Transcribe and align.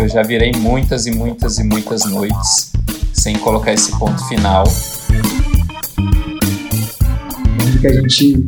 Eu 0.00 0.08
já 0.08 0.22
virei 0.22 0.50
muitas 0.56 1.04
e 1.04 1.10
muitas 1.10 1.58
e 1.58 1.62
muitas 1.62 2.06
noites 2.06 2.72
sem 3.12 3.36
colocar 3.36 3.74
esse 3.74 3.92
ponto 3.98 4.26
final. 4.28 4.64
Que 7.78 7.86
a 7.86 7.92
gente 7.92 8.46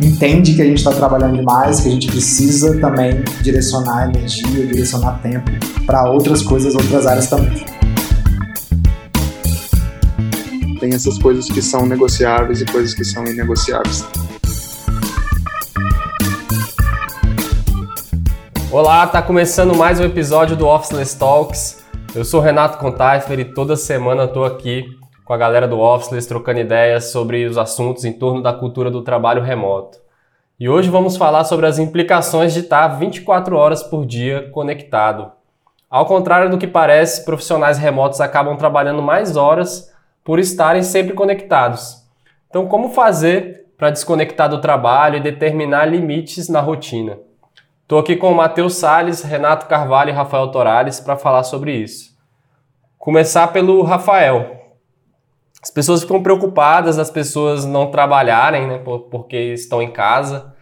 entende 0.00 0.54
que 0.54 0.62
a 0.62 0.64
gente 0.64 0.78
está 0.78 0.92
trabalhando 0.92 1.36
demais, 1.36 1.80
que 1.80 1.88
a 1.88 1.90
gente 1.90 2.06
precisa 2.06 2.80
também 2.80 3.22
direcionar 3.42 4.08
energia, 4.08 4.66
direcionar 4.66 5.20
tempo 5.20 5.50
para 5.84 6.10
outras 6.10 6.40
coisas, 6.40 6.74
outras 6.74 7.04
áreas 7.04 7.28
também. 7.28 7.62
Tem 10.80 10.94
essas 10.94 11.18
coisas 11.18 11.46
que 11.50 11.60
são 11.60 11.84
negociáveis 11.84 12.62
e 12.62 12.64
coisas 12.64 12.94
que 12.94 13.04
são 13.04 13.26
inegociáveis. 13.26 14.02
Olá, 18.76 19.06
tá 19.06 19.22
começando 19.22 19.74
mais 19.74 19.98
um 19.98 20.04
episódio 20.04 20.54
do 20.54 20.68
Officeless 20.68 21.18
Talks. 21.18 21.82
Eu 22.14 22.26
sou 22.26 22.42
Renato 22.42 22.76
Contaifer 22.76 23.40
e 23.40 23.44
toda 23.46 23.74
semana 23.74 24.28
tô 24.28 24.44
aqui 24.44 24.84
com 25.24 25.32
a 25.32 25.36
galera 25.38 25.66
do 25.66 25.80
Officeless 25.80 26.28
trocando 26.28 26.60
ideias 26.60 27.06
sobre 27.06 27.46
os 27.46 27.56
assuntos 27.56 28.04
em 28.04 28.12
torno 28.12 28.42
da 28.42 28.52
cultura 28.52 28.90
do 28.90 29.00
trabalho 29.00 29.40
remoto. 29.40 29.98
E 30.60 30.68
hoje 30.68 30.90
vamos 30.90 31.16
falar 31.16 31.44
sobre 31.44 31.64
as 31.64 31.78
implicações 31.78 32.52
de 32.52 32.60
estar 32.60 32.86
24 32.88 33.56
horas 33.56 33.82
por 33.82 34.04
dia 34.04 34.50
conectado. 34.50 35.32
Ao 35.88 36.04
contrário 36.04 36.50
do 36.50 36.58
que 36.58 36.66
parece, 36.66 37.24
profissionais 37.24 37.78
remotos 37.78 38.20
acabam 38.20 38.58
trabalhando 38.58 39.00
mais 39.00 39.38
horas 39.38 39.90
por 40.22 40.38
estarem 40.38 40.82
sempre 40.82 41.14
conectados. 41.14 42.04
Então, 42.50 42.66
como 42.66 42.90
fazer 42.90 43.68
para 43.78 43.88
desconectar 43.88 44.50
do 44.50 44.60
trabalho 44.60 45.16
e 45.16 45.22
determinar 45.22 45.86
limites 45.86 46.50
na 46.50 46.60
rotina? 46.60 47.16
Estou 47.86 48.00
aqui 48.00 48.16
com 48.16 48.32
o 48.32 48.34
Matheus 48.34 48.74
Sales, 48.74 49.22
Renato 49.22 49.66
Carvalho 49.66 50.10
e 50.10 50.12
Rafael 50.12 50.50
Torales 50.50 50.98
para 50.98 51.16
falar 51.16 51.44
sobre 51.44 51.72
isso. 51.72 52.16
Começar 52.98 53.46
pelo 53.52 53.80
Rafael. 53.84 54.56
As 55.62 55.70
pessoas 55.70 56.00
ficam 56.00 56.20
preocupadas 56.20 56.96
das 56.96 57.12
pessoas 57.12 57.64
não 57.64 57.88
trabalharem, 57.88 58.66
né, 58.66 58.82
porque 59.08 59.36
estão 59.52 59.80
em 59.80 59.92
casa. 59.92 60.52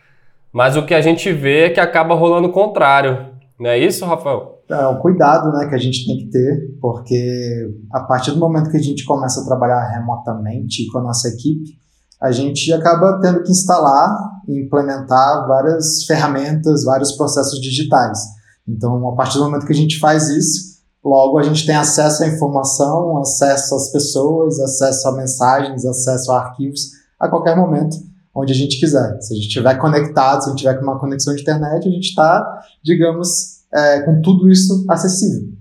Mas 0.53 0.77
o 0.77 0.84
que 0.84 0.92
a 0.92 1.00
gente 1.00 1.33
vê 1.33 1.64
é 1.64 1.70
que 1.70 1.81
acaba 1.81 2.14
rolando 2.14 2.48
o 2.48 2.53
contrário. 2.53 3.31
Não 3.59 3.70
é 3.70 3.78
isso, 3.78 4.05
Rafael? 4.05 4.62
É 4.69 4.86
um 4.86 4.98
cuidado 4.98 5.50
né, 5.50 5.66
que 5.66 5.75
a 5.75 5.78
gente 5.78 6.05
tem 6.05 6.19
que 6.19 6.27
ter, 6.27 6.77
porque 6.78 7.75
a 7.91 8.00
partir 8.00 8.33
do 8.33 8.38
momento 8.38 8.70
que 8.70 8.77
a 8.77 8.83
gente 8.83 9.03
começa 9.03 9.41
a 9.41 9.47
trabalhar 9.47 9.81
remotamente 9.94 10.86
com 10.92 10.98
a 10.98 11.03
nossa 11.03 11.28
equipe, 11.28 11.78
a 12.25 12.33
gente 12.33 12.72
acaba 12.72 13.20
tendo 13.20 13.42
que 13.42 13.50
instalar 13.50 14.17
e 14.48 14.64
implementar 14.64 15.47
várias 15.47 16.05
ferramentas, 16.05 16.84
vários 16.84 17.12
processos 17.12 17.61
digitais. 17.61 18.19
Então, 18.66 19.08
a 19.08 19.14
partir 19.14 19.39
do 19.39 19.44
momento 19.44 19.66
que 19.66 19.72
a 19.72 19.77
gente 19.77 19.98
faz 19.98 20.28
isso, 20.28 20.75
Logo, 21.05 21.39
a 21.39 21.42
gente 21.42 21.66
tem 21.66 21.77
acesso 21.77 22.25
à 22.25 22.27
informação, 22.27 23.19
acesso 23.19 23.75
às 23.75 23.92
pessoas, 23.92 24.58
acesso 24.58 25.06
a 25.08 25.12
mensagens, 25.12 25.84
acesso 25.84 26.33
a 26.33 26.39
arquivos 26.39 26.92
a 27.20 27.28
qualquer 27.28 27.55
momento, 27.55 27.94
onde 28.34 28.55
a 28.55 28.56
gente 28.56 28.81
quiser. 28.81 29.20
Se 29.20 29.34
a 29.34 29.36
gente 29.36 29.48
estiver 29.48 29.75
conectado, 29.75 30.42
se 30.42 30.47
a 30.47 30.50
gente 30.50 30.61
tiver 30.61 30.75
com 30.77 30.83
uma 30.83 30.98
conexão 30.98 31.34
de 31.34 31.42
internet, 31.42 31.86
a 31.86 31.91
gente 31.91 32.09
está, 32.09 32.59
digamos, 32.83 33.64
é, 33.70 34.00
com 34.00 34.22
tudo 34.22 34.50
isso 34.50 34.86
acessível. 34.88 35.53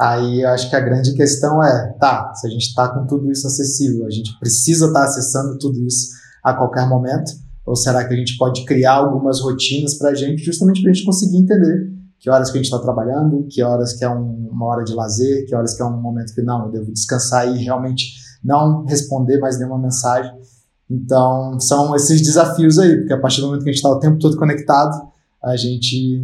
Aí 0.00 0.40
eu 0.40 0.48
acho 0.48 0.70
que 0.70 0.76
a 0.76 0.80
grande 0.80 1.12
questão 1.12 1.62
é, 1.62 1.92
tá, 2.00 2.32
se 2.34 2.46
a 2.46 2.50
gente 2.50 2.68
está 2.68 2.88
com 2.88 3.06
tudo 3.06 3.30
isso 3.30 3.46
acessível, 3.46 4.06
a 4.06 4.10
gente 4.10 4.30
precisa 4.38 4.86
estar 4.86 5.00
tá 5.00 5.04
acessando 5.04 5.58
tudo 5.58 5.78
isso 5.86 6.08
a 6.42 6.54
qualquer 6.54 6.88
momento? 6.88 7.30
Ou 7.66 7.76
será 7.76 8.02
que 8.08 8.14
a 8.14 8.16
gente 8.16 8.38
pode 8.38 8.64
criar 8.64 8.94
algumas 8.94 9.42
rotinas 9.42 9.98
para 9.98 10.10
a 10.10 10.14
gente, 10.14 10.42
justamente 10.42 10.80
para 10.80 10.90
a 10.90 10.94
gente 10.94 11.04
conseguir 11.04 11.36
entender 11.36 11.92
que 12.18 12.30
horas 12.30 12.50
que 12.50 12.56
a 12.56 12.62
gente 12.62 12.72
está 12.72 12.78
trabalhando, 12.78 13.46
que 13.50 13.62
horas 13.62 13.92
que 13.92 14.02
é 14.02 14.08
um, 14.08 14.48
uma 14.50 14.66
hora 14.66 14.84
de 14.84 14.94
lazer, 14.94 15.46
que 15.46 15.54
horas 15.54 15.74
que 15.74 15.82
é 15.82 15.84
um 15.84 16.00
momento 16.00 16.34
que 16.34 16.40
não, 16.40 16.64
eu 16.64 16.70
devo 16.70 16.90
descansar 16.90 17.54
e 17.54 17.62
realmente 17.62 18.14
não 18.42 18.86
responder 18.86 19.38
mais 19.38 19.58
nenhuma 19.58 19.78
mensagem. 19.78 20.32
Então, 20.90 21.60
são 21.60 21.94
esses 21.94 22.22
desafios 22.22 22.78
aí, 22.78 22.96
porque 22.96 23.12
a 23.12 23.20
partir 23.20 23.42
do 23.42 23.48
momento 23.48 23.64
que 23.64 23.68
a 23.68 23.72
gente 23.72 23.82
está 23.82 23.90
o 23.90 24.00
tempo 24.00 24.18
todo 24.18 24.38
conectado, 24.38 24.98
a 25.42 25.56
gente 25.56 26.22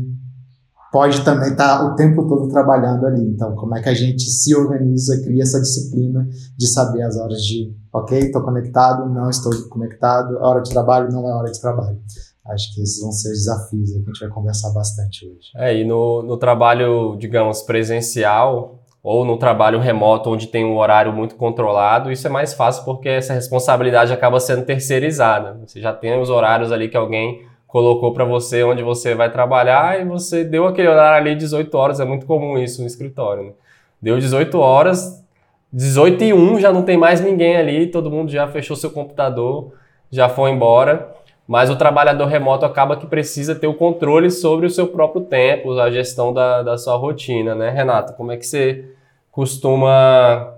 pode 0.96 1.22
também 1.26 1.50
estar 1.50 1.80
tá 1.80 1.84
o 1.84 1.94
tempo 1.94 2.26
todo 2.26 2.48
trabalhando 2.48 3.04
ali. 3.04 3.20
Então, 3.22 3.54
como 3.54 3.76
é 3.76 3.82
que 3.82 3.88
a 3.90 3.94
gente 3.94 4.22
se 4.22 4.56
organiza, 4.56 5.22
cria 5.22 5.42
essa 5.42 5.60
disciplina 5.60 6.26
de 6.56 6.66
saber 6.66 7.02
as 7.02 7.18
horas 7.18 7.42
de, 7.42 7.70
ok, 7.92 8.18
estou 8.18 8.40
conectado, 8.40 9.06
não 9.06 9.28
estou 9.28 9.52
conectado, 9.68 10.38
hora 10.38 10.62
de 10.62 10.70
trabalho 10.70 11.12
não 11.12 11.28
é 11.28 11.34
hora 11.34 11.52
de 11.52 11.60
trabalho. 11.60 11.98
Acho 12.46 12.74
que 12.74 12.80
esses 12.80 13.02
vão 13.02 13.12
ser 13.12 13.30
os 13.32 13.40
desafios 13.40 13.90
que 13.90 13.96
a 13.96 14.04
gente 14.06 14.20
vai 14.20 14.28
conversar 14.30 14.70
bastante 14.70 15.26
hoje. 15.26 15.50
É, 15.56 15.76
e 15.76 15.84
no, 15.84 16.22
no 16.22 16.38
trabalho, 16.38 17.14
digamos, 17.18 17.60
presencial 17.60 18.80
ou 19.02 19.22
no 19.22 19.36
trabalho 19.36 19.78
remoto, 19.78 20.30
onde 20.30 20.46
tem 20.46 20.64
um 20.64 20.78
horário 20.78 21.12
muito 21.12 21.34
controlado, 21.34 22.10
isso 22.10 22.26
é 22.26 22.30
mais 22.30 22.54
fácil 22.54 22.86
porque 22.86 23.10
essa 23.10 23.34
responsabilidade 23.34 24.14
acaba 24.14 24.40
sendo 24.40 24.64
terceirizada. 24.64 25.58
Você 25.66 25.78
já 25.78 25.92
tem 25.92 26.18
os 26.18 26.30
horários 26.30 26.72
ali 26.72 26.88
que 26.88 26.96
alguém 26.96 27.44
colocou 27.66 28.12
para 28.12 28.24
você 28.24 28.62
onde 28.62 28.82
você 28.82 29.14
vai 29.14 29.30
trabalhar 29.30 30.00
e 30.00 30.04
você 30.04 30.44
deu 30.44 30.66
aquele 30.66 30.88
horário 30.88 31.26
ali 31.26 31.36
18 31.36 31.74
horas, 31.76 32.00
é 32.00 32.04
muito 32.04 32.26
comum 32.26 32.58
isso 32.58 32.80
no 32.80 32.86
escritório. 32.86 33.44
Né? 33.44 33.52
Deu 34.00 34.18
18 34.18 34.58
horas, 34.58 35.24
18 35.72 36.24
e 36.24 36.32
1 36.32 36.60
já 36.60 36.72
não 36.72 36.82
tem 36.82 36.96
mais 36.96 37.20
ninguém 37.20 37.56
ali, 37.56 37.86
todo 37.88 38.10
mundo 38.10 38.30
já 38.30 38.46
fechou 38.46 38.76
seu 38.76 38.90
computador, 38.90 39.72
já 40.10 40.28
foi 40.28 40.50
embora. 40.50 41.14
Mas 41.46 41.70
o 41.70 41.76
trabalhador 41.76 42.26
remoto 42.26 42.64
acaba 42.64 42.96
que 42.96 43.06
precisa 43.06 43.54
ter 43.54 43.68
o 43.68 43.74
controle 43.74 44.30
sobre 44.30 44.66
o 44.66 44.70
seu 44.70 44.88
próprio 44.88 45.22
tempo, 45.22 45.78
a 45.78 45.90
gestão 45.90 46.32
da, 46.32 46.62
da 46.62 46.76
sua 46.76 46.96
rotina, 46.96 47.54
né, 47.54 47.70
Renato? 47.70 48.14
Como 48.14 48.32
é 48.32 48.36
que 48.36 48.44
você 48.44 48.84
costuma 49.30 50.54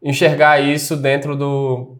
enxergar 0.00 0.60
isso 0.60 0.96
dentro 0.96 1.34
do, 1.34 1.96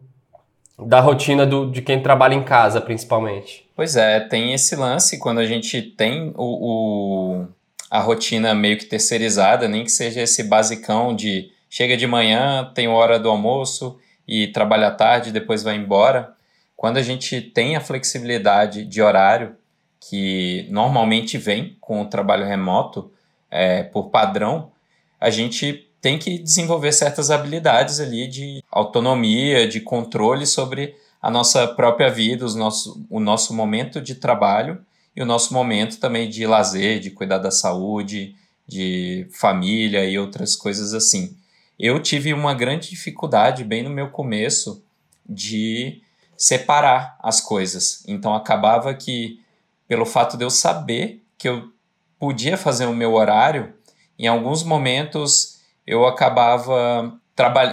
da 0.85 0.99
rotina 0.99 1.45
do, 1.45 1.69
de 1.69 1.81
quem 1.81 2.01
trabalha 2.01 2.33
em 2.33 2.43
casa, 2.43 2.81
principalmente? 2.81 3.65
Pois 3.75 3.95
é, 3.95 4.19
tem 4.19 4.53
esse 4.53 4.75
lance 4.75 5.19
quando 5.19 5.39
a 5.39 5.45
gente 5.45 5.81
tem 5.81 6.33
o, 6.35 6.43
o, 6.43 7.47
a 7.89 7.99
rotina 7.99 8.53
meio 8.53 8.77
que 8.77 8.85
terceirizada, 8.85 9.67
nem 9.67 9.83
que 9.83 9.91
seja 9.91 10.21
esse 10.21 10.43
basicão 10.43 11.15
de 11.15 11.51
chega 11.69 11.95
de 11.95 12.05
manhã, 12.05 12.69
tem 12.75 12.87
hora 12.87 13.17
do 13.17 13.29
almoço 13.29 13.97
e 14.27 14.47
trabalha 14.47 14.87
à 14.87 14.91
tarde, 14.91 15.31
depois 15.31 15.63
vai 15.63 15.75
embora. 15.75 16.33
Quando 16.75 16.97
a 16.97 17.01
gente 17.01 17.41
tem 17.41 17.75
a 17.75 17.81
flexibilidade 17.81 18.83
de 18.85 19.01
horário, 19.01 19.55
que 19.99 20.67
normalmente 20.69 21.37
vem 21.37 21.77
com 21.79 22.01
o 22.01 22.05
trabalho 22.05 22.45
remoto, 22.45 23.11
é, 23.49 23.83
por 23.83 24.09
padrão, 24.09 24.71
a 25.19 25.29
gente 25.29 25.87
tem 26.01 26.17
que 26.17 26.39
desenvolver 26.39 26.91
certas 26.91 27.29
habilidades 27.29 27.99
ali 27.99 28.27
de 28.27 28.63
autonomia, 28.71 29.67
de 29.67 29.79
controle 29.79 30.47
sobre 30.47 30.95
a 31.21 31.29
nossa 31.29 31.67
própria 31.67 32.09
vida, 32.09 32.43
os 32.43 32.55
nosso, 32.55 33.05
o 33.09 33.19
nosso 33.19 33.53
momento 33.53 34.01
de 34.01 34.15
trabalho 34.15 34.83
e 35.15 35.21
o 35.21 35.25
nosso 35.25 35.53
momento 35.53 35.99
também 35.99 36.27
de 36.27 36.47
lazer, 36.47 36.99
de 36.99 37.11
cuidar 37.11 37.37
da 37.37 37.51
saúde, 37.51 38.35
de 38.67 39.27
família 39.31 40.03
e 40.03 40.17
outras 40.17 40.55
coisas 40.55 40.93
assim. 40.93 41.37
Eu 41.77 42.01
tive 42.01 42.33
uma 42.33 42.53
grande 42.53 42.89
dificuldade 42.89 43.63
bem 43.63 43.83
no 43.83 43.89
meu 43.89 44.09
começo 44.09 44.83
de 45.27 46.01
separar 46.35 47.17
as 47.21 47.39
coisas. 47.39 48.03
Então 48.07 48.33
acabava 48.33 48.93
que, 48.95 49.39
pelo 49.87 50.05
fato 50.05 50.35
de 50.35 50.43
eu 50.43 50.49
saber 50.49 51.23
que 51.37 51.47
eu 51.47 51.71
podia 52.17 52.57
fazer 52.57 52.85
o 52.87 52.95
meu 52.95 53.13
horário, 53.13 53.73
em 54.17 54.27
alguns 54.27 54.63
momentos 54.63 55.60
eu 55.91 56.07
acabava 56.07 57.19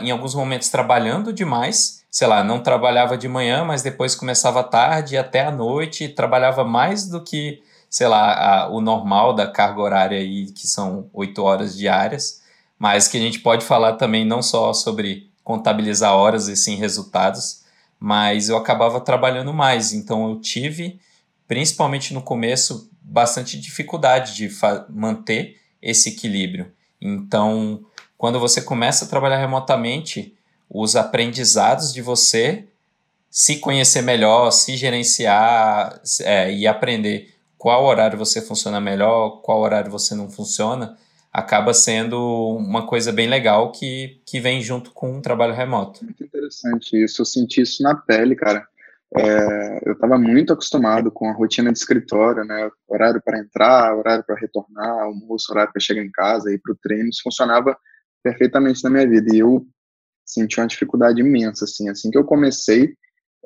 em 0.03 0.11
alguns 0.11 0.34
momentos 0.34 0.69
trabalhando 0.71 1.33
demais, 1.33 2.05
sei 2.11 2.27
lá, 2.27 2.43
não 2.43 2.61
trabalhava 2.61 3.17
de 3.17 3.29
manhã, 3.29 3.65
mas 3.65 3.81
depois 3.81 4.17
começava 4.17 4.65
tarde 4.65 5.17
até 5.17 5.45
a 5.45 5.53
noite, 5.53 6.09
trabalhava 6.09 6.65
mais 6.65 7.06
do 7.06 7.23
que, 7.23 7.62
sei 7.89 8.09
lá, 8.09 8.33
a, 8.65 8.69
o 8.70 8.81
normal 8.81 9.35
da 9.35 9.47
carga 9.47 9.81
horária 9.81 10.19
aí, 10.19 10.47
que 10.50 10.67
são 10.67 11.09
oito 11.12 11.44
horas 11.44 11.76
diárias, 11.76 12.43
mas 12.76 13.06
que 13.06 13.17
a 13.17 13.20
gente 13.20 13.38
pode 13.38 13.65
falar 13.65 13.93
também 13.93 14.25
não 14.25 14.43
só 14.43 14.73
sobre 14.73 15.31
contabilizar 15.44 16.12
horas 16.12 16.49
e 16.49 16.56
sim 16.56 16.75
resultados, 16.75 17.62
mas 18.00 18.49
eu 18.49 18.56
acabava 18.56 19.00
trabalhando 19.00 19.53
mais, 19.53 19.93
então 19.93 20.29
eu 20.29 20.41
tive, 20.41 20.99
principalmente 21.47 22.12
no 22.12 22.23
começo, 22.23 22.91
bastante 23.00 23.61
dificuldade 23.61 24.35
de 24.35 24.50
manter 24.88 25.56
esse 25.81 26.09
equilíbrio. 26.09 26.73
Então, 27.00 27.85
quando 28.19 28.41
você 28.41 28.61
começa 28.61 29.05
a 29.05 29.09
trabalhar 29.09 29.38
remotamente, 29.38 30.37
os 30.69 30.97
aprendizados 30.97 31.94
de 31.94 32.03
você 32.03 32.67
se 33.31 33.61
conhecer 33.61 34.03
melhor, 34.03 34.50
se 34.50 34.76
gerenciar 34.76 36.00
é, 36.23 36.53
e 36.53 36.67
aprender 36.67 37.32
qual 37.56 37.85
horário 37.85 38.19
você 38.19 38.43
funciona 38.43 38.81
melhor, 38.81 39.41
qual 39.43 39.61
horário 39.61 39.91
você 39.91 40.15
não 40.15 40.29
funciona, 40.29 40.97
acaba 41.32 41.73
sendo 41.73 42.56
uma 42.56 42.87
coisa 42.87 43.12
bem 43.12 43.29
legal 43.29 43.70
que, 43.70 44.21
que 44.26 44.41
vem 44.41 44.61
junto 44.61 44.91
com 44.91 45.12
um 45.12 45.21
trabalho 45.21 45.55
remoto. 45.55 46.05
Muito 46.05 46.25
interessante 46.25 47.03
isso, 47.03 47.23
eu 47.23 47.26
senti 47.26 47.61
isso 47.61 47.82
na 47.82 47.94
pele, 47.94 48.35
cara. 48.35 48.67
é, 49.17 49.81
eu 49.87 49.93
estava 49.93 50.19
muito 50.19 50.53
acostumado 50.53 51.11
com 51.11 51.29
a 51.29 51.32
rotina 51.32 51.73
de 51.73 51.79
escritório, 51.79 52.44
né? 52.44 52.69
Horário 52.87 53.23
para 53.25 53.38
entrar, 53.38 53.97
horário 53.97 54.25
para 54.25 54.37
retornar, 54.37 55.05
almoço, 55.05 55.53
horário 55.53 55.73
para 55.73 55.81
chegar 55.81 56.03
em 56.03 56.11
casa, 56.11 56.53
ir 56.53 56.59
para 56.59 56.73
o 56.73 56.76
treino, 56.76 57.09
isso 57.09 57.23
funcionava 57.23 57.76
perfeitamente 58.30 58.82
na 58.84 58.90
minha 58.90 59.08
vida. 59.08 59.34
E 59.34 59.38
eu 59.38 59.66
senti 60.25 60.60
uma 60.60 60.66
dificuldade 60.66 61.20
imensa, 61.20 61.64
assim. 61.64 61.88
Assim 61.88 62.10
que 62.10 62.19
eu 62.19 62.25
comecei, 62.25 62.94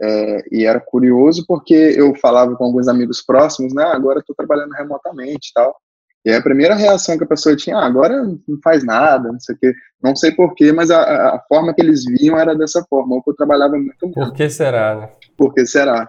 é, 0.00 0.44
e 0.50 0.64
era 0.64 0.80
curioso 0.80 1.44
porque 1.46 1.74
eu 1.74 2.14
falava 2.16 2.56
com 2.56 2.64
alguns 2.64 2.88
amigos 2.88 3.22
próximos, 3.22 3.74
né? 3.74 3.84
Ah, 3.84 3.94
agora 3.94 4.20
estou 4.20 4.34
trabalhando 4.34 4.72
remotamente 4.72 5.50
e 5.50 5.52
tal. 5.54 5.76
E 6.24 6.30
aí 6.30 6.36
a 6.36 6.42
primeira 6.42 6.74
reação 6.74 7.18
que 7.18 7.24
a 7.24 7.28
pessoa 7.28 7.56
tinha, 7.56 7.76
ah, 7.76 7.86
agora 7.86 8.22
não 8.22 8.58
faz 8.62 8.84
nada, 8.84 9.30
não 9.30 9.40
sei 9.40 9.54
o 9.54 9.58
quê. 9.58 9.74
Não 10.02 10.16
sei 10.16 10.32
porquê, 10.32 10.72
mas 10.72 10.90
a, 10.90 11.34
a 11.34 11.40
forma 11.48 11.74
que 11.74 11.82
eles 11.82 12.04
viam 12.04 12.38
era 12.38 12.54
dessa 12.54 12.84
forma, 12.88 13.16
ou 13.16 13.22
que 13.22 13.30
eu 13.30 13.36
trabalhava 13.36 13.76
muito 13.76 14.10
Por 14.10 14.32
que 14.32 14.48
será, 14.48 15.00
né? 15.00 15.10
Por 15.36 15.52
que 15.52 15.66
será? 15.66 16.08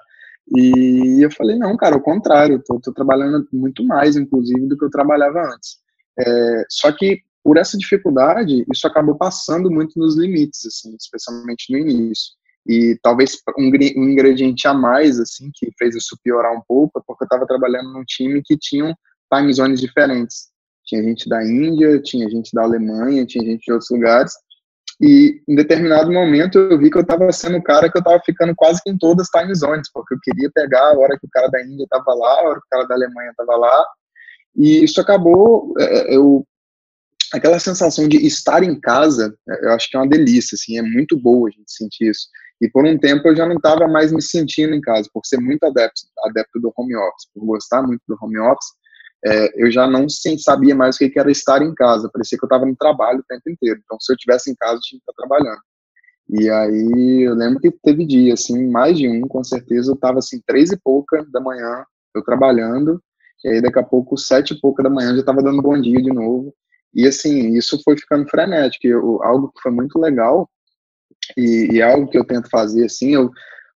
E 0.55 1.23
eu 1.23 1.31
falei, 1.31 1.57
não, 1.57 1.75
cara, 1.77 1.95
ao 1.95 2.01
contrário, 2.01 2.61
tô 2.63 2.79
trabalhando 2.93 3.47
muito 3.51 3.83
mais, 3.85 4.15
inclusive, 4.15 4.67
do 4.67 4.77
que 4.77 4.85
eu 4.85 4.89
trabalhava 4.89 5.39
antes. 5.39 5.77
É, 6.19 6.65
só 6.69 6.91
que, 6.91 7.21
por 7.43 7.57
essa 7.57 7.77
dificuldade, 7.77 8.65
isso 8.73 8.87
acabou 8.87 9.15
passando 9.15 9.69
muito 9.69 9.99
nos 9.99 10.17
limites, 10.17 10.65
assim, 10.65 10.95
especialmente 10.95 11.71
no 11.71 11.77
início. 11.77 12.31
E 12.65 12.97
talvez 13.03 13.37
um, 13.57 13.65
ingrediente 13.65 14.67
a 14.67 14.73
mais, 14.73 15.19
assim, 15.19 15.51
que 15.53 15.69
fez 15.77 15.95
isso 15.95 16.17
piorar 16.23 16.53
um 16.53 16.61
pouco, 16.65 16.99
é 16.99 17.01
porque 17.05 17.23
eu 17.23 17.25
estava 17.25 17.45
trabalhando 17.45 17.91
num 17.91 18.05
time 18.05 18.41
que 18.43 18.57
tinha 18.57 18.95
time 19.33 19.53
zones 19.53 19.81
diferentes. 19.81 20.53
Tinha 20.85 21.03
gente 21.03 21.27
da 21.27 21.43
Índia, 21.43 22.01
tinha 22.01 22.29
gente 22.29 22.51
da 22.53 22.63
Alemanha, 22.63 23.25
tinha 23.25 23.43
gente 23.43 23.65
de 23.65 23.71
outros 23.71 23.89
lugares. 23.91 24.33
E 25.01 25.41
em 25.47 25.55
determinado 25.55 26.11
momento 26.11 26.57
eu 26.57 26.77
vi 26.77 26.89
que 26.89 26.97
eu 26.97 27.01
estava 27.01 27.29
sendo 27.31 27.57
o 27.57 27.63
cara 27.63 27.91
que 27.91 27.97
eu 27.97 28.01
estava 28.01 28.21
ficando 28.25 28.53
quase 28.55 28.81
que 28.81 28.89
em 28.89 28.97
todas 28.97 29.27
as 29.27 29.41
time 29.41 29.53
zones, 29.55 29.89
porque 29.93 30.13
eu 30.13 30.19
queria 30.21 30.49
pegar 30.53 30.91
a 30.91 30.97
hora 30.97 31.17
que 31.19 31.25
o 31.25 31.29
cara 31.29 31.49
da 31.49 31.61
Índia 31.61 31.83
estava 31.83 32.13
lá, 32.13 32.39
a 32.39 32.43
hora 32.43 32.59
que 32.61 32.67
o 32.67 32.69
cara 32.69 32.87
da 32.87 32.95
Alemanha 32.95 33.31
estava 33.31 33.57
lá. 33.57 33.85
E 34.55 34.83
isso 34.83 35.01
acabou, 35.01 35.73
é, 35.79 36.13
é, 36.13 36.15
eu 36.15 36.45
aquela 37.33 37.59
sensação 37.59 38.07
de 38.07 38.17
estar 38.25 38.63
em 38.63 38.79
casa, 38.79 39.35
é, 39.49 39.65
eu 39.65 39.71
acho 39.73 39.89
que 39.89 39.97
é 39.97 39.99
uma 39.99 40.09
delícia, 40.09 40.55
assim, 40.55 40.77
é 40.77 40.81
muito 40.81 41.19
boa 41.19 41.49
a 41.49 41.51
gente 41.51 41.71
sentir 41.71 42.09
isso. 42.09 42.27
E 42.61 42.69
por 42.69 42.85
um 42.85 42.97
tempo 42.97 43.27
eu 43.27 43.35
já 43.35 43.45
não 43.45 43.55
estava 43.55 43.87
mais 43.87 44.11
me 44.11 44.21
sentindo 44.21 44.73
em 44.73 44.81
casa, 44.81 45.09
por 45.13 45.25
ser 45.25 45.37
muito 45.37 45.63
adepto, 45.65 46.01
adepto 46.25 46.59
do 46.59 46.71
home 46.77 46.95
office, 46.95 47.27
por 47.33 47.45
gostar 47.45 47.81
muito 47.81 48.01
do 48.07 48.17
home 48.21 48.39
office 48.39 48.71
é, 49.25 49.63
eu 49.63 49.71
já 49.71 49.87
não 49.87 50.09
sim, 50.09 50.37
sabia 50.37 50.75
mais 50.75 50.95
o 50.95 50.99
que 50.99 51.17
era 51.17 51.31
estar 51.31 51.61
em 51.61 51.73
casa. 51.73 52.09
Parecia 52.11 52.37
que 52.37 52.43
eu 52.43 52.47
estava 52.47 52.65
no 52.65 52.75
trabalho 52.75 53.19
o 53.19 53.23
tempo 53.23 53.49
inteiro. 53.49 53.79
Então, 53.83 53.97
se 53.99 54.11
eu 54.11 54.15
estivesse 54.15 54.51
em 54.51 54.55
casa, 54.55 54.75
eu 54.75 54.81
tinha 54.81 54.99
que 54.99 55.09
estar 55.09 55.13
trabalhando. 55.13 55.61
E 56.29 56.49
aí, 56.49 57.21
eu 57.27 57.33
lembro 57.33 57.59
que 57.59 57.71
teve 57.71 58.05
dia, 58.05 58.33
assim, 58.33 58.69
mais 58.69 58.97
de 58.97 59.07
um, 59.07 59.21
com 59.21 59.43
certeza. 59.43 59.91
Eu 59.91 59.95
estava, 59.95 60.19
assim, 60.19 60.41
três 60.45 60.71
e 60.71 60.77
pouca 60.77 61.25
da 61.31 61.39
manhã, 61.39 61.85
eu 62.13 62.23
trabalhando. 62.23 63.01
E 63.45 63.49
aí, 63.49 63.61
daqui 63.61 63.79
a 63.79 63.83
pouco, 63.83 64.17
sete 64.17 64.53
e 64.53 64.59
pouca 64.59 64.83
da 64.83 64.89
manhã, 64.89 65.11
eu 65.11 65.15
já 65.15 65.21
estava 65.21 65.41
dando 65.41 65.61
bom 65.61 65.79
dia 65.79 66.01
de 66.01 66.11
novo. 66.11 66.53
E, 66.93 67.07
assim, 67.07 67.53
isso 67.55 67.81
foi 67.83 67.97
ficando 67.97 68.27
frenético. 68.29 68.87
Eu, 68.87 69.23
algo 69.23 69.51
que 69.51 69.61
foi 69.61 69.71
muito 69.71 69.99
legal 69.99 70.49
e, 71.37 71.69
e 71.73 71.81
algo 71.81 72.07
que 72.07 72.17
eu 72.17 72.25
tento 72.25 72.49
fazer, 72.49 72.85
assim, 72.85 73.13
eu 73.15 73.29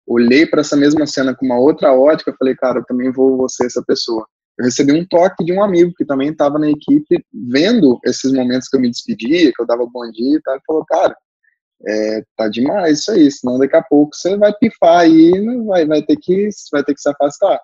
olhei 0.05 0.45
para 0.45 0.61
essa 0.61 0.75
mesma 0.77 1.05
cena 1.05 1.35
com 1.35 1.45
uma 1.45 1.59
outra 1.59 1.93
ótica, 1.93 2.35
falei, 2.37 2.55
cara, 2.55 2.79
eu 2.79 2.85
também 2.85 3.11
vou, 3.11 3.37
vou 3.37 3.49
ser 3.49 3.65
essa 3.65 3.83
pessoa 3.85 4.25
eu 4.57 4.65
recebi 4.65 4.91
um 4.91 5.05
toque 5.05 5.45
de 5.45 5.53
um 5.53 5.61
amigo 5.61 5.93
que 5.95 6.05
também 6.05 6.29
estava 6.29 6.57
na 6.57 6.69
equipe, 6.69 7.23
vendo 7.31 7.99
esses 8.03 8.31
momentos 8.33 8.67
que 8.67 8.75
eu 8.75 8.81
me 8.81 8.89
despedia, 8.89 9.51
que 9.55 9.61
eu 9.61 9.67
dava 9.67 9.85
bom 9.85 10.09
dia 10.11 10.37
e 10.37 10.41
tal, 10.41 10.57
e 10.57 10.61
falou, 10.65 10.85
cara, 10.85 11.15
é, 11.87 12.23
tá 12.35 12.49
demais 12.49 12.99
isso 12.99 13.11
aí, 13.11 13.31
senão 13.31 13.59
daqui 13.59 13.75
a 13.75 13.83
pouco 13.83 14.15
você 14.15 14.35
vai 14.35 14.51
pifar 14.55 15.01
aí, 15.01 15.31
vai, 15.65 15.85
vai, 15.85 16.01
ter 16.01 16.17
que, 16.17 16.49
vai 16.71 16.83
ter 16.83 16.95
que 16.95 17.01
se 17.01 17.09
afastar. 17.09 17.59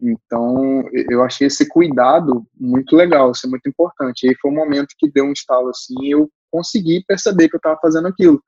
Então, 0.00 0.82
eu 1.10 1.22
achei 1.22 1.46
esse 1.46 1.68
cuidado 1.68 2.46
muito 2.58 2.96
legal, 2.96 3.32
isso 3.32 3.46
é 3.46 3.50
muito 3.50 3.68
importante. 3.68 4.24
E 4.24 4.30
aí 4.30 4.36
foi 4.40 4.50
um 4.50 4.54
momento 4.54 4.94
que 4.98 5.10
deu 5.10 5.24
um 5.24 5.32
estalo 5.32 5.68
assim, 5.68 5.94
e 6.02 6.10
eu 6.12 6.30
consegui 6.50 7.04
perceber 7.06 7.48
que 7.48 7.56
eu 7.56 7.58
estava 7.58 7.78
fazendo 7.80 8.08
aquilo, 8.08 8.42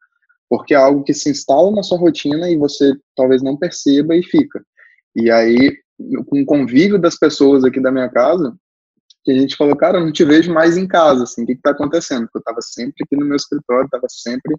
porque 0.49 0.75
é 0.75 0.79
algo 0.79 1.05
que 1.05 1.15
se 1.15 1.31
instala 1.31 1.71
na 1.71 1.83
sua 1.83 1.99
rotina 1.99 2.51
e 2.51 2.57
você 2.57 2.95
talvez 3.15 3.43
não 3.43 3.57
perceba 3.57 4.17
e 4.17 4.23
fica. 4.23 4.65
E 5.15 5.31
aí 5.31 5.77
com 6.27 6.41
o 6.41 6.47
convívio 6.47 6.99
das 6.99 7.17
pessoas 7.17 7.65
aqui 7.65 7.81
da 7.81 7.93
minha 7.93 8.09
casa, 8.09 8.57
que 9.25 9.31
a 9.31 9.39
gente 9.39 9.57
falou, 9.57 9.77
cara, 9.77 9.99
eu 9.99 10.05
não 10.05 10.13
te 10.13 10.25
vejo 10.25 10.53
mais 10.53 10.77
em 10.77 10.87
casa, 10.87 11.23
assim, 11.23 11.45
o 11.45 11.47
que 11.47 11.53
está 11.53 11.71
acontecendo? 11.71 12.23
Porque 12.23 12.39
eu 12.39 12.41
estava 12.41 12.61
sempre 12.61 13.05
aqui 13.05 13.17
no 13.17 13.25
meu 13.25 13.37
escritório, 13.37 13.85
estava 13.85 14.07
sempre 14.09 14.57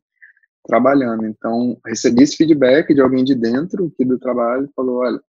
trabalhando. 0.66 1.26
Então, 1.26 1.78
recebi 1.86 2.24
esse 2.24 2.38
feedback 2.38 2.94
de 2.94 3.02
alguém 3.02 3.24
de 3.24 3.36
dentro 3.36 3.88
aqui 3.88 4.06
do 4.06 4.18
trabalho, 4.18 4.70
falou, 4.74 5.00
olha, 5.00 5.20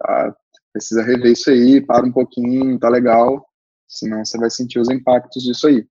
tá, 0.00 0.36
precisa 0.74 1.04
rever 1.04 1.32
isso 1.32 1.48
aí, 1.50 1.80
para 1.80 2.04
um 2.04 2.12
pouquinho, 2.12 2.78
tá 2.78 2.88
legal, 2.88 3.46
senão 3.88 4.24
você 4.24 4.36
vai 4.36 4.50
sentir 4.50 4.80
os 4.80 4.90
impactos 4.90 5.44
disso 5.44 5.68
aí. 5.68 5.86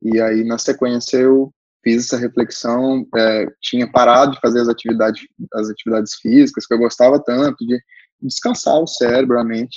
E 0.00 0.20
aí, 0.20 0.44
na 0.44 0.56
sequência, 0.56 1.16
eu 1.16 1.52
fiz 1.82 2.06
essa 2.06 2.16
reflexão, 2.16 3.04
é, 3.16 3.46
tinha 3.60 3.90
parado 3.90 4.32
de 4.32 4.40
fazer 4.40 4.60
as 4.60 4.68
atividades, 4.68 5.26
as 5.54 5.68
atividades 5.68 6.14
físicas, 6.14 6.66
que 6.66 6.72
eu 6.72 6.78
gostava 6.78 7.22
tanto, 7.22 7.66
de 7.66 7.78
descansar 8.22 8.80
o 8.80 8.86
cérebro, 8.86 9.40
a 9.40 9.44
mente, 9.44 9.76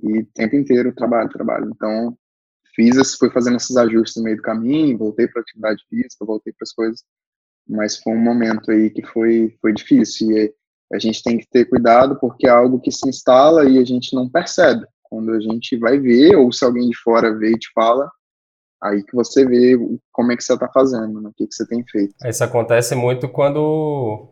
e 0.00 0.20
o 0.20 0.26
tempo 0.34 0.54
inteiro 0.54 0.94
trabalho, 0.94 1.28
trabalho. 1.28 1.72
Então, 1.74 2.16
fiz, 2.76 2.96
esse, 2.96 3.18
fui 3.18 3.30
fazendo 3.30 3.56
esses 3.56 3.76
ajustes 3.76 4.16
no 4.16 4.22
meio 4.22 4.36
do 4.36 4.42
caminho, 4.42 4.98
voltei 4.98 5.26
para 5.26 5.42
atividade 5.42 5.82
física, 5.90 6.24
voltei 6.24 6.52
para 6.52 6.64
as 6.64 6.72
coisas, 6.72 7.02
mas 7.68 7.98
foi 7.98 8.12
um 8.12 8.22
momento 8.22 8.70
aí 8.70 8.88
que 8.88 9.04
foi, 9.04 9.56
foi 9.60 9.72
difícil, 9.72 10.30
e 10.30 10.54
a 10.92 10.98
gente 10.98 11.22
tem 11.22 11.38
que 11.38 11.46
ter 11.48 11.64
cuidado 11.64 12.16
porque 12.20 12.46
é 12.46 12.50
algo 12.50 12.80
que 12.80 12.92
se 12.92 13.08
instala 13.08 13.68
e 13.68 13.78
a 13.78 13.84
gente 13.84 14.14
não 14.14 14.28
percebe. 14.28 14.86
Quando 15.02 15.32
a 15.32 15.40
gente 15.40 15.76
vai 15.76 15.98
ver, 15.98 16.36
ou 16.36 16.52
se 16.52 16.64
alguém 16.64 16.88
de 16.88 16.96
fora 16.98 17.36
vê 17.36 17.52
e 17.52 17.58
te 17.58 17.70
fala, 17.74 18.10
aí 18.82 19.02
que 19.02 19.14
você 19.14 19.46
vê 19.46 19.76
como 20.12 20.32
é 20.32 20.36
que 20.36 20.42
você 20.42 20.54
está 20.54 20.68
fazendo, 20.68 21.20
né? 21.20 21.28
o 21.28 21.32
que, 21.34 21.46
que 21.46 21.54
você 21.54 21.66
tem 21.66 21.84
feito. 21.84 22.14
Isso 22.24 22.44
acontece 22.44 22.94
muito 22.94 23.28
quando 23.28 24.28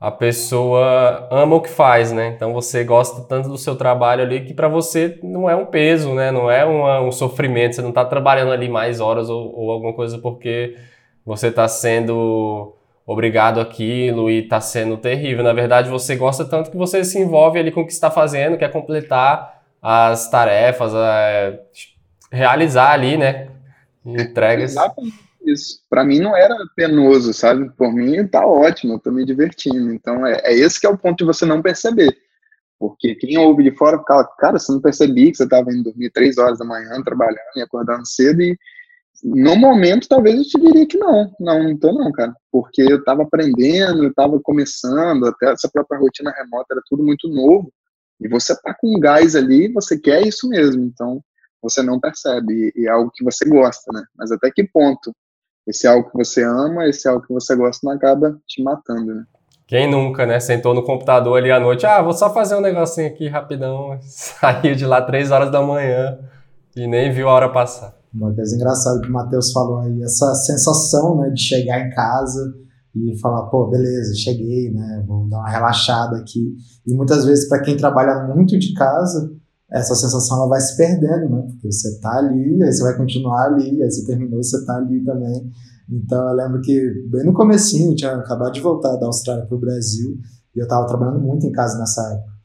a 0.00 0.10
pessoa 0.10 1.28
ama 1.30 1.56
o 1.56 1.60
que 1.60 1.68
faz, 1.68 2.12
né? 2.12 2.28
Então 2.28 2.52
você 2.52 2.84
gosta 2.84 3.22
tanto 3.22 3.48
do 3.48 3.58
seu 3.58 3.74
trabalho 3.76 4.22
ali 4.22 4.44
que 4.44 4.54
para 4.54 4.68
você 4.68 5.18
não 5.22 5.50
é 5.50 5.56
um 5.56 5.66
peso, 5.66 6.14
né? 6.14 6.30
Não 6.30 6.50
é 6.50 6.64
uma, 6.64 7.00
um 7.00 7.10
sofrimento. 7.10 7.74
Você 7.74 7.82
não 7.82 7.88
está 7.88 8.04
trabalhando 8.04 8.52
ali 8.52 8.68
mais 8.68 9.00
horas 9.00 9.28
ou, 9.28 9.52
ou 9.54 9.70
alguma 9.70 9.92
coisa 9.92 10.18
porque 10.18 10.76
você 11.26 11.48
está 11.48 11.66
sendo 11.66 12.77
obrigado 13.08 13.58
aquilo 13.58 14.30
e 14.30 14.42
está 14.42 14.60
sendo 14.60 14.98
terrível. 14.98 15.42
Na 15.42 15.54
verdade, 15.54 15.88
você 15.88 16.14
gosta 16.14 16.44
tanto 16.44 16.70
que 16.70 16.76
você 16.76 17.02
se 17.02 17.18
envolve 17.18 17.58
ali 17.58 17.72
com 17.72 17.80
o 17.80 17.86
que 17.86 17.92
está 17.92 18.10
fazendo, 18.10 18.58
quer 18.58 18.70
completar 18.70 19.62
as 19.80 20.30
tarefas, 20.30 20.92
é, 20.94 21.58
realizar 22.30 22.92
ali, 22.92 23.16
né? 23.16 23.48
Entregas. 24.04 24.72
Exatamente 24.72 25.16
isso. 25.46 25.80
Para 25.88 26.04
mim 26.04 26.20
não 26.20 26.36
era 26.36 26.54
penoso, 26.76 27.32
sabe? 27.32 27.70
Por 27.70 27.90
mim 27.90 28.26
tá 28.26 28.46
ótimo, 28.46 28.94
eu 28.94 28.98
tô 28.98 29.10
me 29.10 29.24
divertindo. 29.24 29.90
Então 29.90 30.26
é, 30.26 30.42
é 30.44 30.54
esse 30.54 30.78
que 30.78 30.86
é 30.86 30.90
o 30.90 30.98
ponto 30.98 31.16
de 31.16 31.24
você 31.24 31.46
não 31.46 31.62
perceber. 31.62 32.14
Porque 32.78 33.14
quem 33.14 33.38
ouve 33.38 33.62
de 33.62 33.74
fora 33.74 33.98
fala, 34.06 34.24
cara, 34.38 34.58
você 34.58 34.70
não 34.70 34.82
percebi 34.82 35.30
que 35.30 35.38
você 35.38 35.44
estava 35.44 35.72
indo 35.72 35.84
dormir 35.84 36.10
três 36.10 36.36
horas 36.36 36.58
da 36.58 36.64
manhã, 36.64 37.02
trabalhando 37.02 37.38
e 37.56 37.62
acordando 37.62 38.06
cedo, 38.06 38.42
e 38.42 38.56
no 39.22 39.56
momento 39.56 40.08
talvez 40.08 40.36
eu 40.36 40.44
te 40.44 40.60
diria 40.60 40.86
que 40.86 40.98
não, 40.98 41.32
não, 41.40 41.62
não 41.64 41.76
tô 41.76 41.92
não, 41.92 42.10
cara, 42.12 42.34
porque 42.50 42.82
eu 42.82 42.98
estava 42.98 43.22
aprendendo, 43.22 44.04
eu 44.04 44.10
estava 44.10 44.38
começando, 44.40 45.26
até 45.26 45.52
essa 45.52 45.68
própria 45.68 45.98
rotina 45.98 46.30
remota 46.30 46.66
era 46.72 46.82
tudo 46.88 47.02
muito 47.02 47.28
novo, 47.28 47.72
e 48.20 48.28
você 48.28 48.54
tá 48.60 48.74
com 48.78 48.98
gás 48.98 49.34
ali, 49.34 49.72
você 49.72 49.98
quer 49.98 50.26
isso 50.26 50.48
mesmo, 50.48 50.84
então 50.84 51.22
você 51.60 51.82
não 51.82 51.98
percebe, 51.98 52.72
e 52.76 52.86
é 52.86 52.90
algo 52.90 53.10
que 53.12 53.24
você 53.24 53.48
gosta, 53.48 53.90
né, 53.92 54.04
mas 54.16 54.30
até 54.30 54.50
que 54.50 54.64
ponto 54.64 55.12
esse 55.68 55.86
é 55.86 55.90
algo 55.90 56.10
que 56.10 56.16
você 56.16 56.42
ama, 56.42 56.88
esse 56.88 57.06
é 57.06 57.10
algo 57.10 57.26
que 57.26 57.32
você 57.32 57.54
gosta, 57.54 57.86
não 57.86 57.92
acaba 57.94 58.38
te 58.46 58.62
matando, 58.62 59.14
né? 59.14 59.24
Quem 59.66 59.90
nunca, 59.90 60.24
né? 60.24 60.40
Sentou 60.40 60.72
no 60.72 60.82
computador 60.82 61.36
ali 61.36 61.52
à 61.52 61.60
noite, 61.60 61.84
ah, 61.84 62.00
vou 62.00 62.14
só 62.14 62.32
fazer 62.32 62.54
um 62.56 62.60
negocinho 62.62 63.06
aqui 63.06 63.28
rapidão. 63.28 63.98
Saiu 64.00 64.74
de 64.74 64.86
lá 64.86 65.02
três 65.02 65.30
horas 65.30 65.50
da 65.50 65.60
manhã 65.60 66.18
e 66.74 66.86
nem 66.86 67.12
viu 67.12 67.28
a 67.28 67.34
hora 67.34 67.50
passar. 67.50 67.97
Uma 68.12 68.34
coisa 68.34 68.54
engraçada 68.54 69.00
que 69.00 69.08
o 69.08 69.12
Matheus 69.12 69.52
falou 69.52 69.78
aí, 69.78 70.02
essa 70.02 70.34
sensação 70.34 71.18
né, 71.18 71.30
de 71.30 71.40
chegar 71.40 71.86
em 71.86 71.90
casa 71.90 72.54
e 72.94 73.18
falar, 73.18 73.46
pô, 73.46 73.68
beleza, 73.68 74.14
cheguei, 74.14 74.72
né? 74.72 75.04
Vou 75.06 75.28
dar 75.28 75.38
uma 75.38 75.50
relaxada 75.50 76.16
aqui. 76.16 76.56
E 76.86 76.94
muitas 76.94 77.24
vezes, 77.24 77.48
para 77.48 77.62
quem 77.62 77.76
trabalha 77.76 78.26
muito 78.34 78.58
de 78.58 78.72
casa, 78.74 79.30
essa 79.70 79.94
sensação 79.94 80.38
ela 80.38 80.48
vai 80.48 80.60
se 80.60 80.76
perdendo, 80.76 81.28
né? 81.28 81.42
Porque 81.50 81.70
você 81.70 82.00
tá 82.00 82.18
ali, 82.18 82.62
aí 82.62 82.72
você 82.72 82.82
vai 82.82 82.96
continuar 82.96 83.46
ali, 83.46 83.82
aí 83.82 83.90
você 83.90 84.04
terminou 84.06 84.40
e 84.40 84.44
você 84.44 84.64
tá 84.64 84.76
ali 84.76 85.04
também. 85.04 85.50
Então 85.90 86.28
eu 86.28 86.34
lembro 86.34 86.60
que 86.60 87.06
bem 87.10 87.24
no 87.24 87.32
comecinho, 87.32 87.92
eu 87.92 87.96
tinha 87.96 88.14
acabado 88.14 88.52
de 88.52 88.60
voltar 88.60 88.96
da 88.96 89.06
Austrália 89.06 89.46
para 89.46 89.56
o 89.56 89.60
Brasil 89.60 90.18
e 90.54 90.58
eu 90.58 90.64
estava 90.64 90.86
trabalhando 90.86 91.20
muito 91.20 91.46
em 91.46 91.52
casa 91.52 91.78
nessa 91.78 92.02
época. 92.14 92.37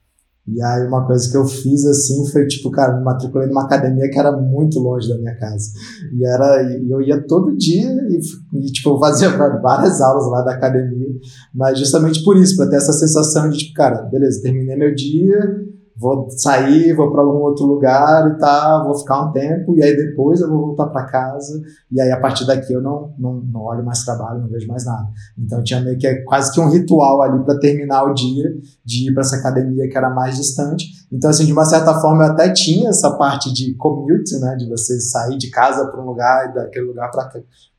E 0.45 0.61
aí 0.61 0.85
uma 0.85 1.05
coisa 1.05 1.29
que 1.31 1.37
eu 1.37 1.45
fiz 1.45 1.85
assim 1.85 2.29
foi 2.29 2.45
tipo, 2.47 2.69
cara, 2.69 2.97
me 2.97 3.03
matriculei 3.03 3.47
numa 3.47 3.63
academia 3.63 4.09
que 4.09 4.19
era 4.19 4.31
muito 4.31 4.77
longe 4.79 5.07
da 5.07 5.17
minha 5.17 5.35
casa. 5.37 5.71
E 6.13 6.25
era 6.25 6.63
e 6.63 6.91
eu 6.91 7.01
ia 7.01 7.25
todo 7.25 7.55
dia 7.55 7.89
e, 8.09 8.19
e 8.57 8.65
tipo, 8.71 8.89
eu 8.89 8.99
fazia 8.99 9.29
várias 9.61 10.01
aulas 10.01 10.29
lá 10.29 10.41
da 10.41 10.53
academia, 10.53 11.07
mas 11.53 11.79
justamente 11.79 12.23
por 12.23 12.35
isso, 12.35 12.57
para 12.57 12.69
ter 12.69 12.75
essa 12.75 12.91
sensação 12.91 13.49
de 13.49 13.57
tipo, 13.57 13.73
cara, 13.73 14.01
beleza, 14.03 14.41
terminei 14.41 14.75
meu 14.75 14.93
dia, 14.93 15.63
vou 15.95 16.29
sair, 16.29 16.93
vou 16.93 17.11
para 17.11 17.21
algum 17.21 17.39
outro 17.39 17.65
lugar 17.65 18.27
e 18.27 18.37
tá, 18.37 18.83
vou 18.83 18.97
ficar 18.97 19.21
um 19.21 19.31
tempo 19.31 19.75
e 19.75 19.83
aí 19.83 19.95
depois 19.95 20.41
eu 20.41 20.49
vou 20.49 20.67
voltar 20.67 20.87
para 20.87 21.05
casa 21.05 21.61
e 21.91 22.01
aí 22.01 22.11
a 22.11 22.19
partir 22.19 22.45
daqui 22.45 22.73
eu 22.73 22.81
não, 22.81 23.13
não, 23.17 23.35
não 23.35 23.61
olho 23.61 23.85
mais 23.85 24.03
trabalho, 24.03 24.41
não 24.41 24.49
vejo 24.49 24.67
mais 24.67 24.85
nada. 24.85 25.07
Então 25.37 25.63
tinha 25.63 25.81
meio 25.81 25.97
que 25.97 26.13
quase 26.23 26.51
que 26.51 26.59
um 26.59 26.69
ritual 26.69 27.21
ali 27.21 27.43
para 27.43 27.59
terminar 27.59 28.03
o 28.03 28.13
dia 28.13 28.53
de 28.83 29.09
ir 29.09 29.13
para 29.13 29.21
essa 29.21 29.35
academia 29.35 29.87
que 29.87 29.97
era 29.97 30.09
mais 30.09 30.35
distante. 30.35 30.85
Então 31.11 31.29
assim, 31.29 31.45
de 31.45 31.53
uma 31.53 31.65
certa 31.65 31.93
forma 31.99 32.25
eu 32.25 32.31
até 32.31 32.51
tinha 32.51 32.89
essa 32.89 33.11
parte 33.11 33.53
de 33.53 33.75
commute, 33.75 34.37
né, 34.39 34.55
de 34.55 34.67
você 34.67 34.99
sair 34.99 35.37
de 35.37 35.49
casa 35.51 35.87
para 35.87 36.01
um 36.01 36.05
lugar 36.05 36.49
e 36.49 36.53
daquele 36.53 36.87
lugar 36.87 37.11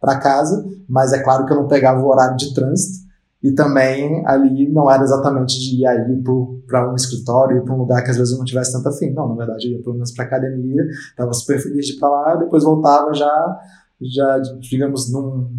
para 0.00 0.18
casa, 0.18 0.64
mas 0.88 1.12
é 1.12 1.18
claro 1.18 1.44
que 1.44 1.52
eu 1.52 1.56
não 1.56 1.66
pegava 1.66 2.00
o 2.00 2.08
horário 2.08 2.36
de 2.36 2.54
trânsito 2.54 3.03
e 3.44 3.52
também 3.52 4.26
ali 4.26 4.72
não 4.72 4.90
era 4.90 5.02
exatamente 5.02 5.60
de 5.60 5.82
ir 5.82 5.86
aí 5.86 6.22
para 6.66 6.90
um 6.90 6.94
escritório, 6.94 7.58
ir 7.58 7.62
para 7.62 7.74
um 7.74 7.78
lugar 7.80 8.02
que 8.02 8.10
às 8.10 8.16
vezes 8.16 8.32
eu 8.32 8.38
não 8.38 8.44
tivesse 8.46 8.72
tanta 8.72 8.90
fim. 8.90 9.10
Não, 9.10 9.28
na 9.28 9.34
verdade 9.34 9.66
eu 9.66 9.72
ia 9.72 9.82
pelo 9.82 9.96
menos 9.96 10.12
para 10.12 10.24
academia, 10.24 10.82
estava 11.10 11.30
super 11.34 11.60
feliz 11.60 11.84
de 11.84 11.92
ir 11.92 11.98
para 11.98 12.08
lá, 12.08 12.36
depois 12.36 12.64
voltava 12.64 13.12
já, 13.12 13.60
já 14.00 14.38
digamos, 14.60 15.12
num, 15.12 15.50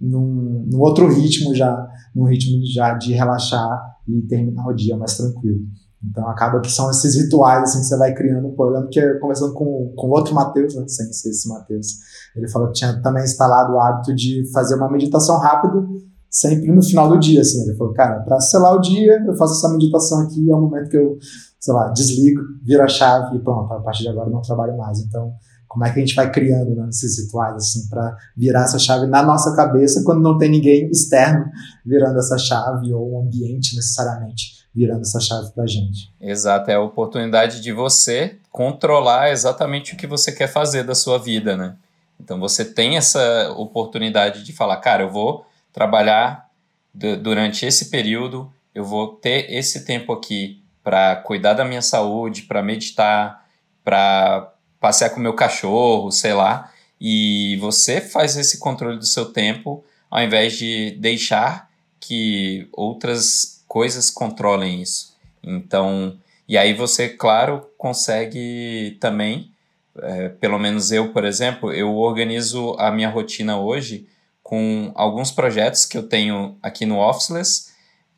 num, 0.00 0.68
num 0.70 0.80
outro 0.80 1.08
ritmo 1.08 1.52
já, 1.52 1.84
num 2.14 2.26
ritmo 2.26 2.64
já 2.64 2.94
de 2.94 3.12
relaxar 3.12 3.90
e 4.06 4.22
terminar 4.22 4.68
o 4.68 4.72
dia 4.72 4.96
mais 4.96 5.16
tranquilo. 5.16 5.62
Então 6.00 6.28
acaba 6.28 6.60
que 6.60 6.70
são 6.70 6.92
esses 6.92 7.16
rituais 7.16 7.64
assim, 7.64 7.80
que 7.80 7.86
você 7.86 7.96
vai 7.96 8.14
criando. 8.14 8.50
Pô, 8.50 8.66
eu 8.66 8.74
lembro 8.74 8.88
que 8.88 9.14
conversando 9.14 9.52
com, 9.52 9.92
com 9.96 10.10
outro 10.10 10.32
Matheus, 10.32 10.76
né, 10.76 10.84
sem 10.86 11.12
ser 11.12 11.30
esse 11.30 11.48
Matheus, 11.48 11.88
ele 12.36 12.48
falou 12.48 12.68
que 12.68 12.74
tinha 12.74 13.02
também 13.02 13.24
instalado 13.24 13.72
o 13.72 13.80
hábito 13.80 14.14
de 14.14 14.48
fazer 14.52 14.76
uma 14.76 14.88
meditação 14.88 15.40
rápida 15.40 15.84
sempre 16.32 16.72
no 16.72 16.82
final 16.82 17.10
do 17.10 17.20
dia, 17.20 17.42
assim. 17.42 17.62
Ele 17.62 17.76
falou, 17.76 17.92
cara, 17.92 18.20
para 18.20 18.40
selar 18.40 18.74
o 18.74 18.80
dia, 18.80 19.22
eu 19.26 19.36
faço 19.36 19.52
essa 19.52 19.68
meditação 19.72 20.22
aqui, 20.22 20.50
é 20.50 20.54
o 20.54 20.60
momento 20.60 20.88
que 20.88 20.96
eu, 20.96 21.18
sei 21.60 21.74
lá, 21.74 21.90
desligo, 21.90 22.40
viro 22.64 22.82
a 22.82 22.88
chave 22.88 23.36
e 23.36 23.40
pronto, 23.40 23.70
a 23.70 23.80
partir 23.80 24.04
de 24.04 24.08
agora 24.08 24.28
eu 24.28 24.32
não 24.32 24.40
trabalho 24.40 24.76
mais. 24.78 24.98
Então, 25.00 25.34
como 25.68 25.84
é 25.84 25.92
que 25.92 25.98
a 25.98 26.04
gente 26.04 26.14
vai 26.14 26.30
criando 26.30 26.74
né, 26.74 26.88
esses 26.88 27.18
rituais, 27.22 27.56
assim, 27.56 27.88
para 27.88 28.16
virar 28.36 28.64
essa 28.64 28.78
chave 28.78 29.06
na 29.06 29.22
nossa 29.22 29.54
cabeça 29.54 30.02
quando 30.04 30.22
não 30.22 30.38
tem 30.38 30.50
ninguém 30.50 30.88
externo 30.90 31.44
virando 31.84 32.18
essa 32.18 32.38
chave 32.38 32.92
ou 32.92 33.14
um 33.14 33.20
ambiente 33.22 33.76
necessariamente 33.76 34.62
virando 34.74 35.02
essa 35.02 35.20
chave 35.20 35.50
para 35.52 35.66
gente. 35.66 36.12
Exato, 36.18 36.70
é 36.70 36.74
a 36.74 36.80
oportunidade 36.80 37.60
de 37.60 37.72
você 37.72 38.36
controlar 38.50 39.30
exatamente 39.30 39.92
o 39.92 39.96
que 39.96 40.06
você 40.06 40.32
quer 40.32 40.46
fazer 40.46 40.82
da 40.82 40.94
sua 40.94 41.18
vida, 41.18 41.56
né? 41.56 41.76
Então 42.18 42.40
você 42.40 42.64
tem 42.64 42.96
essa 42.96 43.50
oportunidade 43.56 44.44
de 44.44 44.52
falar, 44.52 44.76
cara, 44.78 45.02
eu 45.02 45.10
vou 45.10 45.44
trabalhar 45.72 46.50
durante 46.94 47.64
esse 47.64 47.90
período, 47.90 48.52
eu 48.74 48.84
vou 48.84 49.14
ter 49.14 49.50
esse 49.52 49.84
tempo 49.84 50.12
aqui 50.12 50.62
para 50.84 51.16
cuidar 51.16 51.54
da 51.54 51.64
minha 51.64 51.82
saúde, 51.82 52.42
para 52.42 52.62
meditar, 52.62 53.46
para 53.84 54.52
passear 54.78 55.10
com 55.10 55.20
meu 55.20 55.34
cachorro, 55.34 56.10
sei 56.10 56.34
lá. 56.34 56.70
E 57.00 57.56
você 57.60 58.00
faz 58.00 58.36
esse 58.36 58.58
controle 58.58 58.98
do 58.98 59.06
seu 59.06 59.32
tempo 59.32 59.84
ao 60.10 60.22
invés 60.22 60.58
de 60.58 60.90
deixar 61.00 61.70
que 61.98 62.68
outras 62.72 63.64
coisas 63.66 64.10
controlem 64.10 64.82
isso. 64.82 65.16
Então, 65.42 66.18
e 66.46 66.58
aí 66.58 66.74
você, 66.74 67.08
claro, 67.08 67.66
consegue 67.78 68.98
também, 69.00 69.50
é, 69.96 70.28
pelo 70.28 70.58
menos 70.58 70.92
eu, 70.92 71.12
por 71.12 71.24
exemplo, 71.24 71.72
eu 71.72 71.96
organizo 71.96 72.74
a 72.78 72.90
minha 72.90 73.08
rotina 73.08 73.58
hoje 73.58 74.06
com 74.52 74.92
alguns 74.94 75.30
projetos 75.30 75.86
que 75.86 75.96
eu 75.96 76.02
tenho 76.02 76.58
aqui 76.62 76.84
no 76.84 76.98
Officeless, 76.98 77.70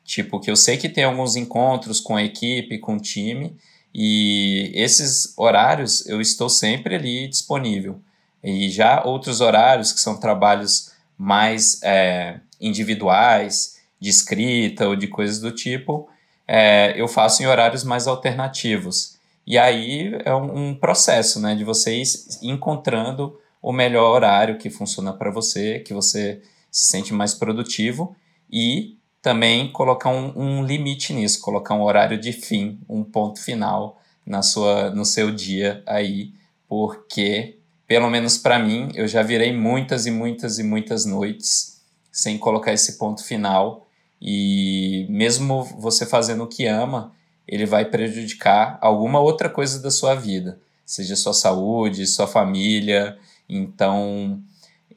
tipo, 0.03 0.37
que 0.37 0.51
eu 0.51 0.57
sei 0.57 0.75
que 0.75 0.89
tem 0.89 1.05
alguns 1.05 1.37
encontros 1.37 2.01
com 2.01 2.13
a 2.13 2.23
equipe, 2.23 2.77
com 2.77 2.97
o 2.97 2.99
time, 2.99 3.55
e 3.93 4.69
esses 4.75 5.33
horários 5.37 6.05
eu 6.05 6.19
estou 6.19 6.49
sempre 6.49 6.95
ali 6.95 7.29
disponível. 7.29 8.01
E 8.43 8.69
já 8.69 9.01
outros 9.05 9.39
horários, 9.39 9.93
que 9.93 9.99
são 10.01 10.19
trabalhos 10.19 10.91
mais 11.17 11.81
é, 11.81 12.41
individuais, 12.59 13.77
de 13.97 14.09
escrita 14.09 14.89
ou 14.89 14.95
de 14.97 15.07
coisas 15.07 15.39
do 15.39 15.53
tipo, 15.53 16.09
é, 16.45 16.99
eu 16.99 17.07
faço 17.07 17.41
em 17.43 17.45
horários 17.45 17.85
mais 17.85 18.07
alternativos. 18.07 19.17
E 19.47 19.57
aí 19.57 20.13
é 20.25 20.35
um, 20.35 20.71
um 20.71 20.75
processo 20.75 21.39
né, 21.39 21.55
de 21.55 21.63
vocês 21.63 22.39
encontrando 22.43 23.39
o 23.65 23.73
melhor 23.73 24.13
horário 24.13 24.59
que 24.59 24.69
funciona 24.69 25.11
para 25.11 25.31
você, 25.31 25.79
que 25.79 25.91
você 25.91 26.39
se 26.69 26.85
sente 26.85 27.11
mais 27.11 27.33
produtivo 27.33 28.15
e 28.47 28.95
também 29.23 29.71
colocar 29.71 30.11
um, 30.11 30.33
um, 30.35 30.63
limite 30.63 31.11
nisso, 31.11 31.41
colocar 31.41 31.73
um 31.73 31.81
horário 31.81 32.15
de 32.15 32.31
fim, 32.31 32.79
um 32.87 33.03
ponto 33.03 33.41
final 33.41 33.99
na 34.23 34.43
sua, 34.43 34.91
no 34.91 35.03
seu 35.03 35.31
dia 35.31 35.81
aí, 35.87 36.31
porque 36.67 37.57
pelo 37.87 38.07
menos 38.07 38.37
para 38.37 38.59
mim 38.59 38.91
eu 38.93 39.07
já 39.07 39.23
virei 39.23 39.51
muitas 39.51 40.05
e 40.05 40.11
muitas 40.11 40.59
e 40.59 40.63
muitas 40.63 41.03
noites 41.03 41.81
sem 42.11 42.37
colocar 42.37 42.71
esse 42.71 42.99
ponto 42.99 43.23
final 43.23 43.87
e 44.21 45.07
mesmo 45.09 45.63
você 45.63 46.05
fazendo 46.05 46.43
o 46.43 46.47
que 46.47 46.67
ama, 46.67 47.13
ele 47.47 47.65
vai 47.65 47.83
prejudicar 47.83 48.77
alguma 48.79 49.19
outra 49.19 49.49
coisa 49.49 49.81
da 49.81 49.89
sua 49.89 50.13
vida, 50.13 50.59
seja 50.85 51.15
sua 51.15 51.33
saúde, 51.33 52.05
sua 52.05 52.27
família, 52.27 53.17
então, 53.47 54.41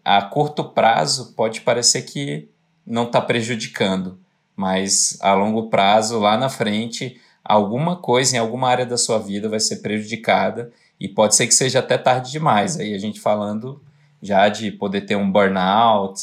a 0.05 0.23
curto 0.23 0.65
prazo 0.65 1.35
pode 1.35 1.61
parecer 1.61 2.03
que 2.03 2.49
não 2.87 3.05
está 3.05 3.21
prejudicando, 3.21 4.19
mas 4.57 5.19
a 5.21 5.35
longo 5.35 5.69
prazo, 5.69 6.19
lá 6.19 6.37
na 6.37 6.49
frente, 6.49 7.21
alguma 7.45 7.97
coisa 7.97 8.37
em 8.37 8.39
alguma 8.39 8.69
área 8.69 8.87
da 8.87 8.97
sua 8.97 9.19
vida 9.19 9.49
vai 9.49 9.61
ser 9.61 9.77
prejudicada 9.77 10.73
e 10.99 11.09
pode 11.09 11.35
ser 11.37 11.47
que 11.47 11.55
seja 11.55 11.79
até 11.79 11.97
tarde 11.97 12.31
demais. 12.31 12.79
Aí 12.79 12.95
a 12.95 12.99
gente 12.99 13.21
falando 13.21 13.81
já 14.21 14.49
de 14.49 14.71
poder 14.71 15.03
ter 15.03 15.17
um 15.17 15.31
burnout, 15.31 16.21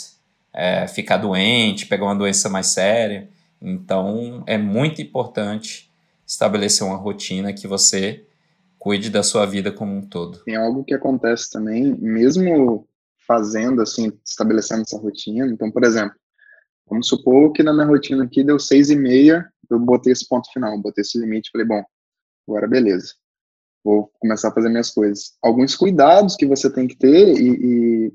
é, 0.54 0.88
ficar 0.88 1.18
doente, 1.18 1.86
pegar 1.86 2.06
uma 2.06 2.16
doença 2.16 2.50
mais 2.50 2.68
séria. 2.68 3.30
Então 3.62 4.44
é 4.46 4.58
muito 4.58 5.02
importante 5.02 5.90
estabelecer 6.28 6.86
uma 6.86 6.98
rotina 6.98 7.54
que 7.54 7.68
você 7.68 8.24
cuide 8.86 9.10
da 9.10 9.24
sua 9.24 9.48
vida 9.48 9.72
como 9.72 9.96
um 9.96 10.08
todo. 10.08 10.44
Tem 10.44 10.56
algo 10.56 10.84
que 10.84 10.94
acontece 10.94 11.50
também, 11.50 11.98
mesmo 12.00 12.88
fazendo 13.28 13.82
assim, 13.82 14.12
estabelecendo 14.24 14.84
essa 14.84 15.00
rotina. 15.00 15.48
Então, 15.48 15.72
por 15.72 15.84
exemplo, 15.84 16.16
vamos 16.88 17.08
supor 17.08 17.52
que 17.52 17.64
na 17.64 17.74
minha 17.74 17.88
rotina 17.88 18.24
aqui 18.24 18.44
deu 18.44 18.60
seis 18.60 18.92
e 18.92 18.96
meia, 18.96 19.52
eu 19.72 19.80
botei 19.80 20.14
esse 20.14 20.30
ponto 20.30 20.54
final, 20.54 20.80
botei 20.80 21.02
esse 21.02 21.18
limite, 21.18 21.50
falei, 21.52 21.66
bom, 21.66 21.84
agora 22.48 22.68
beleza, 22.68 23.16
vou 23.84 24.12
começar 24.20 24.50
a 24.50 24.54
fazer 24.54 24.70
minhas 24.70 24.92
coisas. 24.92 25.34
Alguns 25.42 25.76
cuidados 25.76 26.36
que 26.36 26.46
você 26.46 26.72
tem 26.72 26.88
que 26.88 26.96
ter 26.96 27.42
e, 27.42 28.10
e 28.10 28.14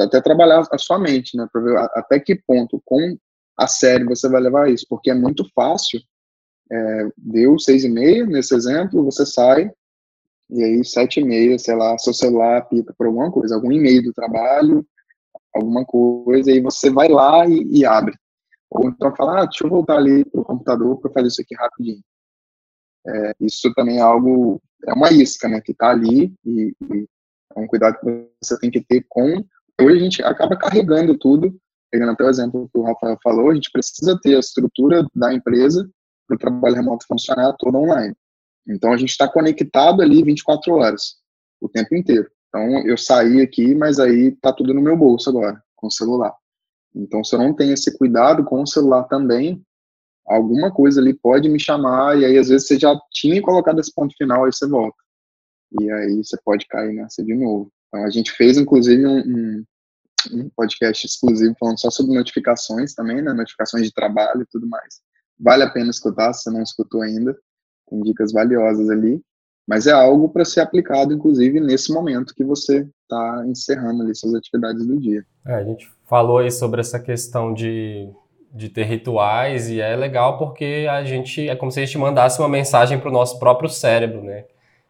até 0.00 0.20
trabalhar 0.20 0.64
a 0.70 0.78
sua 0.78 0.96
mente, 0.96 1.36
né, 1.36 1.48
para 1.52 1.60
ver 1.60 1.76
até 1.92 2.20
que 2.20 2.36
ponto, 2.36 2.80
com 2.84 3.18
a 3.58 3.66
série 3.66 4.04
você 4.04 4.28
vai 4.28 4.40
levar 4.40 4.70
isso, 4.70 4.86
porque 4.88 5.10
é 5.10 5.14
muito 5.14 5.44
fácil. 5.56 6.00
É, 6.70 7.08
deu 7.18 7.58
seis 7.58 7.82
e 7.82 7.88
meia 7.88 8.24
nesse 8.24 8.54
exemplo, 8.54 9.04
você 9.04 9.26
sai, 9.26 9.72
e 10.50 10.62
aí, 10.62 10.84
sete 10.84 11.20
e 11.20 11.24
meia, 11.24 11.58
sei 11.58 11.74
lá, 11.74 11.96
seu 11.98 12.12
celular 12.12 12.58
apita 12.58 12.94
por 12.96 13.06
alguma 13.06 13.30
coisa, 13.30 13.54
algum 13.54 13.72
e-mail 13.72 14.02
do 14.02 14.12
trabalho, 14.12 14.86
alguma 15.54 15.84
coisa, 15.84 16.50
e 16.50 16.60
você 16.60 16.90
vai 16.90 17.08
lá 17.08 17.46
e, 17.46 17.62
e 17.80 17.86
abre. 17.86 18.14
Ou 18.70 18.88
então 18.88 19.14
fala, 19.16 19.42
ah, 19.42 19.44
deixa 19.44 19.64
eu 19.64 19.70
voltar 19.70 19.96
ali 19.96 20.24
pro 20.24 20.44
computador 20.44 21.00
para 21.00 21.10
fazer 21.12 21.28
isso 21.28 21.40
aqui 21.40 21.54
rapidinho. 21.54 22.02
É, 23.06 23.32
isso 23.40 23.72
também 23.74 23.98
é 23.98 24.00
algo, 24.00 24.60
é 24.86 24.92
uma 24.92 25.12
isca, 25.12 25.48
né, 25.48 25.60
que 25.60 25.72
está 25.72 25.90
ali 25.90 26.34
e, 26.44 26.74
e, 26.92 27.08
é 27.56 27.60
um 27.60 27.66
cuidado 27.66 27.98
que 28.00 28.28
você 28.42 28.58
tem 28.58 28.70
que 28.70 28.84
ter 28.84 29.04
com. 29.08 29.44
Hoje 29.80 29.96
a 29.96 30.00
gente 30.00 30.22
acaba 30.22 30.56
carregando 30.56 31.16
tudo, 31.16 31.56
pegando 31.90 32.12
até 32.12 32.24
o 32.24 32.30
exemplo 32.30 32.68
que 32.72 32.78
o 32.78 32.82
Rafael 32.82 33.16
falou, 33.22 33.50
a 33.50 33.54
gente 33.54 33.70
precisa 33.70 34.18
ter 34.20 34.36
a 34.36 34.40
estrutura 34.40 35.06
da 35.14 35.32
empresa 35.32 35.88
para 36.26 36.34
o 36.34 36.38
trabalho 36.38 36.74
remoto 36.74 37.06
funcionar 37.06 37.54
todo 37.58 37.78
online. 37.78 38.14
Então 38.66 38.92
a 38.92 38.96
gente 38.96 39.10
está 39.10 39.28
conectado 39.28 40.00
ali 40.00 40.22
24 40.22 40.74
horas, 40.74 41.16
o 41.60 41.68
tempo 41.68 41.94
inteiro. 41.94 42.30
Então 42.48 42.86
eu 42.86 42.96
saí 42.96 43.40
aqui, 43.40 43.74
mas 43.74 43.98
aí 43.98 44.32
tá 44.32 44.52
tudo 44.52 44.72
no 44.72 44.80
meu 44.80 44.96
bolso 44.96 45.28
agora, 45.28 45.62
com 45.76 45.88
o 45.88 45.92
celular. 45.92 46.34
Então 46.94 47.22
se 47.22 47.34
eu 47.34 47.40
não 47.40 47.52
tenho 47.52 47.74
esse 47.74 47.96
cuidado 47.98 48.44
com 48.44 48.62
o 48.62 48.66
celular 48.66 49.04
também, 49.04 49.62
alguma 50.26 50.72
coisa 50.72 51.00
ali 51.00 51.12
pode 51.12 51.48
me 51.48 51.60
chamar 51.60 52.18
e 52.18 52.24
aí 52.24 52.38
às 52.38 52.48
vezes 52.48 52.66
você 52.66 52.78
já 52.78 52.98
tinha 53.10 53.42
colocado 53.42 53.80
esse 53.80 53.92
ponto 53.92 54.16
final 54.16 54.44
aí 54.44 54.52
você 54.52 54.66
volta. 54.66 54.96
E 55.80 55.90
aí 55.90 56.16
você 56.16 56.38
pode 56.44 56.66
cair 56.66 56.94
nessa 56.94 57.22
de 57.22 57.34
novo. 57.34 57.70
Então 57.88 58.04
a 58.04 58.10
gente 58.10 58.32
fez 58.32 58.56
inclusive 58.56 59.04
um, 59.04 59.18
um, 59.18 59.64
um 60.32 60.50
podcast 60.56 61.06
exclusivo 61.06 61.54
falando 61.58 61.80
só 61.80 61.90
sobre 61.90 62.14
notificações 62.14 62.94
também, 62.94 63.20
né? 63.20 63.32
Notificações 63.32 63.84
de 63.84 63.92
trabalho 63.92 64.42
e 64.42 64.46
tudo 64.46 64.66
mais. 64.68 65.00
Vale 65.38 65.64
a 65.64 65.70
pena 65.70 65.90
escutar 65.90 66.32
se 66.32 66.44
você 66.44 66.50
não 66.50 66.62
escutou 66.62 67.02
ainda 67.02 67.36
tem 67.94 68.02
dicas 68.02 68.32
valiosas 68.32 68.90
ali, 68.90 69.20
mas 69.66 69.86
é 69.86 69.92
algo 69.92 70.28
para 70.28 70.44
ser 70.44 70.60
aplicado, 70.60 71.14
inclusive, 71.14 71.60
nesse 71.60 71.92
momento 71.92 72.34
que 72.34 72.44
você 72.44 72.86
está 73.02 73.44
encerrando 73.46 74.02
ali 74.02 74.14
suas 74.14 74.34
atividades 74.34 74.86
do 74.86 74.98
dia. 74.98 75.24
É, 75.46 75.54
a 75.54 75.64
gente 75.64 75.88
falou 76.06 76.38
aí 76.38 76.50
sobre 76.50 76.80
essa 76.80 76.98
questão 76.98 77.54
de, 77.54 78.10
de 78.52 78.68
ter 78.68 78.84
rituais 78.84 79.70
e 79.70 79.80
é 79.80 79.96
legal 79.96 80.36
porque 80.36 80.86
a 80.90 81.02
gente 81.04 81.48
é 81.48 81.56
como 81.56 81.70
se 81.70 81.80
a 81.80 81.84
gente 81.84 81.96
mandasse 81.96 82.38
uma 82.40 82.48
mensagem 82.48 82.98
para 82.98 83.08
o 83.08 83.12
nosso 83.12 83.38
próprio 83.38 83.68
cérebro, 83.70 84.22
né? 84.22 84.44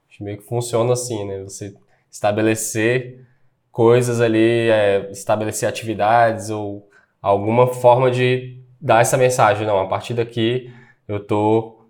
A 0.08 0.10
gente 0.10 0.24
meio 0.24 0.38
que 0.38 0.44
funciona 0.44 0.92
assim, 0.92 1.24
né? 1.24 1.42
Você 1.44 1.74
estabelecer 2.10 3.24
coisas 3.70 4.20
ali, 4.20 4.70
é, 4.70 5.10
estabelecer 5.10 5.68
atividades 5.68 6.50
ou 6.50 6.88
alguma 7.20 7.68
forma 7.68 8.10
de 8.10 8.60
dar 8.80 9.02
essa 9.02 9.16
mensagem. 9.16 9.66
Não, 9.66 9.80
a 9.80 9.86
partir 9.86 10.14
daqui 10.14 10.72
eu 11.06 11.24
tô 11.24 11.83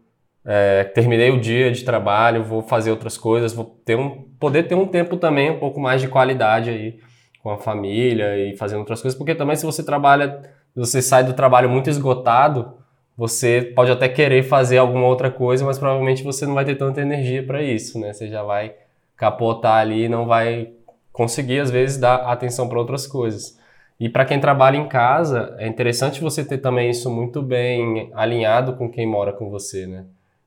é, 0.44 0.84
terminei 0.84 1.30
o 1.30 1.40
dia 1.40 1.70
de 1.70 1.84
trabalho, 1.84 2.44
vou 2.44 2.62
fazer 2.62 2.90
outras 2.90 3.16
coisas, 3.16 3.52
vou 3.52 3.64
ter 3.84 3.96
um, 3.96 4.22
poder 4.38 4.64
ter 4.64 4.74
um 4.74 4.86
tempo 4.86 5.16
também 5.16 5.50
um 5.50 5.58
pouco 5.58 5.80
mais 5.80 6.00
de 6.00 6.08
qualidade 6.08 6.70
aí 6.70 6.98
com 7.42 7.50
a 7.50 7.58
família 7.58 8.36
e 8.36 8.56
fazendo 8.56 8.80
outras 8.80 9.00
coisas, 9.00 9.16
porque 9.16 9.34
também 9.34 9.56
se 9.56 9.64
você 9.64 9.84
trabalha, 9.84 10.42
você 10.74 11.00
sai 11.00 11.24
do 11.24 11.32
trabalho 11.32 11.68
muito 11.68 11.88
esgotado, 11.88 12.74
você 13.16 13.72
pode 13.74 13.90
até 13.90 14.08
querer 14.08 14.42
fazer 14.42 14.78
alguma 14.78 15.06
outra 15.06 15.30
coisa, 15.30 15.64
mas 15.64 15.78
provavelmente 15.78 16.22
você 16.22 16.46
não 16.46 16.54
vai 16.54 16.64
ter 16.64 16.74
tanta 16.74 17.00
energia 17.00 17.46
para 17.46 17.62
isso, 17.62 17.98
né? 17.98 18.12
Você 18.12 18.28
já 18.28 18.42
vai 18.42 18.74
capotar 19.16 19.76
ali 19.76 20.04
e 20.04 20.08
não 20.08 20.26
vai 20.26 20.72
conseguir 21.12 21.60
às 21.60 21.70
vezes 21.70 21.96
dar 21.96 22.16
atenção 22.16 22.68
para 22.68 22.78
outras 22.78 23.06
coisas. 23.06 23.58
E 24.00 24.08
para 24.08 24.24
quem 24.24 24.40
trabalha 24.40 24.76
em 24.76 24.88
casa, 24.88 25.54
é 25.58 25.68
interessante 25.68 26.20
você 26.20 26.44
ter 26.44 26.58
também 26.58 26.90
isso 26.90 27.08
muito 27.08 27.40
bem 27.40 28.10
alinhado 28.14 28.74
com 28.74 28.90
quem 28.90 29.06
mora 29.06 29.32
com 29.32 29.48
você, 29.48 29.86
né? 29.86 30.04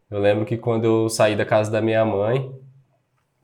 Eu 0.09 0.19
lembro 0.19 0.45
que 0.45 0.57
quando 0.57 0.85
eu 0.85 1.09
saí 1.09 1.35
da 1.35 1.45
casa 1.45 1.69
da 1.69 1.81
minha 1.81 2.05
mãe, 2.05 2.51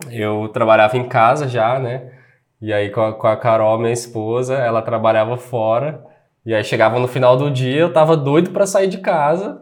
eu 0.10 0.50
trabalhava 0.50 0.98
em 0.98 1.08
casa 1.08 1.48
já, 1.48 1.78
né? 1.80 2.12
E 2.62 2.72
aí 2.72 2.90
com 2.90 3.02
a, 3.02 3.14
com 3.14 3.28
a 3.28 3.36
Carol, 3.36 3.78
minha 3.78 3.92
esposa, 3.92 4.56
ela 4.56 4.82
trabalhava 4.82 5.38
fora. 5.38 6.04
E 6.46 6.54
aí 6.54 6.64
chegava 6.64 7.00
no 7.00 7.08
final 7.08 7.38
do 7.38 7.52
dia, 7.52 7.80
eu 7.82 7.94
tava 7.94 8.16
doido 8.16 8.52
para 8.52 8.66
sair 8.66 8.88
de 8.88 9.00
casa. 9.00 9.62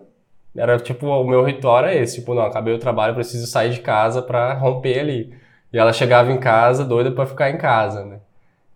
Era 0.55 0.77
tipo, 0.77 1.08
o 1.08 1.27
meu 1.27 1.43
ritual 1.43 1.79
era 1.79 1.96
esse, 1.96 2.15
tipo, 2.20 2.34
não, 2.34 2.43
acabei 2.43 2.74
o 2.74 2.79
trabalho, 2.79 3.15
preciso 3.15 3.48
sair 3.48 3.72
de 3.72 3.79
casa 3.79 4.22
para 4.22 4.53
romper 4.53 5.00
ali. 5.00 5.34
E 5.74 5.77
ela 5.77 5.93
chegava 5.93 6.31
em 6.31 6.39
casa 6.39 6.84
doida 6.84 7.12
para 7.12 7.25
ficar 7.25 7.50
em 7.50 7.58
casa, 7.58 8.03
né? 8.05 8.20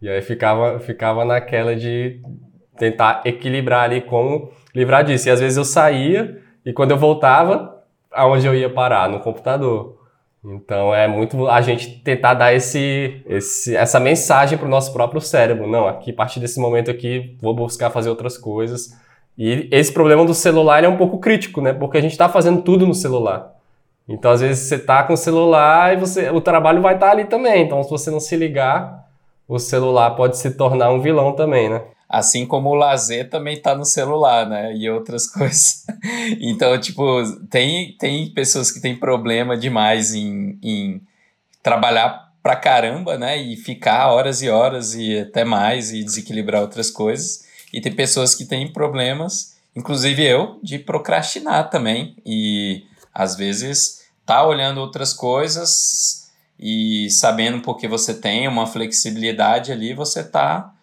E 0.02 0.10
aí 0.10 0.22
ficava, 0.22 0.80
ficava 0.80 1.26
naquela 1.26 1.76
de 1.76 2.22
tentar 2.78 3.22
equilibrar 3.26 3.84
ali 3.84 4.02
como 4.02 4.52
livrar 4.74 5.04
disso. 5.04 5.28
E 5.28 5.32
às 5.32 5.40
vezes 5.40 5.58
eu 5.58 5.66
saía 5.66 6.42
e 6.66 6.74
quando 6.74 6.92
eu 6.92 6.98
voltava, 6.98 7.75
aonde 8.16 8.48
eu 8.48 8.56
ia 8.56 8.70
parar? 8.70 9.10
No 9.10 9.20
computador. 9.20 9.98
Então 10.44 10.94
é 10.94 11.08
muito 11.08 11.48
a 11.48 11.60
gente 11.62 12.00
tentar 12.02 12.36
dar 12.36 12.54
esse, 12.54 13.22
esse 13.28 13.76
essa 13.76 14.00
mensagem 14.00 14.58
para 14.58 14.68
o 14.68 14.70
nosso 14.70 14.94
próprio 14.94 15.20
cérebro. 15.20 15.68
Não, 15.68 15.88
aqui 15.88 16.12
a 16.12 16.16
partir 16.16 16.40
desse 16.40 16.60
momento 16.60 16.90
aqui 16.92 17.36
vou 17.42 17.54
buscar 17.56 17.90
fazer 17.90 18.10
outras 18.10 18.38
coisas. 18.38 18.92
E 19.38 19.68
esse 19.72 19.92
problema 19.92 20.24
do 20.24 20.34
celular 20.34 20.84
é 20.84 20.88
um 20.88 20.98
pouco 20.98 21.20
crítico, 21.20 21.62
né? 21.62 21.74
Porque 21.74 21.98
a 21.98 22.02
gente 22.02 22.12
está 22.12 22.30
fazendo 22.30 22.62
tudo 22.62 22.88
no 22.88 22.94
celular. 22.94 23.54
Então, 24.08 24.32
às 24.32 24.42
vezes, 24.42 24.68
você 24.68 24.78
tá 24.78 25.04
com 25.04 25.14
o 25.14 25.18
celular 25.18 25.94
e 25.94 25.98
você, 25.98 26.30
o 26.30 26.40
trabalho 26.40 26.82
vai 26.82 26.94
estar 26.94 27.08
tá 27.08 27.12
ali 27.12 27.26
também. 27.26 27.64
Então, 27.64 27.84
se 27.84 27.90
você 27.90 28.12
não 28.12 28.20
se 28.20 28.36
ligar, 28.36 29.04
o 29.48 29.58
celular 29.60 30.12
pode 30.12 30.38
se 30.38 30.52
tornar 30.52 30.92
um 30.92 31.02
vilão 31.02 31.34
também, 31.34 31.70
né? 31.70 31.82
Assim 32.16 32.46
como 32.46 32.70
o 32.70 32.76
lazer 32.76 33.30
também 33.30 33.60
tá 33.60 33.76
no 33.76 33.84
celular, 33.84 34.48
né? 34.48 34.74
E 34.74 34.90
outras 34.90 35.28
coisas. 35.28 35.86
então, 36.40 36.80
tipo, 36.80 37.04
tem, 37.50 37.92
tem 37.98 38.30
pessoas 38.30 38.72
que 38.72 38.80
têm 38.80 38.96
problema 38.96 39.58
demais 39.58 40.14
em, 40.14 40.58
em 40.64 41.02
trabalhar 41.62 42.32
pra 42.42 42.56
caramba, 42.56 43.18
né? 43.18 43.36
E 43.36 43.58
ficar 43.58 44.08
horas 44.14 44.42
e 44.42 44.48
horas 44.48 44.96
e 44.96 45.20
até 45.20 45.44
mais 45.44 45.92
e 45.92 46.06
desequilibrar 46.06 46.62
outras 46.62 46.90
coisas. 46.90 47.44
E 47.74 47.82
tem 47.82 47.92
pessoas 47.92 48.34
que 48.34 48.46
têm 48.46 48.72
problemas, 48.72 49.58
inclusive 49.76 50.24
eu, 50.24 50.58
de 50.64 50.80
procrastinar 50.80 51.70
também. 51.70 52.16
E 52.26 52.86
às 53.14 53.36
vezes 53.36 54.06
tá 54.26 54.42
olhando 54.48 54.80
outras 54.80 55.12
coisas 55.12 56.32
e 56.58 57.10
sabendo 57.10 57.60
porque 57.62 57.90
você 57.90 58.14
tem 58.14 58.48
uma 58.48 58.66
flexibilidade 58.66 59.74
ali, 59.74 59.94
você 59.94 60.24
tá 60.24 60.75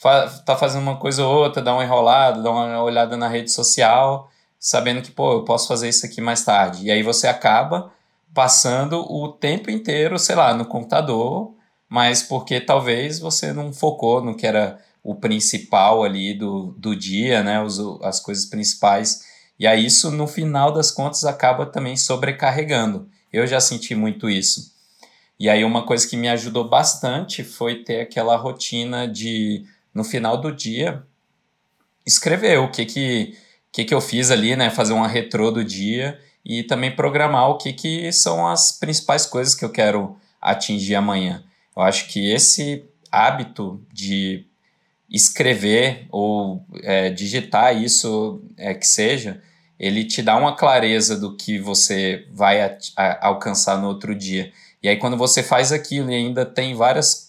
tá 0.00 0.56
fazendo 0.56 0.82
uma 0.82 0.96
coisa 0.96 1.24
ou 1.24 1.44
outra, 1.44 1.62
dá 1.62 1.72
uma 1.72 1.84
enrolada, 1.84 2.42
dá 2.42 2.50
uma 2.50 2.82
olhada 2.82 3.16
na 3.16 3.28
rede 3.28 3.50
social, 3.50 4.30
sabendo 4.58 5.02
que, 5.02 5.10
pô, 5.10 5.32
eu 5.32 5.44
posso 5.44 5.68
fazer 5.68 5.88
isso 5.88 6.04
aqui 6.06 6.20
mais 6.20 6.44
tarde. 6.44 6.86
E 6.86 6.90
aí 6.90 7.02
você 7.02 7.26
acaba 7.26 7.92
passando 8.34 9.00
o 9.00 9.28
tempo 9.28 9.70
inteiro, 9.70 10.18
sei 10.18 10.36
lá, 10.36 10.52
no 10.54 10.66
computador, 10.66 11.54
mas 11.88 12.22
porque 12.22 12.60
talvez 12.60 13.18
você 13.18 13.52
não 13.52 13.72
focou 13.72 14.22
no 14.22 14.36
que 14.36 14.46
era 14.46 14.78
o 15.02 15.14
principal 15.14 16.02
ali 16.02 16.34
do, 16.34 16.74
do 16.76 16.94
dia, 16.94 17.42
né, 17.42 17.64
as 18.02 18.20
coisas 18.20 18.44
principais 18.44 19.24
e 19.58 19.66
aí 19.66 19.86
isso, 19.86 20.10
no 20.10 20.26
final 20.26 20.72
das 20.72 20.90
contas, 20.90 21.24
acaba 21.24 21.66
também 21.66 21.96
sobrecarregando. 21.96 23.08
Eu 23.32 23.46
já 23.46 23.60
senti 23.60 23.94
muito 23.94 24.28
isso. 24.28 24.74
E 25.38 25.48
aí 25.48 25.64
uma 25.64 25.84
coisa 25.84 26.06
que 26.06 26.16
me 26.16 26.28
ajudou 26.28 26.68
bastante 26.68 27.42
foi 27.42 27.82
ter 27.82 28.00
aquela 28.00 28.36
rotina 28.36 29.06
de, 29.06 29.64
no 29.96 30.04
final 30.04 30.36
do 30.36 30.54
dia, 30.54 31.02
escrever 32.04 32.58
o 32.58 32.70
que 32.70 32.84
que, 32.84 33.38
que, 33.72 33.82
que 33.86 33.94
eu 33.94 34.00
fiz 34.00 34.30
ali, 34.30 34.54
né? 34.54 34.68
Fazer 34.68 34.92
uma 34.92 35.08
retrô 35.08 35.50
do 35.50 35.64
dia 35.64 36.20
e 36.44 36.62
também 36.62 36.94
programar 36.94 37.48
o 37.48 37.56
que, 37.56 37.72
que 37.72 38.12
são 38.12 38.46
as 38.46 38.72
principais 38.72 39.24
coisas 39.24 39.54
que 39.54 39.64
eu 39.64 39.70
quero 39.70 40.14
atingir 40.38 40.96
amanhã. 40.96 41.42
Eu 41.74 41.82
acho 41.82 42.08
que 42.08 42.30
esse 42.30 42.84
hábito 43.10 43.82
de 43.90 44.44
escrever 45.10 46.06
ou 46.10 46.62
é, 46.82 47.08
digitar 47.08 47.74
isso 47.74 48.42
é, 48.58 48.74
que 48.74 48.86
seja, 48.86 49.42
ele 49.78 50.04
te 50.04 50.20
dá 50.20 50.36
uma 50.36 50.54
clareza 50.54 51.18
do 51.18 51.34
que 51.34 51.58
você 51.58 52.26
vai 52.32 52.60
a, 52.60 52.76
a, 52.94 53.28
alcançar 53.28 53.80
no 53.80 53.88
outro 53.88 54.14
dia. 54.14 54.52
E 54.82 54.90
aí 54.90 54.98
quando 54.98 55.16
você 55.16 55.42
faz 55.42 55.72
aquilo 55.72 56.10
e 56.10 56.14
ainda 56.14 56.44
tem 56.44 56.74
várias 56.74 57.25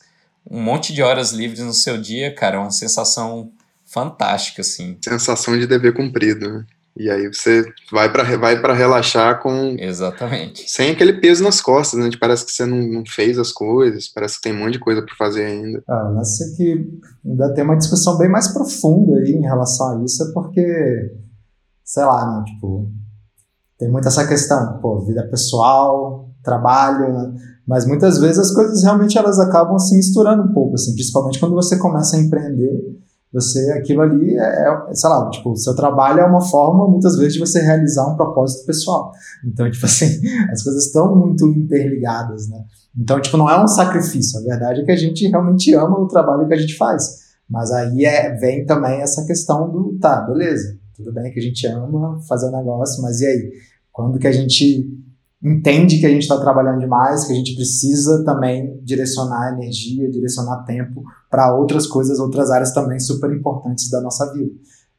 um 0.49 0.61
monte 0.61 0.93
de 0.93 1.01
horas 1.01 1.31
livres 1.31 1.61
no 1.61 1.73
seu 1.73 1.97
dia, 1.97 2.33
cara, 2.33 2.57
é 2.57 2.59
uma 2.59 2.71
sensação 2.71 3.51
fantástica 3.85 4.61
assim. 4.61 4.97
Sensação 5.03 5.57
de 5.57 5.67
dever 5.67 5.93
cumprido, 5.93 6.51
né? 6.51 6.65
E 6.99 7.11
aí 7.11 7.27
você 7.27 7.63
vai 7.91 8.11
para 8.11 8.23
vai 8.37 8.59
para 8.59 8.73
relaxar 8.73 9.39
com 9.39 9.75
Exatamente. 9.77 10.69
Sem 10.69 10.91
aquele 10.91 11.13
peso 11.13 11.43
nas 11.43 11.61
costas, 11.61 11.99
né? 11.99 12.09
Parece 12.19 12.43
que 12.43 12.51
você 12.51 12.65
não, 12.65 12.79
não 12.79 13.03
fez 13.05 13.37
as 13.37 13.51
coisas, 13.51 14.07
parece 14.07 14.37
que 14.37 14.41
tem 14.41 14.53
um 14.53 14.59
monte 14.59 14.73
de 14.73 14.79
coisa 14.79 15.03
para 15.03 15.15
fazer 15.15 15.45
ainda. 15.45 15.83
Ah, 15.87 16.11
mas 16.15 16.41
é 16.41 16.55
que 16.55 16.87
ainda 17.23 17.53
tem 17.53 17.63
uma 17.63 17.77
discussão 17.77 18.17
bem 18.17 18.29
mais 18.29 18.51
profunda 18.51 19.15
aí 19.17 19.31
em 19.31 19.41
relação 19.41 19.99
a 19.99 20.03
isso, 20.03 20.23
é 20.23 20.33
porque 20.33 20.65
sei 21.83 22.03
lá, 22.03 22.39
né? 22.39 22.43
Tipo, 22.45 22.91
tem 23.77 23.89
muito 23.89 24.07
essa 24.07 24.27
questão, 24.27 24.79
pô, 24.81 24.99
vida 25.05 25.27
pessoal, 25.29 26.29
trabalho, 26.47 27.13
né? 27.13 27.33
Mas 27.67 27.85
muitas 27.85 28.17
vezes 28.19 28.39
as 28.39 28.51
coisas 28.51 28.81
realmente 28.81 29.17
elas 29.17 29.37
acabam 29.39 29.77
se 29.77 29.95
misturando 29.95 30.43
um 30.43 30.53
pouco, 30.53 30.75
assim, 30.75 30.93
principalmente 30.93 31.37
quando 31.39 31.53
você 31.53 31.77
começa 31.77 32.15
a 32.15 32.19
empreender, 32.19 32.97
você, 33.31 33.71
aquilo 33.73 34.01
ali 34.01 34.37
é, 34.37 34.69
é 34.69 34.93
sei 34.93 35.09
lá, 35.09 35.29
tipo, 35.29 35.51
o 35.51 35.55
seu 35.57 35.75
trabalho 35.75 36.21
é 36.21 36.25
uma 36.25 36.41
forma, 36.41 36.87
muitas 36.87 37.17
vezes, 37.17 37.33
de 37.33 37.39
você 37.39 37.59
realizar 37.59 38.07
um 38.07 38.15
propósito 38.15 38.65
pessoal. 38.65 39.11
Então, 39.45 39.69
tipo 39.71 39.85
assim, 39.85 40.21
as 40.49 40.63
coisas 40.63 40.85
estão 40.85 41.13
muito 41.13 41.45
interligadas, 41.49 42.47
né? 42.47 42.63
Então, 42.97 43.19
tipo, 43.19 43.35
não 43.35 43.49
é 43.49 43.61
um 43.61 43.67
sacrifício, 43.67 44.39
a 44.39 44.43
verdade 44.43 44.81
é 44.81 44.85
que 44.85 44.91
a 44.91 44.95
gente 44.95 45.27
realmente 45.27 45.73
ama 45.73 45.99
o 45.99 46.07
trabalho 46.07 46.47
que 46.47 46.53
a 46.53 46.57
gente 46.57 46.77
faz. 46.77 47.27
Mas 47.49 47.69
aí 47.71 48.05
é, 48.05 48.33
vem 48.35 48.65
também 48.65 49.01
essa 49.01 49.25
questão 49.25 49.69
do, 49.69 49.97
tá, 49.99 50.21
beleza, 50.21 50.77
tudo 50.95 51.13
bem 51.13 51.31
que 51.31 51.39
a 51.39 51.43
gente 51.43 51.67
ama 51.67 52.19
fazer 52.27 52.47
o 52.47 52.51
negócio, 52.51 53.03
mas 53.03 53.19
e 53.21 53.25
aí? 53.25 53.51
Quando 53.91 54.19
que 54.19 54.27
a 54.27 54.31
gente 54.31 54.89
entende 55.43 55.99
que 55.99 56.05
a 56.05 56.09
gente 56.09 56.23
está 56.23 56.39
trabalhando 56.39 56.79
demais, 56.79 57.25
que 57.25 57.33
a 57.33 57.35
gente 57.35 57.55
precisa 57.55 58.23
também 58.23 58.79
direcionar 58.83 59.53
energia, 59.53 60.09
direcionar 60.09 60.63
tempo 60.63 61.03
para 61.29 61.55
outras 61.55 61.85
coisas, 61.85 62.19
outras 62.19 62.49
áreas 62.49 62.73
também 62.73 62.99
super 62.99 63.31
importantes 63.31 63.89
da 63.89 64.01
nossa 64.01 64.31
vida. 64.33 64.51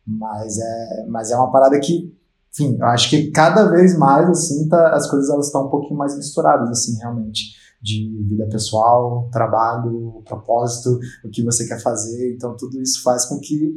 Mas 0.07 0.59
é, 0.59 1.07
mas 1.09 1.31
é 1.31 1.37
uma 1.37 1.51
parada 1.51 1.79
que, 1.81 2.15
enfim, 2.53 2.77
eu 2.79 2.87
acho 2.87 3.11
que 3.11 3.31
cada 3.31 3.69
vez 3.71 3.99
mais 3.99 4.29
assim 4.31 4.69
tá, 4.69 4.95
as 4.95 5.11
coisas 5.11 5.29
elas 5.29 5.47
estão 5.47 5.67
um 5.67 5.71
pouquinho 5.71 5.99
mais 5.99 6.17
misturadas 6.17 6.71
assim, 6.71 6.97
realmente, 6.99 7.55
de 7.83 8.25
vida 8.29 8.47
pessoal, 8.47 9.29
trabalho, 9.31 10.23
propósito, 10.25 10.99
o 11.25 11.29
que 11.29 11.43
você 11.43 11.67
quer 11.67 11.83
fazer. 11.83 12.35
Então 12.35 12.57
tudo 12.57 12.81
isso 12.81 13.03
faz 13.03 13.27
com 13.27 13.39
que 13.41 13.77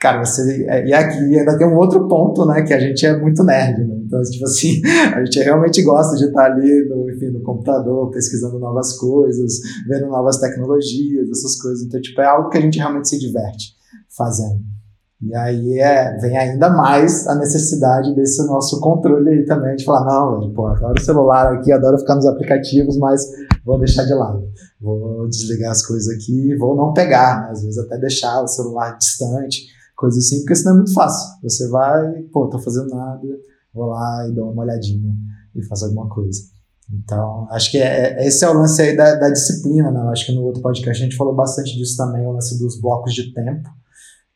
Cara, 0.00 0.24
você. 0.24 0.64
É, 0.66 0.86
e 0.86 0.94
aqui 0.94 1.38
ainda 1.38 1.58
tem 1.58 1.66
um 1.66 1.76
outro 1.76 2.08
ponto, 2.08 2.46
né? 2.46 2.62
Que 2.62 2.72
a 2.72 2.80
gente 2.80 3.04
é 3.04 3.14
muito 3.20 3.44
nerd, 3.44 3.86
né? 3.86 3.96
Então, 4.06 4.18
tipo 4.22 4.44
assim, 4.44 4.80
a 5.14 5.22
gente 5.22 5.38
realmente 5.40 5.82
gosta 5.82 6.16
de 6.16 6.24
estar 6.24 6.46
ali 6.46 6.88
no, 6.88 7.10
enfim, 7.10 7.26
no 7.26 7.42
computador, 7.42 8.10
pesquisando 8.10 8.58
novas 8.58 8.96
coisas, 8.96 9.60
vendo 9.86 10.06
novas 10.06 10.38
tecnologias, 10.38 11.28
essas 11.28 11.60
coisas. 11.60 11.84
Então, 11.84 12.00
tipo, 12.00 12.18
é 12.18 12.24
algo 12.24 12.48
que 12.48 12.56
a 12.56 12.60
gente 12.62 12.78
realmente 12.78 13.10
se 13.10 13.18
diverte 13.18 13.74
fazendo. 14.16 14.58
E 15.22 15.34
aí 15.36 15.78
é, 15.78 16.16
vem 16.16 16.34
ainda 16.38 16.70
mais 16.70 17.26
a 17.26 17.34
necessidade 17.34 18.14
desse 18.14 18.42
nosso 18.46 18.80
controle 18.80 19.28
aí 19.28 19.44
também, 19.44 19.76
de 19.76 19.84
falar, 19.84 20.06
não, 20.06 20.40
velho, 20.40 20.54
pô, 20.54 20.66
adoro 20.66 20.94
o 20.98 21.04
celular 21.04 21.52
aqui, 21.52 21.70
adoro 21.70 21.98
ficar 21.98 22.14
nos 22.14 22.24
aplicativos, 22.24 22.96
mas 22.96 23.20
vou 23.62 23.78
deixar 23.78 24.04
de 24.04 24.14
lado. 24.14 24.42
Vou 24.80 25.28
desligar 25.28 25.72
as 25.72 25.84
coisas 25.84 26.08
aqui, 26.14 26.56
vou 26.56 26.74
não 26.74 26.94
pegar, 26.94 27.42
né? 27.42 27.48
às 27.50 27.62
vezes 27.62 27.76
até 27.76 27.98
deixar 27.98 28.42
o 28.42 28.48
celular 28.48 28.96
distante, 28.96 29.66
coisa 30.00 30.18
assim, 30.18 30.38
porque 30.40 30.56
senão 30.56 30.72
é 30.72 30.76
muito 30.76 30.94
fácil. 30.94 31.28
Você 31.42 31.68
vai, 31.68 32.22
pô, 32.32 32.48
tô 32.48 32.58
fazendo 32.58 32.88
nada, 32.88 33.20
vou 33.72 33.86
lá 33.86 34.26
e 34.26 34.32
dou 34.32 34.50
uma 34.50 34.62
olhadinha 34.62 35.14
e 35.54 35.62
faço 35.62 35.84
alguma 35.84 36.08
coisa. 36.08 36.40
Então, 36.92 37.46
acho 37.50 37.70
que 37.70 37.78
é, 37.78 38.14
é, 38.14 38.26
esse 38.26 38.44
é 38.44 38.48
o 38.48 38.54
lance 38.54 38.80
aí 38.80 38.96
da, 38.96 39.14
da 39.14 39.28
disciplina, 39.28 39.90
né? 39.90 40.00
Acho 40.10 40.26
que 40.26 40.32
no 40.32 40.42
outro 40.42 40.62
podcast 40.62 41.00
a 41.00 41.04
gente 41.04 41.16
falou 41.16 41.34
bastante 41.34 41.76
disso 41.76 41.96
também, 41.96 42.26
o 42.26 42.32
lance 42.32 42.58
dos 42.58 42.80
blocos 42.80 43.14
de 43.14 43.32
tempo 43.32 43.68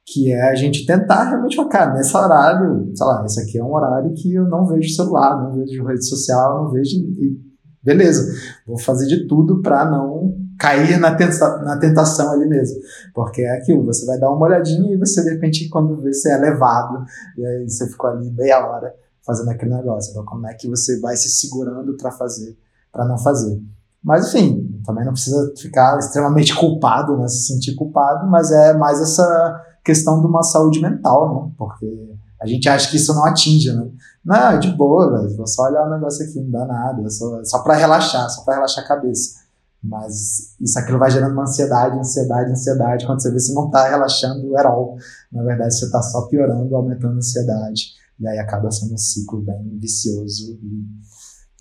que 0.06 0.30
é 0.30 0.50
a 0.50 0.54
gente 0.54 0.84
tentar 0.84 1.24
realmente 1.30 1.56
cara, 1.68 1.94
nesse 1.94 2.14
horário, 2.14 2.92
sei 2.94 3.06
lá, 3.06 3.24
esse 3.24 3.40
aqui 3.40 3.58
é 3.58 3.64
um 3.64 3.72
horário 3.72 4.12
que 4.12 4.34
eu 4.34 4.44
não 4.44 4.66
vejo 4.66 4.94
celular, 4.94 5.42
não 5.42 5.56
vejo 5.56 5.84
rede 5.84 6.06
social, 6.06 6.64
não 6.64 6.70
vejo. 6.70 6.96
E 6.96 7.40
beleza, 7.82 8.30
vou 8.66 8.78
fazer 8.78 9.06
de 9.06 9.26
tudo 9.26 9.62
para 9.62 9.90
não 9.90 10.36
cair 10.64 10.98
na, 10.98 11.14
tenta 11.14 11.58
na 11.58 11.76
tentação 11.78 12.32
ali 12.32 12.48
mesmo. 12.48 12.80
Porque 13.14 13.42
é 13.42 13.58
aquilo, 13.58 13.84
você 13.84 14.06
vai 14.06 14.18
dar 14.18 14.30
uma 14.30 14.46
olhadinha 14.46 14.92
e 14.92 14.96
você, 14.96 15.22
de 15.22 15.30
repente, 15.30 15.68
quando 15.68 16.00
vê, 16.00 16.12
você 16.12 16.32
é 16.32 16.38
levado, 16.38 17.04
e 17.36 17.44
aí 17.44 17.68
você 17.68 17.86
ficou 17.88 18.10
ali 18.10 18.30
meia 18.30 18.66
hora 18.66 18.94
fazendo 19.24 19.50
aquele 19.50 19.74
negócio. 19.74 20.10
Então, 20.10 20.24
como 20.24 20.46
é 20.46 20.54
que 20.54 20.68
você 20.68 20.98
vai 21.00 21.16
se 21.16 21.28
segurando 21.28 21.96
para 21.96 22.10
fazer, 22.10 22.56
para 22.90 23.04
não 23.04 23.18
fazer? 23.18 23.60
Mas, 24.02 24.28
enfim, 24.28 24.80
também 24.84 25.04
não 25.04 25.12
precisa 25.12 25.52
ficar 25.56 25.98
extremamente 25.98 26.54
culpado, 26.54 27.16
né? 27.16 27.28
Se 27.28 27.46
sentir 27.46 27.74
culpado, 27.74 28.26
mas 28.26 28.50
é 28.50 28.74
mais 28.74 29.00
essa 29.00 29.62
questão 29.82 30.20
de 30.20 30.26
uma 30.26 30.42
saúde 30.42 30.80
mental, 30.80 31.34
né? 31.34 31.52
Porque 31.56 32.14
a 32.40 32.46
gente 32.46 32.68
acha 32.68 32.90
que 32.90 32.96
isso 32.96 33.14
não 33.14 33.24
atinge, 33.24 33.72
né? 33.72 33.88
Não, 34.22 34.58
de 34.58 34.70
boa, 34.72 35.10
velho. 35.10 35.36
Vou 35.36 35.46
só 35.46 35.64
olhar 35.64 35.86
o 35.86 35.90
negócio 35.90 36.26
aqui, 36.26 36.38
não 36.40 36.50
dá 36.50 36.66
nada. 36.66 37.02
É 37.02 37.08
só, 37.08 37.40
é 37.40 37.44
só 37.44 37.60
para 37.60 37.74
relaxar, 37.74 38.28
só 38.28 38.42
para 38.42 38.54
relaxar 38.54 38.84
a 38.84 38.88
cabeça. 38.88 39.43
Mas 39.84 40.56
isso 40.58 40.78
aquilo 40.78 40.98
vai 40.98 41.10
gerando 41.10 41.32
uma 41.32 41.42
ansiedade, 41.42 41.98
ansiedade, 41.98 42.50
ansiedade. 42.50 43.06
Quando 43.06 43.20
você 43.20 43.30
vê, 43.30 43.38
você 43.38 43.52
não 43.52 43.70
tá 43.70 43.86
relaxando 43.88 44.56
at 44.56 44.64
all. 44.64 44.96
Na 45.30 45.42
verdade, 45.42 45.74
você 45.74 45.90
tá 45.90 46.00
só 46.00 46.22
piorando, 46.26 46.74
aumentando 46.74 47.14
a 47.14 47.18
ansiedade. 47.18 47.92
E 48.18 48.26
aí 48.26 48.38
acaba 48.38 48.70
sendo 48.70 48.94
um 48.94 48.98
ciclo 48.98 49.42
bem 49.42 49.78
vicioso 49.78 50.58
e 50.62 50.86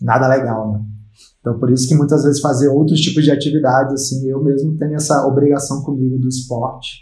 nada 0.01 0.27
legal, 0.27 0.71
né? 0.71 0.85
Então, 1.41 1.59
por 1.59 1.69
isso 1.69 1.87
que 1.87 1.95
muitas 1.95 2.23
vezes 2.23 2.39
fazer 2.39 2.69
outros 2.69 3.01
tipos 3.01 3.23
de 3.23 3.31
atividades, 3.31 3.93
assim, 3.93 4.25
eu 4.29 4.41
mesmo 4.41 4.77
tenho 4.77 4.95
essa 4.95 5.25
obrigação 5.27 5.81
comigo 5.81 6.17
do 6.17 6.29
esporte, 6.29 7.01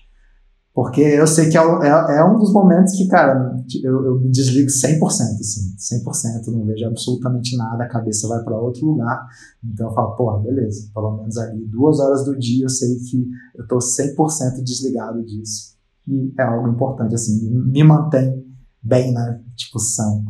porque 0.73 1.01
eu 1.01 1.27
sei 1.27 1.49
que 1.49 1.57
é, 1.57 1.61
é, 1.61 2.19
é 2.19 2.23
um 2.23 2.37
dos 2.37 2.53
momentos 2.53 2.93
que, 2.95 3.05
cara, 3.07 3.57
eu, 3.83 4.05
eu 4.05 4.19
me 4.21 4.31
desligo 4.31 4.69
100%, 4.69 5.01
assim, 5.01 5.75
100%, 5.77 6.47
não 6.47 6.65
vejo 6.65 6.85
absolutamente 6.85 7.57
nada, 7.57 7.83
a 7.83 7.89
cabeça 7.89 8.27
vai 8.27 8.41
para 8.41 8.57
outro 8.57 8.85
lugar. 8.85 9.27
Então 9.63 9.89
eu 9.89 9.93
falo, 9.93 10.15
porra, 10.15 10.39
beleza, 10.39 10.89
pelo 10.93 11.17
menos 11.17 11.37
ali 11.37 11.65
duas 11.65 11.99
horas 11.99 12.23
do 12.23 12.37
dia 12.39 12.65
eu 12.65 12.69
sei 12.69 12.95
que 12.99 13.27
eu 13.55 13.67
tô 13.67 13.79
100% 13.79 14.63
desligado 14.63 15.23
disso. 15.25 15.75
E 16.07 16.33
é 16.39 16.43
algo 16.43 16.69
importante, 16.69 17.15
assim, 17.15 17.49
me 17.51 17.83
mantém 17.83 18.45
bem, 18.81 19.13
né, 19.13 19.41
tipo, 19.57 19.77
são. 19.77 20.23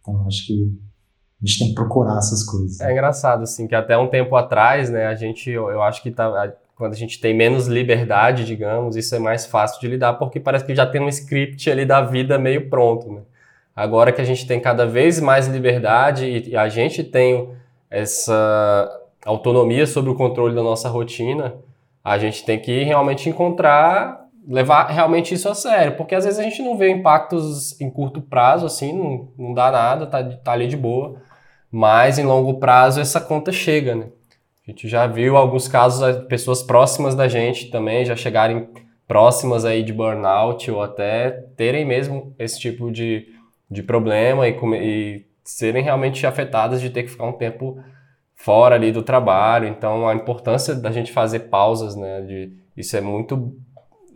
Então 0.00 0.26
acho 0.26 0.46
que 0.46 0.78
a 1.42 1.46
gente 1.46 1.58
tem 1.58 1.68
que 1.68 1.74
procurar 1.74 2.18
essas 2.18 2.44
coisas. 2.44 2.80
É 2.80 2.92
engraçado, 2.92 3.42
assim, 3.42 3.66
que 3.66 3.74
até 3.74 3.96
um 3.96 4.10
tempo 4.10 4.36
atrás, 4.36 4.90
né, 4.90 5.06
a 5.06 5.14
gente, 5.14 5.48
eu, 5.48 5.70
eu 5.70 5.80
acho 5.80 6.02
que 6.02 6.10
tá, 6.10 6.54
quando 6.76 6.92
a 6.92 6.96
gente 6.96 7.18
tem 7.18 7.34
menos 7.34 7.66
liberdade, 7.66 8.44
digamos, 8.44 8.96
isso 8.96 9.14
é 9.14 9.18
mais 9.18 9.46
fácil 9.46 9.80
de 9.80 9.88
lidar, 9.88 10.12
porque 10.14 10.38
parece 10.38 10.64
que 10.64 10.74
já 10.74 10.86
tem 10.86 11.00
um 11.00 11.08
script 11.08 11.68
ali 11.70 11.86
da 11.86 12.02
vida 12.02 12.38
meio 12.38 12.68
pronto, 12.68 13.10
né? 13.10 13.22
Agora 13.74 14.12
que 14.12 14.20
a 14.20 14.24
gente 14.24 14.46
tem 14.46 14.60
cada 14.60 14.86
vez 14.86 15.18
mais 15.18 15.48
liberdade 15.48 16.48
e 16.48 16.56
a 16.56 16.68
gente 16.68 17.02
tem 17.02 17.50
essa 17.90 18.90
autonomia 19.24 19.86
sobre 19.86 20.10
o 20.10 20.14
controle 20.14 20.54
da 20.54 20.62
nossa 20.62 20.88
rotina, 20.88 21.54
a 22.04 22.18
gente 22.18 22.44
tem 22.44 22.58
que 22.58 22.84
realmente 22.84 23.28
encontrar, 23.28 24.26
levar 24.46 24.86
realmente 24.86 25.34
isso 25.34 25.48
a 25.48 25.54
sério, 25.54 25.96
porque 25.96 26.14
às 26.14 26.24
vezes 26.24 26.38
a 26.38 26.42
gente 26.42 26.62
não 26.62 26.76
vê 26.76 26.90
impactos 26.90 27.78
em 27.80 27.90
curto 27.90 28.20
prazo, 28.20 28.66
assim, 28.66 28.92
não, 28.92 29.28
não 29.36 29.54
dá 29.54 29.70
nada, 29.70 30.06
tá, 30.06 30.22
tá 30.22 30.52
ali 30.52 30.68
de 30.68 30.76
boa, 30.76 31.16
mas 31.70 32.18
em 32.18 32.24
longo 32.24 32.54
prazo 32.58 33.00
essa 33.00 33.20
conta 33.20 33.50
chega, 33.50 33.94
né? 33.94 34.06
A 34.66 34.70
gente 34.70 34.88
já 34.88 35.06
viu 35.06 35.36
alguns 35.36 35.68
casos, 35.68 36.26
pessoas 36.26 36.62
próximas 36.62 37.14
da 37.14 37.28
gente 37.28 37.70
também 37.70 38.04
já 38.04 38.16
chegarem 38.16 38.68
próximas 39.06 39.64
aí 39.64 39.82
de 39.82 39.92
burnout 39.92 40.68
ou 40.70 40.82
até 40.82 41.30
terem 41.56 41.84
mesmo 41.84 42.34
esse 42.38 42.58
tipo 42.58 42.90
de, 42.90 43.28
de 43.70 43.82
problema 43.82 44.48
e, 44.48 44.56
e 44.82 45.26
serem 45.44 45.84
realmente 45.84 46.26
afetadas 46.26 46.80
de 46.80 46.90
ter 46.90 47.04
que 47.04 47.10
ficar 47.10 47.26
um 47.26 47.32
tempo 47.32 47.78
fora 48.34 48.74
ali 48.74 48.90
do 48.90 49.02
trabalho. 49.02 49.68
Então, 49.68 50.08
a 50.08 50.14
importância 50.14 50.74
da 50.74 50.90
gente 50.90 51.12
fazer 51.12 51.40
pausas, 51.40 51.94
né? 51.94 52.20
De, 52.22 52.52
isso 52.76 52.96
é 52.96 53.00
muito 53.00 53.56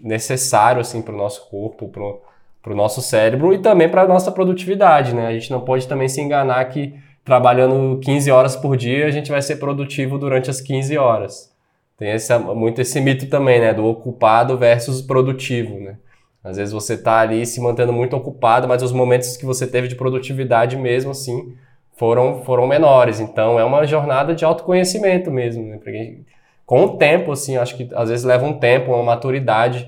necessário, 0.02 0.80
assim, 0.80 1.00
para 1.00 1.14
o 1.14 1.16
nosso 1.16 1.48
corpo, 1.48 1.88
para 1.88 2.72
o 2.72 2.76
nosso 2.76 3.00
cérebro 3.00 3.54
e 3.54 3.58
também 3.58 3.88
para 3.88 4.02
a 4.02 4.08
nossa 4.08 4.32
produtividade, 4.32 5.14
né? 5.14 5.28
A 5.28 5.32
gente 5.32 5.50
não 5.50 5.60
pode 5.60 5.86
também 5.86 6.08
se 6.08 6.20
enganar 6.20 6.64
que 6.66 6.94
trabalhando 7.24 7.98
15 8.00 8.30
horas 8.30 8.56
por 8.56 8.76
dia, 8.76 9.06
a 9.06 9.10
gente 9.10 9.30
vai 9.30 9.42
ser 9.42 9.56
produtivo 9.56 10.18
durante 10.18 10.50
as 10.50 10.60
15 10.60 10.96
horas. 10.98 11.50
Tem 11.96 12.10
esse, 12.12 12.36
muito 12.38 12.80
esse 12.80 13.00
mito 13.00 13.28
também, 13.28 13.60
né? 13.60 13.74
Do 13.74 13.84
ocupado 13.84 14.56
versus 14.56 15.02
produtivo, 15.02 15.78
né? 15.78 15.96
Às 16.42 16.56
vezes 16.56 16.72
você 16.72 16.94
está 16.94 17.20
ali 17.20 17.44
se 17.44 17.60
mantendo 17.60 17.92
muito 17.92 18.16
ocupado, 18.16 18.66
mas 18.66 18.82
os 18.82 18.92
momentos 18.92 19.36
que 19.36 19.44
você 19.44 19.66
teve 19.66 19.88
de 19.88 19.94
produtividade 19.94 20.76
mesmo 20.76 21.10
assim 21.10 21.54
foram, 21.96 22.42
foram 22.42 22.66
menores. 22.66 23.20
Então 23.20 23.60
é 23.60 23.64
uma 23.64 23.86
jornada 23.86 24.34
de 24.34 24.44
autoconhecimento 24.44 25.30
mesmo, 25.30 25.62
né? 25.64 25.76
Porque 25.76 26.20
com 26.64 26.84
o 26.84 26.96
tempo, 26.96 27.32
assim, 27.32 27.56
acho 27.58 27.76
que 27.76 27.90
às 27.94 28.08
vezes 28.08 28.24
leva 28.24 28.46
um 28.46 28.58
tempo, 28.58 28.92
uma 28.92 29.02
maturidade 29.02 29.86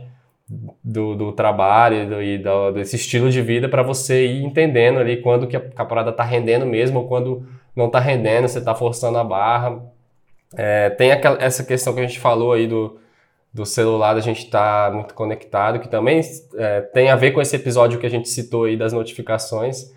do, 0.82 1.14
do 1.14 1.32
trabalho 1.32 2.22
e 2.22 2.38
do, 2.38 2.72
desse 2.72 2.96
estilo 2.96 3.30
de 3.30 3.40
vida 3.40 3.68
para 3.68 3.82
você 3.82 4.26
ir 4.26 4.44
entendendo 4.44 4.98
ali 4.98 5.18
quando 5.18 5.46
que 5.46 5.56
a 5.56 5.84
parada 5.84 6.10
está 6.10 6.22
rendendo 6.22 6.66
mesmo 6.66 7.00
ou 7.00 7.08
quando 7.08 7.46
não 7.74 7.86
está 7.86 7.98
rendendo, 7.98 8.48
você 8.48 8.58
está 8.58 8.74
forçando 8.74 9.18
a 9.18 9.24
barra. 9.24 9.82
É, 10.54 10.90
tem 10.90 11.12
aquela, 11.12 11.42
essa 11.42 11.64
questão 11.64 11.94
que 11.94 12.00
a 12.00 12.06
gente 12.06 12.20
falou 12.20 12.52
aí 12.52 12.66
do, 12.66 12.98
do 13.52 13.64
celular, 13.64 14.14
da 14.14 14.20
gente 14.20 14.44
estar 14.44 14.90
tá 14.90 14.94
muito 14.94 15.14
conectado, 15.14 15.80
que 15.80 15.88
também 15.88 16.20
é, 16.56 16.80
tem 16.80 17.10
a 17.10 17.16
ver 17.16 17.32
com 17.32 17.40
esse 17.40 17.56
episódio 17.56 17.98
que 17.98 18.06
a 18.06 18.10
gente 18.10 18.28
citou 18.28 18.64
aí 18.64 18.76
das 18.76 18.92
notificações, 18.92 19.92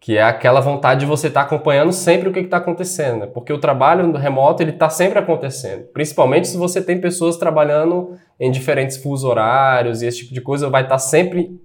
que 0.00 0.16
é 0.16 0.22
aquela 0.22 0.60
vontade 0.60 1.00
de 1.00 1.06
você 1.06 1.28
estar 1.28 1.40
tá 1.40 1.46
acompanhando 1.46 1.92
sempre 1.92 2.28
o 2.28 2.32
que 2.32 2.40
está 2.40 2.56
acontecendo, 2.56 3.20
né? 3.20 3.26
porque 3.26 3.52
o 3.52 3.58
trabalho 3.58 4.10
remoto 4.12 4.62
ele 4.62 4.70
está 4.70 4.88
sempre 4.88 5.18
acontecendo, 5.18 5.84
principalmente 5.92 6.48
se 6.48 6.56
você 6.56 6.82
tem 6.82 6.98
pessoas 6.98 7.36
trabalhando 7.36 8.16
em 8.38 8.50
diferentes 8.50 8.96
fusos 8.96 9.24
horários 9.28 10.00
e 10.00 10.06
esse 10.06 10.20
tipo 10.20 10.32
de 10.32 10.40
coisa, 10.40 10.70
vai 10.70 10.82
estar 10.82 10.94
tá 10.94 10.98
sempre 10.98 11.60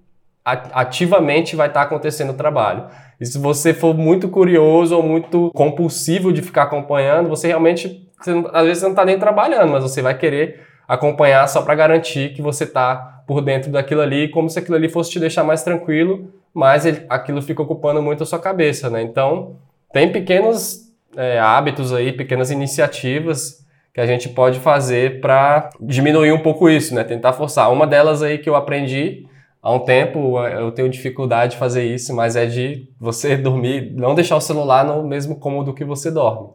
ativamente 0.45 1.55
vai 1.55 1.67
estar 1.67 1.79
tá 1.79 1.85
acontecendo 1.87 2.29
o 2.29 2.35
trabalho. 2.35 2.85
E 3.19 3.25
se 3.25 3.39
você 3.39 3.73
for 3.73 3.95
muito 3.95 4.29
curioso 4.29 4.95
ou 4.95 5.01
muito 5.01 5.49
compulsivo 5.55 6.31
de 6.31 6.43
ficar 6.43 6.63
acompanhando, 6.63 7.29
você 7.29 7.47
realmente, 7.47 8.07
você 8.21 8.31
às 8.53 8.63
vezes 8.65 8.79
você 8.79 8.85
não 8.85 8.91
está 8.91 9.03
nem 9.03 9.17
trabalhando, 9.17 9.71
mas 9.71 9.81
você 9.81 10.03
vai 10.03 10.15
querer 10.15 10.61
acompanhar 10.87 11.47
só 11.47 11.61
para 11.61 11.75
garantir 11.75 12.33
que 12.33 12.41
você 12.41 12.63
está 12.63 13.23
por 13.27 13.41
dentro 13.41 13.71
daquilo 13.71 14.01
ali, 14.01 14.29
como 14.29 14.49
se 14.49 14.59
aquilo 14.59 14.75
ali 14.75 14.87
fosse 14.87 15.11
te 15.11 15.19
deixar 15.19 15.43
mais 15.43 15.63
tranquilo 15.63 16.31
mas 16.55 16.85
ele, 16.85 17.05
aquilo 17.09 17.41
fica 17.41 17.61
ocupando 17.61 18.01
muito 18.01 18.23
a 18.23 18.25
sua 18.25 18.39
cabeça, 18.39 18.89
né? 18.89 19.01
Então, 19.01 19.57
tem 19.91 20.09
pequenos 20.09 20.89
é, 21.17 21.37
hábitos 21.37 21.91
aí, 21.91 22.13
pequenas 22.13 22.49
iniciativas 22.49 23.65
que 23.93 23.99
a 23.99 24.05
gente 24.05 24.29
pode 24.29 24.59
fazer 24.61 25.19
para 25.19 25.69
diminuir 25.81 26.31
um 26.31 26.41
pouco 26.41 26.69
isso, 26.69 26.95
né? 26.95 27.03
Tentar 27.03 27.33
forçar. 27.33 27.69
Uma 27.71 27.85
delas 27.85 28.23
aí 28.23 28.37
que 28.37 28.49
eu 28.49 28.55
aprendi 28.55 29.27
há 29.61 29.69
um 29.69 29.79
tempo, 29.79 30.39
eu 30.47 30.71
tenho 30.71 30.87
dificuldade 30.87 31.53
de 31.53 31.57
fazer 31.57 31.83
isso, 31.83 32.15
mas 32.15 32.37
é 32.37 32.45
de 32.45 32.87
você 32.97 33.35
dormir, 33.37 33.91
não 33.93 34.15
deixar 34.15 34.37
o 34.37 34.41
celular 34.41 34.85
no 34.85 35.03
mesmo 35.03 35.35
cômodo 35.35 35.73
que 35.73 35.83
você 35.83 36.09
dorme. 36.09 36.51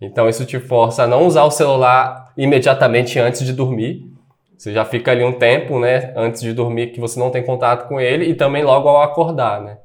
Então 0.00 0.28
isso 0.28 0.46
te 0.46 0.58
força 0.58 1.04
a 1.04 1.06
não 1.06 1.26
usar 1.26 1.44
o 1.44 1.50
celular 1.50 2.32
imediatamente 2.36 3.18
antes 3.18 3.44
de 3.44 3.52
dormir, 3.52 4.10
você 4.56 4.72
já 4.72 4.84
fica 4.84 5.10
ali 5.10 5.24
um 5.24 5.32
tempo, 5.32 5.78
né, 5.78 6.12
antes 6.16 6.42
de 6.42 6.52
dormir 6.52 6.88
que 6.88 7.00
você 7.00 7.18
não 7.18 7.30
tem 7.30 7.42
contato 7.42 7.88
com 7.88 8.00
ele 8.00 8.26
e 8.26 8.34
também 8.34 8.62
logo 8.62 8.88
ao 8.88 9.02
acordar, 9.02 9.60
né? 9.62 9.78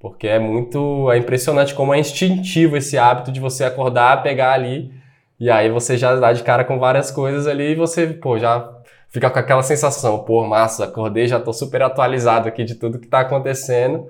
Porque 0.00 0.26
é 0.26 0.38
muito, 0.38 1.10
é 1.12 1.18
impressionante 1.18 1.74
como 1.74 1.94
é 1.94 1.98
instintivo 1.98 2.76
esse 2.76 2.98
hábito 2.98 3.30
de 3.30 3.40
você 3.40 3.64
acordar, 3.64 4.22
pegar 4.22 4.52
ali 4.52 4.90
e 5.38 5.50
aí 5.50 5.68
você 5.70 5.96
já 5.96 6.14
dá 6.16 6.32
de 6.32 6.42
cara 6.42 6.64
com 6.64 6.78
várias 6.78 7.10
coisas 7.10 7.46
ali 7.46 7.72
e 7.72 7.74
você, 7.74 8.06
pô, 8.06 8.38
já 8.38 8.68
fica 9.08 9.28
com 9.28 9.38
aquela 9.38 9.62
sensação, 9.62 10.20
pô, 10.20 10.46
massa, 10.46 10.84
acordei, 10.84 11.26
já 11.26 11.40
tô 11.40 11.52
super 11.52 11.82
atualizado 11.82 12.48
aqui 12.48 12.64
de 12.64 12.76
tudo 12.76 12.98
que 12.98 13.06
tá 13.06 13.20
acontecendo. 13.20 14.08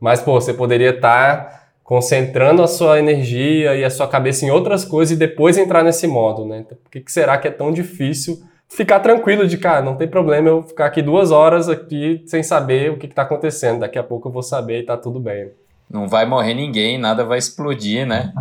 Mas, 0.00 0.20
pô, 0.20 0.40
você 0.40 0.52
poderia 0.52 0.90
estar 0.90 1.36
tá 1.36 1.61
concentrando 1.92 2.62
a 2.62 2.66
sua 2.66 2.98
energia 2.98 3.76
e 3.76 3.84
a 3.84 3.90
sua 3.90 4.08
cabeça 4.08 4.46
em 4.46 4.50
outras 4.50 4.82
coisas 4.82 5.14
e 5.14 5.18
depois 5.18 5.58
entrar 5.58 5.84
nesse 5.84 6.06
modo, 6.06 6.46
né? 6.46 6.60
Então, 6.60 6.78
por 6.82 6.90
que, 6.90 7.00
que 7.00 7.12
será 7.12 7.36
que 7.36 7.46
é 7.46 7.50
tão 7.50 7.70
difícil 7.70 8.38
ficar 8.66 9.00
tranquilo 9.00 9.46
de, 9.46 9.58
cara, 9.58 9.84
não 9.84 9.94
tem 9.94 10.08
problema 10.08 10.48
eu 10.48 10.62
ficar 10.62 10.86
aqui 10.86 11.02
duas 11.02 11.30
horas 11.30 11.68
aqui 11.68 12.22
sem 12.24 12.42
saber 12.42 12.90
o 12.90 12.96
que 12.96 13.04
está 13.04 13.20
acontecendo. 13.20 13.80
Daqui 13.80 13.98
a 13.98 14.02
pouco 14.02 14.28
eu 14.28 14.32
vou 14.32 14.42
saber 14.42 14.80
e 14.80 14.86
tá 14.86 14.96
tudo 14.96 15.20
bem. 15.20 15.50
Não 15.90 16.08
vai 16.08 16.24
morrer 16.24 16.54
ninguém, 16.54 16.98
nada 16.98 17.26
vai 17.26 17.36
explodir, 17.36 18.06
né? 18.06 18.32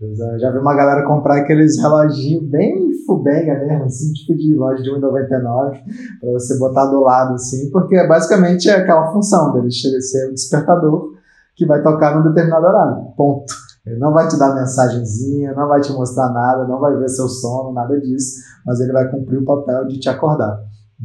É, 0.00 0.38
já 0.40 0.50
vi 0.50 0.56
uma 0.60 0.74
galera 0.74 1.06
comprar 1.06 1.40
aqueles 1.40 1.78
reloginhos 1.78 2.48
bem 2.48 2.88
fubenga 3.06 3.66
mesmo, 3.66 3.84
assim, 3.84 4.10
tipo 4.14 4.34
de 4.34 4.54
loja 4.54 4.82
de 4.82 4.90
1,99, 4.90 5.78
para 6.22 6.32
você 6.32 6.58
botar 6.58 6.86
do 6.86 7.00
lado, 7.00 7.34
assim, 7.34 7.70
porque 7.70 8.02
basicamente 8.06 8.70
é 8.70 8.76
aquela 8.76 9.12
função 9.12 9.52
dele 9.52 9.70
ser 9.70 10.30
um 10.30 10.32
despertador 10.32 11.13
que 11.56 11.66
vai 11.66 11.82
tocar 11.82 12.16
num 12.16 12.28
determinado 12.28 12.66
horário. 12.66 13.14
Ponto. 13.16 13.52
Ele 13.86 13.98
não 13.98 14.12
vai 14.12 14.26
te 14.26 14.38
dar 14.38 14.54
mensagenzinha, 14.54 15.52
não 15.52 15.68
vai 15.68 15.80
te 15.80 15.92
mostrar 15.92 16.30
nada, 16.30 16.66
não 16.66 16.80
vai 16.80 16.96
ver 16.96 17.08
seu 17.08 17.28
sono, 17.28 17.72
nada 17.72 18.00
disso, 18.00 18.40
mas 18.64 18.80
ele 18.80 18.92
vai 18.92 19.10
cumprir 19.10 19.38
o 19.38 19.44
papel 19.44 19.86
de 19.86 20.00
te 20.00 20.08
acordar. 20.08 20.58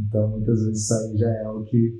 Então, 0.07 0.29
muitas 0.29 0.63
vezes 0.63 0.83
isso 0.83 0.93
aí 0.93 1.17
já 1.17 1.27
é 1.27 1.49
o 1.49 1.63
que, 1.63 1.93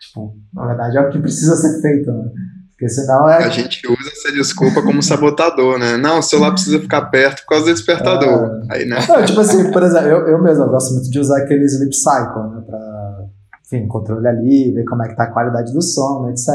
tipo, 0.00 0.36
na 0.54 0.66
verdade 0.66 0.98
é 0.98 1.00
o 1.00 1.10
que 1.10 1.18
precisa 1.18 1.56
ser 1.56 1.80
feito, 1.80 2.12
né? 2.12 2.30
Porque 2.70 2.88
senão 2.88 3.28
é. 3.28 3.44
A 3.44 3.48
gente 3.50 3.86
usa 3.86 4.10
essa 4.10 4.32
desculpa 4.32 4.80
como 4.82 5.02
sabotador, 5.02 5.78
né? 5.78 5.96
Não, 5.98 6.20
o 6.20 6.22
celular 6.22 6.52
precisa 6.52 6.78
ficar 6.80 7.06
perto 7.10 7.42
por 7.42 7.48
causa 7.48 7.66
do 7.66 7.74
despertador. 7.74 8.62
É... 8.70 8.74
Aí, 8.74 8.84
né? 8.86 8.98
Não, 9.06 9.22
tipo 9.24 9.40
assim, 9.40 9.70
por 9.70 9.82
exemplo, 9.82 10.08
eu, 10.08 10.28
eu 10.28 10.42
mesmo 10.42 10.64
eu 10.64 10.70
gosto 10.70 10.94
muito 10.94 11.10
de 11.10 11.18
usar 11.18 11.42
aquele 11.42 11.64
sleep 11.64 11.94
cycle, 11.94 12.54
né? 12.54 12.62
Pra, 12.64 13.26
enfim, 13.66 13.86
controle 13.86 14.26
ali, 14.26 14.72
ver 14.72 14.84
como 14.84 15.02
é 15.02 15.08
que 15.08 15.16
tá 15.16 15.24
a 15.24 15.30
qualidade 15.30 15.72
do 15.74 15.82
sono, 15.82 16.30
etc. 16.30 16.46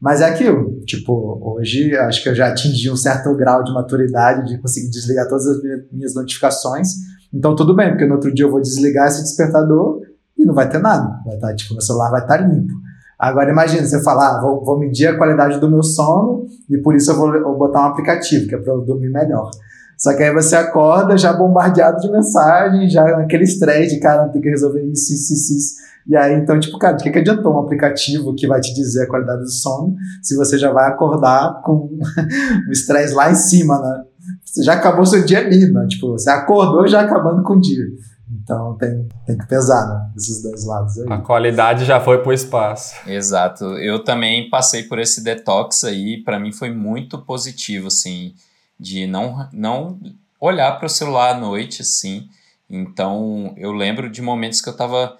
Mas 0.00 0.20
é 0.20 0.26
aquilo, 0.26 0.80
tipo, 0.84 1.40
hoje 1.42 1.96
acho 1.96 2.22
que 2.22 2.28
eu 2.28 2.34
já 2.34 2.48
atingi 2.48 2.90
um 2.90 2.96
certo 2.96 3.34
grau 3.34 3.64
de 3.64 3.72
maturidade 3.72 4.48
de 4.48 4.60
conseguir 4.60 4.90
desligar 4.90 5.26
todas 5.28 5.46
as 5.46 5.56
minhas 5.90 6.14
notificações. 6.14 6.88
Então 7.32 7.56
tudo 7.56 7.74
bem, 7.74 7.90
porque 7.90 8.04
no 8.04 8.14
outro 8.14 8.32
dia 8.32 8.44
eu 8.44 8.50
vou 8.50 8.60
desligar 8.60 9.08
esse 9.08 9.22
despertador 9.22 10.00
e 10.36 10.44
não 10.44 10.54
vai 10.54 10.68
ter 10.68 10.78
nada. 10.78 11.20
Vai 11.24 11.36
estar, 11.36 11.48
tá, 11.48 11.54
tipo, 11.54 11.72
meu 11.72 11.80
celular 11.80 12.10
vai 12.10 12.20
estar 12.20 12.38
tá 12.38 12.46
limpo. 12.46 12.74
Agora 13.18 13.50
imagine 13.50 13.86
você 13.86 14.02
falar, 14.02 14.36
ah, 14.36 14.40
vou, 14.42 14.62
vou, 14.62 14.78
medir 14.78 15.06
a 15.06 15.16
qualidade 15.16 15.58
do 15.58 15.70
meu 15.70 15.82
sono 15.82 16.46
e 16.68 16.76
por 16.78 16.94
isso 16.94 17.10
eu 17.10 17.16
vou, 17.16 17.32
vou 17.32 17.56
botar 17.56 17.82
um 17.82 17.86
aplicativo, 17.86 18.46
que 18.46 18.54
é 18.54 18.58
para 18.58 18.74
eu 18.74 18.82
dormir 18.82 19.08
melhor. 19.08 19.50
Só 19.96 20.14
que 20.14 20.22
aí 20.22 20.32
você 20.32 20.54
acorda 20.54 21.16
já 21.16 21.32
bombardeado 21.32 22.00
de 22.00 22.10
mensagem, 22.10 22.88
já 22.88 23.02
naquele 23.16 23.44
estresse 23.44 23.94
de 23.94 24.00
cara, 24.00 24.28
tem 24.28 24.42
que 24.42 24.50
resolver 24.50 24.82
isso, 24.82 25.14
isso, 25.14 25.32
isso, 25.32 25.56
isso. 25.56 25.86
E 26.06 26.14
aí, 26.14 26.34
então, 26.34 26.58
tipo, 26.60 26.78
cara, 26.78 26.94
o 26.94 26.98
que, 26.98 27.10
que 27.10 27.18
adiantou 27.18 27.54
um 27.54 27.60
aplicativo 27.60 28.34
que 28.34 28.46
vai 28.46 28.60
te 28.60 28.72
dizer 28.72 29.04
a 29.04 29.08
qualidade 29.08 29.40
do 29.40 29.50
sono 29.50 29.96
se 30.22 30.36
você 30.36 30.56
já 30.56 30.70
vai 30.70 30.88
acordar 30.88 31.62
com 31.62 31.90
o 32.68 32.72
estresse 32.72 33.12
lá 33.12 33.30
em 33.30 33.34
cima, 33.34 33.78
né? 33.80 34.04
Você 34.44 34.62
já 34.62 34.74
acabou 34.74 35.04
seu 35.04 35.24
dia 35.24 35.38
ali, 35.38 35.70
né? 35.70 35.86
Tipo, 35.88 36.12
você 36.12 36.30
acordou 36.30 36.86
já 36.86 37.00
acabando 37.00 37.42
com 37.42 37.54
o 37.54 37.60
dia. 37.60 37.84
Então 38.30 38.76
tem, 38.76 39.08
tem 39.26 39.36
que 39.36 39.46
pesar, 39.46 39.86
né? 39.88 40.12
Esses 40.16 40.42
dois 40.42 40.64
lados 40.64 40.98
aí. 40.98 41.06
A 41.10 41.18
qualidade 41.18 41.84
já 41.84 42.00
foi 42.00 42.22
pro 42.22 42.32
espaço. 42.32 42.94
Exato. 43.06 43.64
Eu 43.78 44.04
também 44.04 44.48
passei 44.48 44.84
por 44.84 44.98
esse 44.98 45.22
detox 45.22 45.82
aí, 45.84 46.22
para 46.22 46.38
mim 46.38 46.52
foi 46.52 46.72
muito 46.72 47.18
positivo, 47.18 47.88
assim, 47.88 48.32
de 48.78 49.06
não, 49.06 49.48
não 49.52 49.98
olhar 50.40 50.72
para 50.72 50.86
o 50.86 50.90
celular 50.90 51.34
à 51.34 51.38
noite, 51.38 51.82
assim. 51.82 52.28
Então 52.68 53.54
eu 53.56 53.72
lembro 53.72 54.10
de 54.10 54.20
momentos 54.20 54.60
que 54.60 54.68
eu 54.68 54.76
tava 54.76 55.16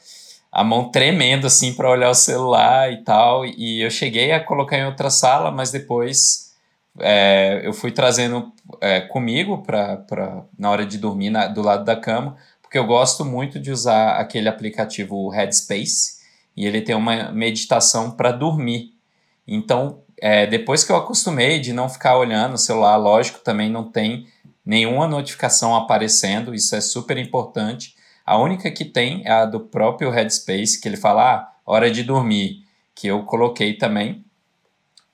a 0.51 0.65
mão 0.65 0.91
tremendo 0.91 1.47
assim 1.47 1.75
para 1.75 1.91
olhar 1.91 2.11
o 2.11 2.15
celular 2.15 2.93
e 2.93 3.03
tal. 3.05 3.45
E 3.45 3.83
eu 3.83 3.91
cheguei 3.91 4.33
a 4.33 4.41
colocar 4.41 4.79
em 4.79 4.87
outra 4.87 5.11
sala, 5.11 5.51
mas 5.51 5.71
depois 5.71 6.55
é, 6.99 7.61
eu 7.65 7.73
fui 7.73 7.91
trazendo 7.91 8.53
é, 8.81 9.01
comigo 9.01 9.59
para 9.59 10.45
na 10.59 10.71
hora 10.71 10.87
de 10.87 10.99
dormir 10.99 11.31
na, 11.31 11.47
do 11.47 11.63
lado 11.63 11.85
da 11.85 11.97
cama, 11.97 12.37
porque 12.63 12.79
eu 12.79 12.87
gosto 12.87 13.25
muito 13.25 13.61
de 13.61 13.71
usar 13.71 14.17
aquele 14.19 14.49
aplicativo 14.49 15.29
Headspace 15.29 16.17
e 16.57 16.67
ele 16.67 16.81
tem 16.81 16.95
uma 16.95 17.31
meditação 17.33 18.11
para 18.11 18.33
dormir. 18.33 18.95
Então, 19.47 20.01
é, 20.19 20.47
depois 20.47 20.85
que 20.85 20.93
eu 20.93 20.97
acostumei 20.97 21.61
de 21.61 21.73
não 21.73 21.89
ficar 21.89 22.17
olhando 22.17 22.55
o 22.55 22.59
celular, 22.59 22.97
lógico, 22.97 23.41
também 23.41 23.71
não 23.71 23.91
tem 23.91 24.27
nenhuma 24.65 25.07
notificação 25.07 25.75
aparecendo, 25.75 26.55
isso 26.55 26.75
é 26.75 26.81
super 26.81 27.17
importante. 27.19 27.95
A 28.25 28.39
única 28.39 28.71
que 28.71 28.85
tem 28.85 29.23
é 29.25 29.31
a 29.31 29.45
do 29.45 29.61
próprio 29.61 30.11
Headspace, 30.11 30.81
que 30.81 30.89
ele 30.89 30.97
fala, 30.97 31.35
ah, 31.35 31.53
hora 31.65 31.91
de 31.91 32.03
dormir, 32.03 32.65
que 32.95 33.07
eu 33.07 33.23
coloquei 33.25 33.75
também. 33.75 34.25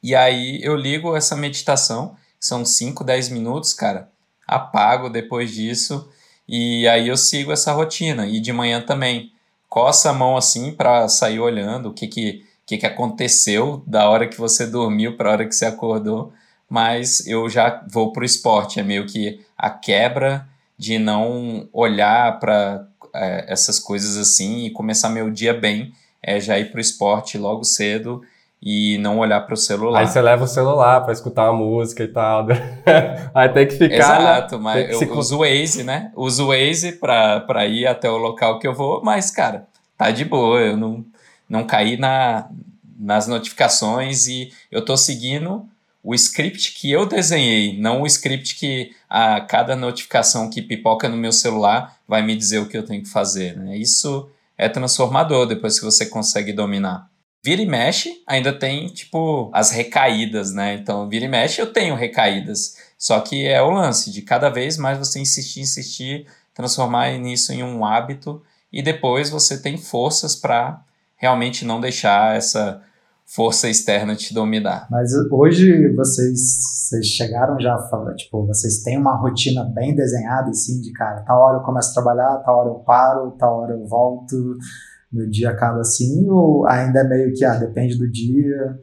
E 0.03 0.15
aí 0.15 0.61
eu 0.63 0.75
ligo 0.75 1.17
essa 1.17 1.37
meditação, 1.37 2.17
são 2.41 2.65
5, 2.65 3.05
10 3.05 3.29
minutos, 3.29 3.73
cara, 3.75 4.09
apago 4.47 5.09
depois 5.09 5.53
disso 5.53 6.11
e 6.49 6.87
aí 6.89 7.09
eu 7.09 7.17
sigo 7.17 7.53
essa 7.53 7.73
rotina. 7.73 8.27
E 8.27 8.41
de 8.41 8.53
manhã 8.53 8.81
também, 8.81 9.33
coça 9.69 10.11
a 10.11 10.13
mão 10.13 10.37
assim 10.37 10.73
para 10.73 11.09
sair 11.09 11.41
olhando 11.41 11.89
o 11.89 11.95
que 11.95 12.07
que, 12.07 12.45
que 12.67 12.79
que 12.79 12.87
aconteceu 12.87 13.83
da 13.87 14.09
hora 14.09 14.27
que 14.27 14.39
você 14.39 14.67
dormiu 14.67 15.17
para 15.17 15.29
a 15.29 15.33
hora 15.33 15.47
que 15.47 15.55
você 15.55 15.67
acordou. 15.67 16.33
Mas 16.69 17.27
eu 17.27 17.49
já 17.49 17.85
vou 17.91 18.13
pro 18.13 18.25
esporte, 18.25 18.81
é 18.81 18.83
meio 18.83 19.07
que 19.07 19.41
a 19.59 19.69
quebra 19.69 20.49
de 20.79 20.99
não 20.99 21.69
olhar 21.73 22.41
para 22.41 22.87
é, 23.15 23.45
essas 23.53 23.79
coisas 23.79 24.17
assim 24.17 24.65
e 24.65 24.71
começar 24.71 25.11
meu 25.11 25.31
dia 25.31 25.53
bem 25.53 25.93
é 26.23 26.41
já 26.41 26.59
ir 26.59 26.71
pro 26.71 26.81
esporte 26.81 27.37
logo 27.37 27.65
cedo 27.65 28.23
e 28.63 28.97
não 28.99 29.19
olhar 29.19 29.41
para 29.41 29.55
o 29.55 29.57
celular. 29.57 30.01
Aí 30.01 30.07
você 30.07 30.23
leva 30.23 30.45
o 30.45 30.49
celular 30.49 31.01
para 31.01 31.13
escutar 31.13 31.51
uma 31.51 31.59
música 31.59 32.05
e 32.05 32.09
tal. 32.09 32.47
Aí 33.35 33.49
tem 33.49 33.67
que 33.67 33.75
ficar. 33.75 33.89
Né? 33.89 33.97
Exato, 33.99 34.57
né? 34.57 34.63
mas 34.63 34.91
eu 34.91 34.99
se... 34.99 35.05
uso 35.07 35.37
o 35.37 35.39
Waze, 35.41 35.83
né? 35.83 36.13
Uso 36.15 36.45
o 36.45 36.49
Waze 36.49 36.93
para 36.93 37.67
ir 37.67 37.89
até 37.89 38.09
o 38.09 38.17
local 38.17 38.61
que 38.61 38.69
eu 38.69 38.73
vou, 38.73 39.03
mas, 39.03 39.33
cara, 39.33 39.67
tá 39.99 40.13
de 40.13 40.25
boa. 40.25 40.61
Eu 40.61 40.77
não, 40.77 41.05
não 41.53 41.67
caí 41.67 41.99
na, 41.99 42.49
nas 42.99 43.29
notificações 43.29 44.27
e 44.27 44.51
eu 44.71 44.83
tô 44.83 44.97
seguindo 44.97 45.69
o 46.03 46.15
script 46.15 46.73
que 46.73 46.91
eu 46.91 47.05
desenhei, 47.05 47.79
não 47.79 48.01
o 48.01 48.07
script 48.07 48.57
que 48.57 48.97
a 49.09 49.39
cada 49.43 49.77
notificação 49.77 50.49
que 50.49 50.63
pipoca 50.63 51.11
no 51.11 51.17
meu 51.17 51.31
celular 51.31 51.99
vai 52.09 52.23
me 52.23 52.35
dizer 52.35 52.59
o 52.59 52.67
que 52.67 52.77
eu 52.77 52.87
tenho 52.87 53.03
que 53.03 53.09
fazer. 53.11 53.55
Né? 53.55 53.77
Isso 53.77 54.31
é 54.57 54.67
transformador 54.67 55.47
depois 55.47 55.79
que 55.79 55.85
você 55.85 56.07
consegue 56.07 56.55
dominar. 56.55 57.11
Vira 57.45 57.61
e 57.61 57.67
mexe, 57.67 58.23
ainda 58.27 58.53
tem, 58.53 58.87
tipo, 58.87 59.51
as 59.53 59.73
recaídas, 59.73 60.55
né? 60.55 60.75
Então, 60.75 61.09
vira 61.09 61.25
e 61.25 61.29
mexe, 61.29 61.61
eu 61.61 61.73
tenho 61.73 61.97
recaídas. 61.97 62.77
Só 62.97 63.19
que 63.21 63.47
é 63.47 63.61
o 63.61 63.71
lance 63.71 64.13
de 64.13 64.23
cada 64.23 64.49
vez 64.49 64.79
mais 64.79 64.97
você 64.97 65.19
insistir, 65.19 65.61
insistir, 65.61 66.27
transformar 66.55 67.11
nisso 67.19 67.53
em 67.53 67.63
um 67.63 67.85
hábito 67.85 68.41
e 68.73 68.81
depois 68.81 69.29
você 69.29 69.61
tem 69.61 69.77
forças 69.77 70.37
para 70.37 70.81
realmente 71.23 71.65
não 71.65 71.81
deixar 71.81 72.37
essa 72.37 72.83
força 73.25 73.69
externa 73.69 74.17
te 74.17 74.35
dominar. 74.35 74.89
Mas 74.91 75.13
hoje 75.31 75.95
vocês, 75.95 76.59
vocês 76.89 77.07
chegaram 77.07 77.59
já 77.61 77.79
tipo, 78.17 78.45
vocês 78.45 78.83
têm 78.83 78.99
uma 78.99 79.17
rotina 79.17 79.65
bem 79.65 79.95
desenhada, 79.95 80.51
assim, 80.51 80.81
de 80.81 80.93
cara, 80.93 81.23
tal 81.23 81.41
hora 81.41 81.59
eu 81.59 81.63
começo 81.63 81.91
a 81.91 81.95
trabalhar, 81.95 82.39
tal 82.45 82.59
hora 82.59 82.69
eu 82.71 82.81
paro, 82.81 83.31
tal 83.39 83.61
hora 83.61 83.73
eu 83.75 83.87
volto, 83.87 84.59
meu 85.13 85.31
dia 85.31 85.51
acaba 85.51 85.81
assim, 85.81 86.29
ou 86.29 86.67
ainda 86.67 87.01
é 87.01 87.05
meio 87.05 87.33
que, 87.33 87.45
ah, 87.45 87.55
depende 87.55 87.97
do 87.97 88.11
dia, 88.11 88.79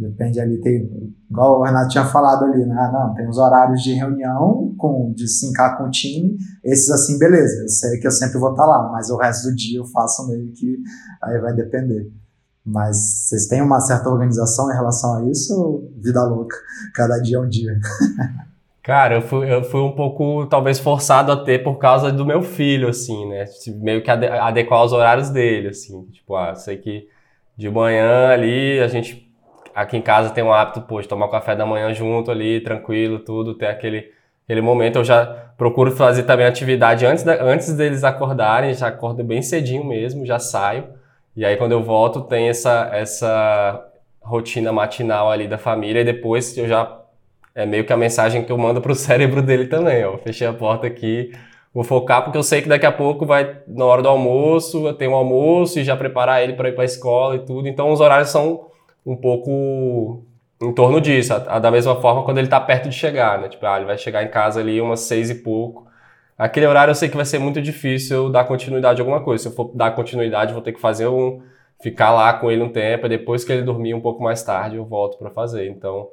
depende 0.00 0.40
ali, 0.40 0.60
tem, 0.60 1.14
igual 1.30 1.60
o 1.60 1.62
Renato 1.62 1.90
tinha 1.90 2.04
falado 2.04 2.44
ali, 2.44 2.64
né, 2.64 2.74
ah, 2.78 2.90
não, 2.90 3.14
tem 3.14 3.28
os 3.28 3.36
horários 3.36 3.82
de 3.82 3.92
reunião, 3.92 4.74
com, 4.78 5.12
de 5.14 5.28
sincar 5.28 5.76
com 5.76 5.84
o 5.84 5.90
time, 5.90 6.36
esses 6.64 6.90
assim, 6.90 7.18
beleza, 7.18 7.62
eu 7.62 7.68
sei 7.68 8.00
que 8.00 8.06
eu 8.06 8.10
sempre 8.10 8.38
vou 8.38 8.50
estar 8.50 8.64
lá, 8.64 8.90
mas 8.90 9.10
o 9.10 9.16
resto 9.16 9.50
do 9.50 9.54
dia 9.54 9.78
eu 9.78 9.86
faço 9.86 10.26
meio 10.28 10.50
que, 10.52 10.78
aí 11.22 11.38
vai 11.40 11.54
depender. 11.54 12.10
Mas 12.64 12.96
vocês 12.96 13.46
têm 13.46 13.62
uma 13.62 13.80
certa 13.80 14.08
organização 14.08 14.70
em 14.70 14.74
relação 14.74 15.16
a 15.16 15.30
isso 15.30 15.90
vida 15.96 16.22
louca? 16.22 16.56
Cada 16.94 17.18
dia 17.18 17.38
é 17.38 17.40
um 17.40 17.48
dia. 17.48 17.78
Cara, 18.82 19.16
eu 19.16 19.22
fui, 19.22 19.52
eu 19.52 19.62
fui 19.62 19.80
um 19.80 19.94
pouco, 19.94 20.46
talvez, 20.46 20.78
forçado 20.78 21.30
a 21.32 21.44
ter 21.44 21.62
por 21.62 21.78
causa 21.78 22.10
do 22.10 22.24
meu 22.24 22.42
filho, 22.42 22.88
assim, 22.88 23.28
né? 23.28 23.44
Meio 23.76 24.02
que 24.02 24.10
adequar 24.10 24.84
os 24.84 24.92
horários 24.92 25.30
dele, 25.30 25.68
assim. 25.68 26.04
Tipo, 26.06 26.36
ah, 26.36 26.54
sei 26.54 26.76
que 26.78 27.06
de 27.56 27.68
manhã 27.68 28.28
ali, 28.28 28.80
a 28.80 28.88
gente 28.88 29.29
aqui 29.74 29.96
em 29.96 30.02
casa 30.02 30.30
tem 30.30 30.42
um 30.44 30.52
hábito, 30.52 30.82
pô, 30.82 31.00
de 31.00 31.08
tomar 31.08 31.26
o 31.26 31.30
café 31.30 31.54
da 31.54 31.66
manhã 31.66 31.92
junto 31.92 32.30
ali, 32.30 32.60
tranquilo, 32.60 33.18
tudo, 33.18 33.54
ter 33.54 33.66
aquele, 33.66 34.10
aquele 34.44 34.60
momento. 34.60 34.96
Eu 34.96 35.04
já 35.04 35.26
procuro 35.56 35.90
fazer 35.90 36.24
também 36.24 36.46
atividade 36.46 37.04
antes, 37.06 37.24
da, 37.24 37.42
antes 37.42 37.74
deles 37.74 38.04
acordarem, 38.04 38.74
já 38.74 38.88
acordo 38.88 39.22
bem 39.22 39.42
cedinho 39.42 39.84
mesmo, 39.84 40.24
já 40.26 40.38
saio. 40.38 40.84
E 41.36 41.44
aí 41.44 41.56
quando 41.56 41.72
eu 41.72 41.82
volto 41.82 42.22
tem 42.22 42.48
essa, 42.48 42.90
essa 42.92 43.86
rotina 44.20 44.72
matinal 44.72 45.30
ali 45.30 45.46
da 45.46 45.58
família 45.58 46.00
e 46.00 46.04
depois 46.04 46.56
eu 46.56 46.66
já 46.66 47.00
é 47.54 47.66
meio 47.66 47.84
que 47.84 47.92
a 47.92 47.96
mensagem 47.96 48.44
que 48.44 48.52
eu 48.52 48.58
mando 48.58 48.80
pro 48.80 48.94
cérebro 48.96 49.42
dele 49.42 49.66
também, 49.66 50.04
ó. 50.04 50.16
Fechei 50.18 50.46
a 50.46 50.52
porta 50.52 50.86
aqui, 50.86 51.32
vou 51.74 51.84
focar 51.84 52.22
porque 52.22 52.38
eu 52.38 52.42
sei 52.42 52.62
que 52.62 52.68
daqui 52.68 52.86
a 52.86 52.92
pouco 52.92 53.26
vai 53.26 53.58
na 53.66 53.84
hora 53.84 54.02
do 54.02 54.08
almoço, 54.08 54.86
eu 54.86 54.94
tenho 54.94 55.12
um 55.12 55.14
almoço 55.14 55.78
e 55.78 55.84
já 55.84 55.96
preparar 55.96 56.42
ele 56.42 56.54
para 56.54 56.68
ir 56.68 56.72
para 56.72 56.82
a 56.82 56.86
escola 56.86 57.36
e 57.36 57.40
tudo. 57.40 57.68
Então 57.68 57.90
os 57.92 58.00
horários 58.00 58.30
são 58.30 58.70
um 59.04 59.16
pouco 59.16 60.22
em 60.62 60.72
torno 60.72 61.00
disso, 61.00 61.32
da 61.38 61.70
mesma 61.70 61.96
forma 62.00 62.22
quando 62.22 62.38
ele 62.38 62.46
está 62.46 62.60
perto 62.60 62.88
de 62.88 62.94
chegar, 62.94 63.38
né? 63.40 63.48
Tipo, 63.48 63.64
ah, 63.66 63.76
ele 63.76 63.86
vai 63.86 63.96
chegar 63.96 64.22
em 64.22 64.28
casa 64.28 64.60
ali 64.60 64.80
umas 64.80 65.00
seis 65.00 65.30
e 65.30 65.36
pouco, 65.36 65.86
aquele 66.36 66.66
horário 66.66 66.90
eu 66.90 66.94
sei 66.94 67.08
que 67.08 67.16
vai 67.16 67.24
ser 67.24 67.38
muito 67.38 67.62
difícil 67.62 68.30
dar 68.30 68.44
continuidade 68.44 69.00
a 69.00 69.02
alguma 69.02 69.22
coisa. 69.22 69.42
Se 69.42 69.48
eu 69.48 69.52
for 69.52 69.70
dar 69.74 69.92
continuidade, 69.92 70.52
vou 70.52 70.62
ter 70.62 70.72
que 70.72 70.80
fazer 70.80 71.06
um 71.06 71.42
ficar 71.82 72.10
lá 72.12 72.32
com 72.34 72.50
ele 72.50 72.62
um 72.62 72.68
tempo, 72.68 73.06
e 73.06 73.08
depois 73.08 73.42
que 73.42 73.50
ele 73.50 73.62
dormir 73.62 73.94
um 73.94 74.00
pouco 74.00 74.22
mais 74.22 74.42
tarde, 74.42 74.76
eu 74.76 74.84
volto 74.84 75.16
para 75.16 75.30
fazer. 75.30 75.66
Então, 75.70 76.08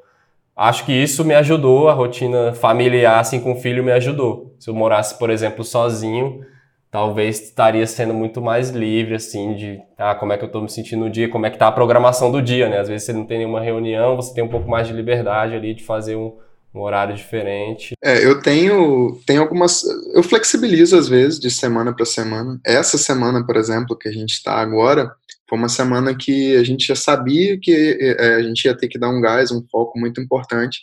acho 0.55 0.85
que 0.85 0.93
isso 0.93 1.25
me 1.25 1.35
ajudou, 1.35 1.89
a 1.89 1.93
rotina 1.93 2.53
familiar 2.53 3.19
assim 3.19 3.41
com 3.41 3.51
o 3.51 3.55
filho 3.57 3.83
me 3.83 3.91
ajudou. 3.91 4.53
Se 4.57 4.69
eu 4.69 4.73
morasse, 4.73 5.19
por 5.19 5.29
exemplo, 5.29 5.65
sozinho, 5.65 6.45
talvez 6.89 7.41
estaria 7.41 7.85
sendo 7.85 8.13
muito 8.13 8.41
mais 8.41 8.69
livre, 8.69 9.15
assim, 9.15 9.55
de 9.55 9.79
ah, 9.97 10.15
como 10.15 10.33
é 10.33 10.37
que 10.37 10.43
eu 10.43 10.47
estou 10.47 10.61
me 10.61 10.69
sentindo 10.69 11.05
no 11.05 11.09
dia, 11.09 11.29
como 11.29 11.45
é 11.45 11.49
que 11.49 11.57
tá 11.57 11.67
a 11.67 11.71
programação 11.71 12.31
do 12.31 12.41
dia, 12.41 12.69
né? 12.69 12.79
Às 12.79 12.87
vezes 12.87 13.05
você 13.05 13.13
não 13.13 13.25
tem 13.25 13.39
nenhuma 13.39 13.61
reunião, 13.61 14.15
você 14.15 14.33
tem 14.33 14.43
um 14.43 14.47
pouco 14.47 14.69
mais 14.69 14.87
de 14.87 14.93
liberdade 14.93 15.55
ali 15.55 15.73
de 15.73 15.83
fazer 15.83 16.15
um, 16.15 16.37
um 16.73 16.81
horário 16.81 17.15
diferente. 17.15 17.93
É, 18.03 18.23
eu 18.25 18.41
tenho, 18.41 19.19
tenho 19.25 19.41
algumas. 19.41 19.83
Eu 20.13 20.23
flexibilizo 20.23 20.97
às 20.97 21.09
vezes 21.09 21.39
de 21.39 21.49
semana 21.49 21.93
para 21.93 22.05
semana. 22.05 22.59
Essa 22.65 22.97
semana, 22.97 23.45
por 23.45 23.57
exemplo, 23.57 23.97
que 23.97 24.07
a 24.07 24.11
gente 24.11 24.31
está 24.31 24.53
agora, 24.53 25.11
foi 25.49 25.57
uma 25.57 25.69
semana 25.69 26.15
que 26.15 26.55
a 26.55 26.63
gente 26.63 26.87
já 26.87 26.95
sabia 26.95 27.59
que 27.59 27.97
é, 27.99 28.35
a 28.35 28.41
gente 28.43 28.65
ia 28.65 28.75
ter 28.75 28.87
que 28.87 28.99
dar 28.99 29.09
um 29.09 29.21
gás, 29.21 29.51
um 29.51 29.65
foco 29.71 29.99
muito 29.99 30.21
importante. 30.21 30.79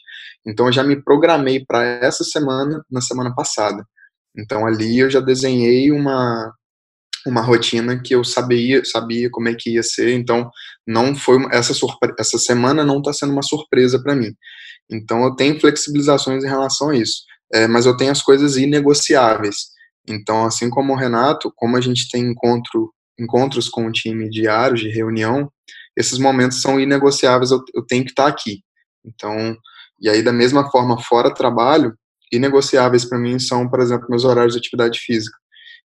Então 0.47 0.67
eu 0.67 0.73
já 0.73 0.83
me 0.83 1.03
programei 1.03 1.65
para 1.65 1.83
essa 1.83 2.25
semana 2.25 2.85
na 2.91 3.01
semana 3.01 3.35
passada. 3.35 3.87
Então 4.37 4.67
ali 4.67 4.99
eu 4.99 5.11
já 5.11 5.21
desenhei 5.21 5.91
uma 5.93 6.53
uma 7.27 7.41
rotina 7.41 7.99
que 8.03 8.15
eu 8.15 8.23
sabia 8.23 8.85
sabia 8.85 9.31
como 9.31 9.49
é 9.49 9.55
que 9.55 9.75
ia 9.75 9.83
ser. 9.83 10.13
Então 10.15 10.51
não 10.87 11.15
foi 11.15 11.39
essa 11.53 11.73
essa 12.19 12.39
semana 12.39 12.85
não 12.85 12.99
está 12.99 13.13
sendo 13.13 13.33
uma 13.33 13.43
surpresa 13.43 14.03
para 14.03 14.15
mim. 14.15 14.35
Então 14.91 15.25
eu 15.25 15.35
tenho 15.35 15.59
flexibilizações 15.61 16.45
em 16.45 16.49
relação 16.49 16.91
a 16.91 16.97
isso, 16.97 17.23
é, 17.53 17.67
mas 17.67 17.87
eu 17.87 17.97
tenho 17.97 18.13
as 18.13 18.23
coisas 18.23 18.57
inegociáveis. 18.57 19.73
Então 20.09 20.45
assim 20.45 20.69
como 20.69 20.93
o 20.93 20.97
Renato, 20.97 21.53
como 21.57 21.77
a 21.77 21.81
gente 21.81 22.09
tem 22.11 22.25
encontro 22.25 22.93
encontros 23.19 23.69
com 23.69 23.87
o 23.87 23.93
time 23.93 24.29
diários 24.29 24.81
de 24.81 24.89
reunião, 24.91 25.49
esses 25.97 26.19
momentos 26.19 26.61
são 26.61 26.81
inegociáveis. 26.81 27.51
Eu, 27.53 27.63
eu 27.75 27.87
tenho 27.87 28.05
que 28.05 28.11
estar 28.11 28.27
aqui. 28.27 28.61
Então 29.05 29.57
e 30.01 30.09
aí 30.11 30.23
da 30.23 30.33
mesma 30.33 30.71
forma 30.71 31.01
fora 31.01 31.33
trabalho 31.33 31.95
inegociáveis 32.33 33.05
para 33.05 33.19
mim 33.19 33.39
são, 33.39 33.69
por 33.69 33.81
exemplo, 33.81 34.07
meus 34.09 34.25
horários 34.25 34.55
de 34.55 34.59
atividade 34.59 34.99
física. 35.01 35.37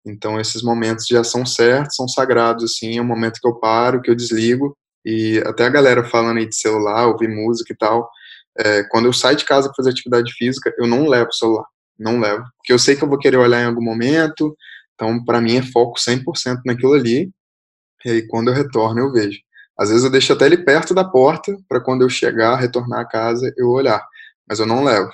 Então, 0.05 0.39
esses 0.39 0.61
momentos 0.61 1.07
já 1.07 1.23
são 1.23 1.45
certos, 1.45 1.95
são 1.95 2.07
sagrados, 2.07 2.63
assim, 2.63 2.97
é 2.97 3.01
um 3.01 3.05
momento 3.05 3.39
que 3.41 3.47
eu 3.47 3.55
paro, 3.55 4.01
que 4.01 4.11
eu 4.11 4.15
desligo, 4.15 4.77
e 5.03 5.41
até 5.45 5.65
a 5.65 5.69
galera 5.69 6.03
falando 6.03 6.37
aí 6.37 6.47
de 6.47 6.55
celular, 6.55 7.07
ouvir 7.07 7.27
música 7.27 7.73
e 7.73 7.77
tal, 7.77 8.09
é, 8.57 8.83
quando 8.83 9.05
eu 9.05 9.13
saio 9.13 9.35
de 9.35 9.45
casa 9.45 9.67
para 9.67 9.75
fazer 9.75 9.89
atividade 9.89 10.31
física, 10.33 10.73
eu 10.77 10.87
não 10.87 11.07
levo 11.07 11.29
o 11.29 11.33
celular, 11.33 11.65
não 11.97 12.19
levo, 12.19 12.43
porque 12.57 12.71
eu 12.71 12.79
sei 12.79 12.95
que 12.95 13.03
eu 13.03 13.09
vou 13.09 13.17
querer 13.17 13.37
olhar 13.37 13.61
em 13.61 13.65
algum 13.65 13.83
momento, 13.83 14.55
então, 14.93 15.23
para 15.25 15.41
mim 15.41 15.57
é 15.57 15.61
foco 15.63 15.99
100% 15.99 16.61
naquilo 16.65 16.93
ali, 16.93 17.29
e 18.05 18.09
aí 18.11 18.27
quando 18.27 18.49
eu 18.49 18.53
retorno 18.53 18.99
eu 19.01 19.11
vejo. 19.11 19.39
Às 19.77 19.89
vezes 19.89 20.03
eu 20.05 20.09
deixo 20.09 20.31
até 20.31 20.45
ele 20.45 20.57
perto 20.57 20.93
da 20.93 21.03
porta, 21.03 21.55
para 21.67 21.81
quando 21.81 22.03
eu 22.03 22.09
chegar, 22.09 22.55
retornar 22.55 23.01
a 23.01 23.07
casa, 23.07 23.51
eu 23.57 23.69
olhar, 23.69 24.01
mas 24.47 24.59
eu 24.59 24.65
não 24.65 24.83
levo. 24.83 25.11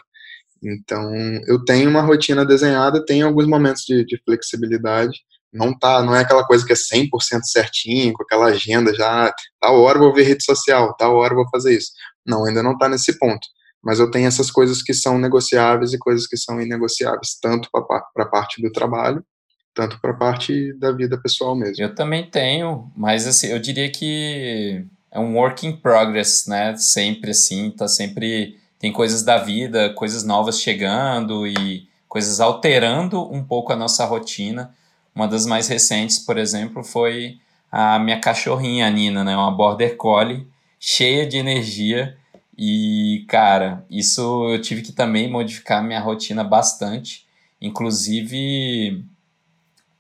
Então, 0.64 1.12
eu 1.48 1.64
tenho 1.66 1.90
uma 1.90 2.02
rotina 2.02 2.46
desenhada, 2.46 3.04
tenho 3.04 3.26
alguns 3.26 3.48
momentos 3.48 3.84
de, 3.84 4.06
de 4.06 4.22
flexibilidade, 4.24 5.20
não 5.52 5.78
tá, 5.78 6.02
não 6.04 6.16
é 6.16 6.22
aquela 6.22 6.46
coisa 6.46 6.66
que 6.66 6.72
é 6.72 6.76
100% 6.76 7.10
certinho, 7.44 8.14
com 8.14 8.24
aquela 8.24 8.46
agenda 8.46 8.94
já, 8.94 9.34
tal 9.60 9.82
hora 9.82 10.00
vou 10.00 10.14
ver 10.14 10.24
rede 10.24 10.44
social, 10.44 10.96
tal 10.96 11.16
hora 11.16 11.36
vou 11.36 11.50
fazer 11.50 11.76
isso. 11.76 11.92
Não, 12.26 12.46
ainda 12.46 12.64
não 12.64 12.74
está 12.74 12.88
nesse 12.88 13.18
ponto. 13.18 13.48
Mas 13.84 14.00
eu 14.00 14.12
tenho 14.12 14.28
essas 14.28 14.52
coisas 14.52 14.82
que 14.84 14.94
são 14.94 15.18
negociáveis 15.18 15.92
e 15.92 15.98
coisas 15.98 16.28
que 16.28 16.38
são 16.38 16.62
inegociáveis, 16.62 17.38
tanto 17.42 17.68
para 17.72 18.24
a 18.24 18.30
parte 18.30 18.62
do 18.62 18.72
trabalho, 18.72 19.26
tanto 19.74 20.00
para 20.00 20.12
a 20.12 20.18
parte 20.18 20.74
da 20.78 20.92
vida 20.92 21.20
pessoal 21.20 21.56
mesmo. 21.56 21.84
Eu 21.84 21.96
também 21.96 22.30
tenho, 22.30 22.92
mas 22.96 23.26
assim, 23.26 23.48
eu 23.48 23.60
diria 23.60 23.92
que 23.92 24.86
é 25.12 25.20
um 25.20 25.36
work 25.36 25.66
in 25.66 25.76
progress, 25.76 26.48
né? 26.48 26.76
Sempre 26.78 27.32
assim, 27.32 27.72
tá 27.72 27.88
sempre 27.88 28.61
tem 28.82 28.92
coisas 28.92 29.22
da 29.22 29.38
vida, 29.38 29.94
coisas 29.94 30.24
novas 30.24 30.60
chegando 30.60 31.46
e 31.46 31.88
coisas 32.10 32.40
alterando 32.40 33.32
um 33.32 33.44
pouco 33.44 33.72
a 33.72 33.76
nossa 33.76 34.04
rotina. 34.06 34.74
Uma 35.14 35.28
das 35.28 35.46
mais 35.46 35.68
recentes, 35.68 36.18
por 36.18 36.36
exemplo, 36.36 36.84
foi 36.84 37.38
a 37.72 38.00
minha 38.00 38.20
cachorrinha, 38.20 38.88
a 38.88 38.90
Nina, 38.90 39.24
né? 39.24 39.38
Uma 39.38 39.52
Border 39.52 39.96
Collie, 39.98 40.48
cheia 40.80 41.28
de 41.28 41.38
energia. 41.38 42.18
E, 42.58 43.24
cara, 43.30 43.86
isso 43.88 44.50
eu 44.50 44.60
tive 44.60 44.82
que 44.82 44.92
também 44.92 45.30
modificar 45.30 45.84
minha 45.84 46.00
rotina 46.00 46.44
bastante. 46.44 47.28
Inclusive, 47.62 49.06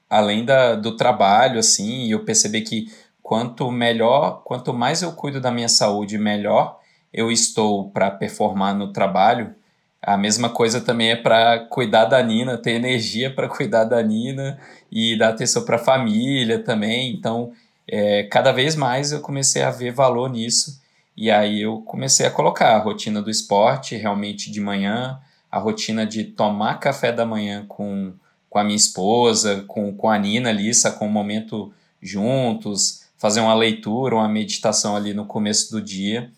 além 0.09 0.43
da, 0.43 0.73
do 0.73 0.97
trabalho, 0.97 1.59
assim, 1.59 2.11
eu 2.11 2.25
percebi 2.25 2.61
que 2.61 2.91
quanto 3.21 3.69
melhor, 3.69 4.41
quanto 4.43 4.73
mais 4.73 5.03
eu 5.03 5.11
cuido 5.11 5.39
da 5.39 5.51
minha 5.51 5.69
saúde, 5.69 6.17
melhor 6.17 6.80
eu 7.13 7.31
estou 7.31 7.89
para 7.89 8.09
performar 8.11 8.75
no 8.75 8.91
trabalho, 8.91 9.53
a 10.01 10.17
mesma 10.17 10.49
coisa 10.49 10.81
também 10.81 11.11
é 11.11 11.15
para 11.15 11.59
cuidar 11.59 12.05
da 12.05 12.21
Nina, 12.23 12.57
ter 12.57 12.71
energia 12.71 13.31
para 13.33 13.47
cuidar 13.47 13.83
da 13.83 14.01
Nina 14.01 14.59
e 14.91 15.15
dar 15.15 15.29
atenção 15.29 15.63
para 15.63 15.75
a 15.75 15.79
família 15.79 16.57
também. 16.57 17.13
Então, 17.13 17.51
é, 17.87 18.23
cada 18.23 18.51
vez 18.51 18.75
mais 18.75 19.11
eu 19.11 19.21
comecei 19.21 19.61
a 19.61 19.69
ver 19.69 19.91
valor 19.91 20.27
nisso. 20.27 20.81
E 21.15 21.29
aí 21.29 21.61
eu 21.61 21.81
comecei 21.81 22.25
a 22.25 22.31
colocar 22.31 22.75
a 22.75 22.79
rotina 22.79 23.21
do 23.21 23.29
esporte 23.29 23.95
realmente 23.95 24.49
de 24.49 24.59
manhã, 24.59 25.19
a 25.51 25.59
rotina 25.59 26.03
de 26.03 26.23
tomar 26.23 26.79
café 26.79 27.11
da 27.11 27.25
manhã 27.25 27.63
com, 27.67 28.13
com 28.49 28.57
a 28.57 28.63
minha 28.63 28.75
esposa, 28.75 29.63
com, 29.67 29.93
com 29.93 30.09
a 30.09 30.17
Nina 30.17 30.49
ali, 30.49 30.71
com 30.97 31.05
um 31.05 31.11
momento 31.11 31.71
juntos, 32.01 33.03
fazer 33.19 33.39
uma 33.39 33.53
leitura, 33.53 34.15
uma 34.15 34.27
meditação 34.27 34.95
ali 34.95 35.13
no 35.13 35.27
começo 35.27 35.71
do 35.71 35.79
dia 35.79 36.31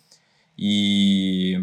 e 0.57 1.59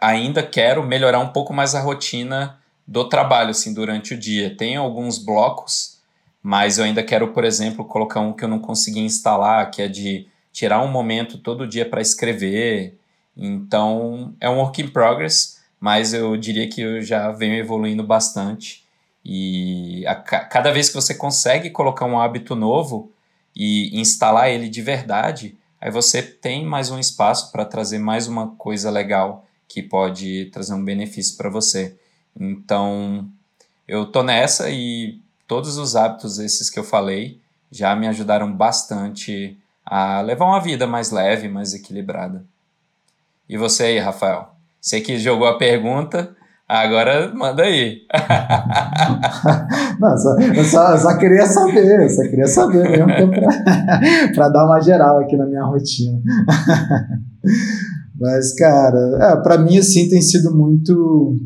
ainda 0.00 0.42
quero 0.42 0.86
melhorar 0.86 1.18
um 1.18 1.28
pouco 1.28 1.52
mais 1.52 1.74
a 1.74 1.80
rotina 1.80 2.58
do 2.86 3.08
trabalho 3.08 3.50
assim 3.50 3.74
durante 3.74 4.14
o 4.14 4.18
dia. 4.18 4.56
Tem 4.56 4.76
alguns 4.76 5.18
blocos, 5.18 5.98
mas 6.42 6.78
eu 6.78 6.84
ainda 6.84 7.02
quero, 7.02 7.32
por 7.32 7.44
exemplo, 7.44 7.84
colocar 7.84 8.20
um 8.20 8.32
que 8.32 8.44
eu 8.44 8.48
não 8.48 8.58
consegui 8.58 9.00
instalar, 9.00 9.70
que 9.70 9.82
é 9.82 9.88
de 9.88 10.26
tirar 10.52 10.82
um 10.82 10.90
momento 10.90 11.38
todo 11.38 11.66
dia 11.66 11.88
para 11.88 12.00
escrever. 12.00 12.98
Então, 13.36 14.34
é 14.40 14.48
um 14.48 14.58
work 14.58 14.80
in 14.80 14.88
progress, 14.88 15.58
mas 15.78 16.14
eu 16.14 16.36
diria 16.36 16.68
que 16.68 16.80
eu 16.80 17.02
já 17.02 17.30
venho 17.30 17.56
evoluindo 17.56 18.02
bastante. 18.02 18.84
E 19.24 20.06
a, 20.06 20.14
cada 20.14 20.72
vez 20.72 20.88
que 20.88 20.94
você 20.94 21.14
consegue 21.14 21.70
colocar 21.70 22.06
um 22.06 22.18
hábito 22.18 22.54
novo 22.54 23.12
e 23.54 24.00
instalar 24.00 24.48
ele 24.48 24.68
de 24.68 24.80
verdade, 24.80 25.57
aí 25.80 25.90
você 25.90 26.22
tem 26.22 26.64
mais 26.64 26.90
um 26.90 26.98
espaço 26.98 27.52
para 27.52 27.64
trazer 27.64 27.98
mais 27.98 28.26
uma 28.26 28.48
coisa 28.56 28.90
legal 28.90 29.46
que 29.66 29.82
pode 29.82 30.46
trazer 30.46 30.74
um 30.74 30.84
benefício 30.84 31.36
para 31.36 31.50
você. 31.50 31.96
Então, 32.38 33.28
eu 33.86 34.06
tô 34.06 34.22
nessa 34.22 34.70
e 34.70 35.20
todos 35.46 35.76
os 35.76 35.94
hábitos 35.94 36.38
esses 36.38 36.70
que 36.70 36.78
eu 36.78 36.84
falei 36.84 37.40
já 37.70 37.94
me 37.94 38.06
ajudaram 38.06 38.52
bastante 38.52 39.58
a 39.84 40.20
levar 40.20 40.46
uma 40.46 40.60
vida 40.60 40.86
mais 40.86 41.10
leve, 41.10 41.48
mais 41.48 41.74
equilibrada. 41.74 42.44
E 43.48 43.56
você 43.56 43.84
aí, 43.84 43.98
Rafael? 43.98 44.54
Você 44.80 45.00
que 45.00 45.18
jogou 45.18 45.46
a 45.46 45.58
pergunta, 45.58 46.36
Agora 46.68 47.32
manda 47.34 47.62
aí. 47.62 48.02
Não, 49.98 50.18
só, 50.18 50.38
eu 50.38 50.64
só, 50.64 50.98
só, 50.98 51.16
queria 51.16 51.46
saber, 51.46 52.10
só 52.10 52.22
queria 52.24 52.46
saber 52.46 52.90
mesmo 52.90 53.10
é 53.10 54.32
para 54.34 54.48
dar 54.52 54.66
uma 54.66 54.78
geral 54.78 55.18
aqui 55.18 55.34
na 55.34 55.46
minha 55.46 55.64
rotina. 55.64 56.20
Mas, 58.20 58.54
cara, 58.54 58.98
é, 59.18 59.36
para 59.36 59.56
mim, 59.56 59.78
assim, 59.78 60.10
tem 60.10 60.20
sido 60.20 60.54
muito. 60.54 61.36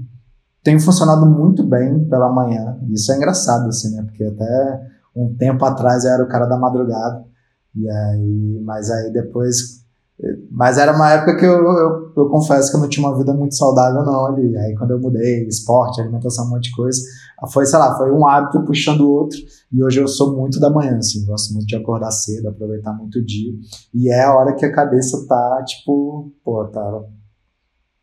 Tem 0.64 0.80
funcionado 0.80 1.24
muito 1.24 1.62
bem 1.62 2.04
pela 2.08 2.32
manhã. 2.32 2.78
Isso 2.90 3.12
é 3.12 3.16
engraçado, 3.16 3.68
assim, 3.68 3.94
né? 3.94 4.02
Porque 4.02 4.24
até 4.24 4.80
um 5.14 5.36
tempo 5.36 5.64
atrás 5.64 6.04
eu 6.04 6.10
era 6.10 6.24
o 6.24 6.28
cara 6.28 6.46
da 6.46 6.56
madrugada. 6.56 7.22
E 7.76 7.88
aí, 7.88 8.60
mas 8.64 8.90
aí 8.90 9.12
depois 9.12 9.81
mas 10.50 10.78
era 10.78 10.94
uma 10.94 11.10
época 11.10 11.36
que 11.36 11.44
eu, 11.44 11.52
eu, 11.52 12.12
eu, 12.16 12.28
confesso 12.28 12.70
que 12.70 12.76
eu 12.76 12.80
não 12.80 12.88
tinha 12.88 13.06
uma 13.06 13.16
vida 13.16 13.34
muito 13.34 13.56
saudável, 13.56 14.04
não, 14.04 14.26
ali. 14.26 14.56
Aí 14.56 14.74
quando 14.76 14.92
eu 14.92 15.00
mudei, 15.00 15.46
esporte, 15.48 16.00
alimentação, 16.00 16.46
um 16.46 16.50
monte 16.50 16.70
de 16.70 16.76
coisa, 16.76 17.00
foi, 17.50 17.66
sei 17.66 17.78
lá, 17.78 17.96
foi 17.96 18.12
um 18.12 18.26
hábito 18.26 18.64
puxando 18.64 19.00
o 19.00 19.10
outro. 19.10 19.38
E 19.72 19.82
hoje 19.82 20.00
eu 20.00 20.06
sou 20.06 20.36
muito 20.36 20.60
da 20.60 20.70
manhã, 20.70 20.96
assim, 20.96 21.26
gosto 21.26 21.52
muito 21.52 21.66
de 21.66 21.74
acordar 21.74 22.12
cedo, 22.12 22.48
aproveitar 22.48 22.92
muito 22.92 23.18
o 23.18 23.24
dia. 23.24 23.52
E 23.92 24.10
é 24.10 24.22
a 24.22 24.34
hora 24.34 24.54
que 24.54 24.64
a 24.64 24.72
cabeça 24.72 25.26
tá, 25.26 25.64
tipo, 25.66 26.30
pô, 26.44 26.66
tá, 26.66 27.02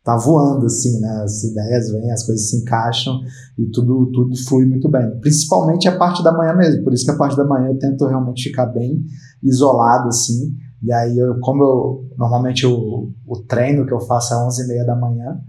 tá 0.04 0.16
voando, 0.18 0.66
assim, 0.66 1.00
né? 1.00 1.22
As 1.24 1.42
ideias 1.42 1.90
vêm, 1.90 2.10
as 2.10 2.26
coisas 2.26 2.50
se 2.50 2.56
encaixam 2.60 3.18
e 3.58 3.64
tudo, 3.70 4.10
tudo 4.12 4.36
flui 4.46 4.66
muito 4.66 4.90
bem. 4.90 5.18
Principalmente 5.20 5.88
a 5.88 5.96
parte 5.96 6.22
da 6.22 6.32
manhã 6.32 6.52
mesmo. 6.52 6.84
Por 6.84 6.92
isso 6.92 7.06
que 7.06 7.12
a 7.12 7.16
parte 7.16 7.34
da 7.34 7.44
manhã 7.44 7.68
eu 7.68 7.78
tento 7.78 8.06
realmente 8.06 8.50
ficar 8.50 8.66
bem 8.66 9.02
isolado, 9.42 10.08
assim 10.08 10.54
e 10.82 10.92
aí, 10.92 11.18
eu, 11.18 11.38
como 11.40 11.62
eu 11.62 12.04
normalmente 12.16 12.66
o, 12.66 13.12
o 13.26 13.36
treino 13.46 13.86
que 13.86 13.92
eu 13.92 14.00
faço 14.00 14.32
é 14.32 14.36
11 14.36 14.64
e 14.64 14.68
meia 14.68 14.84
da 14.84 14.96
manhã, 14.96 15.40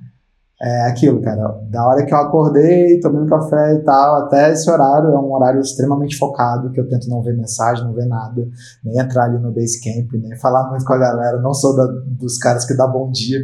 é 0.61 0.87
aquilo, 0.87 1.19
cara. 1.21 1.59
Da 1.71 1.87
hora 1.87 2.05
que 2.05 2.13
eu 2.13 2.17
acordei, 2.19 2.99
tomei 2.99 3.21
um 3.21 3.25
café 3.25 3.73
e 3.73 3.79
tal, 3.79 4.25
até 4.25 4.51
esse 4.51 4.69
horário 4.69 5.09
é 5.09 5.17
um 5.17 5.33
horário 5.33 5.59
extremamente 5.59 6.15
focado, 6.17 6.69
que 6.71 6.79
eu 6.79 6.87
tento 6.87 7.09
não 7.09 7.23
ver 7.23 7.35
mensagem, 7.35 7.83
não 7.83 7.93
ver 7.93 8.05
nada, 8.05 8.47
nem 8.83 8.99
entrar 8.99 9.23
ali 9.23 9.39
no 9.39 9.51
Basecamp, 9.51 10.11
nem 10.13 10.37
falar 10.37 10.69
muito 10.69 10.85
com 10.85 10.93
a 10.93 10.97
galera. 10.97 11.41
Não 11.41 11.53
sou 11.53 11.75
da, 11.75 11.87
dos 12.05 12.37
caras 12.37 12.65
que 12.65 12.75
dá 12.75 12.85
bom 12.85 13.09
dia 13.09 13.39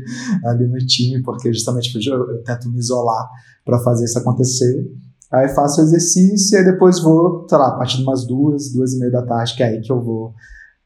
ali 0.45 0.67
no 0.67 0.77
time, 0.77 1.23
porque 1.23 1.51
justamente 1.51 1.89
eu, 2.07 2.17
eu 2.17 2.43
tento 2.43 2.69
me 2.69 2.77
isolar 2.77 3.27
para 3.65 3.79
fazer 3.79 4.05
isso 4.05 4.19
acontecer. 4.19 4.85
Aí 5.31 5.49
faço 5.49 5.81
exercício 5.81 6.59
e 6.59 6.63
depois 6.63 7.01
vou, 7.01 7.47
sei 7.49 7.57
lá, 7.57 7.69
a 7.69 7.77
partir 7.77 7.97
de 7.97 8.03
umas 8.03 8.27
duas, 8.27 8.71
duas 8.71 8.93
e 8.93 8.99
meia 8.99 9.11
da 9.11 9.23
tarde, 9.23 9.55
que 9.55 9.63
é 9.63 9.67
aí 9.67 9.81
que 9.81 9.91
eu 9.91 10.01
vou 10.01 10.33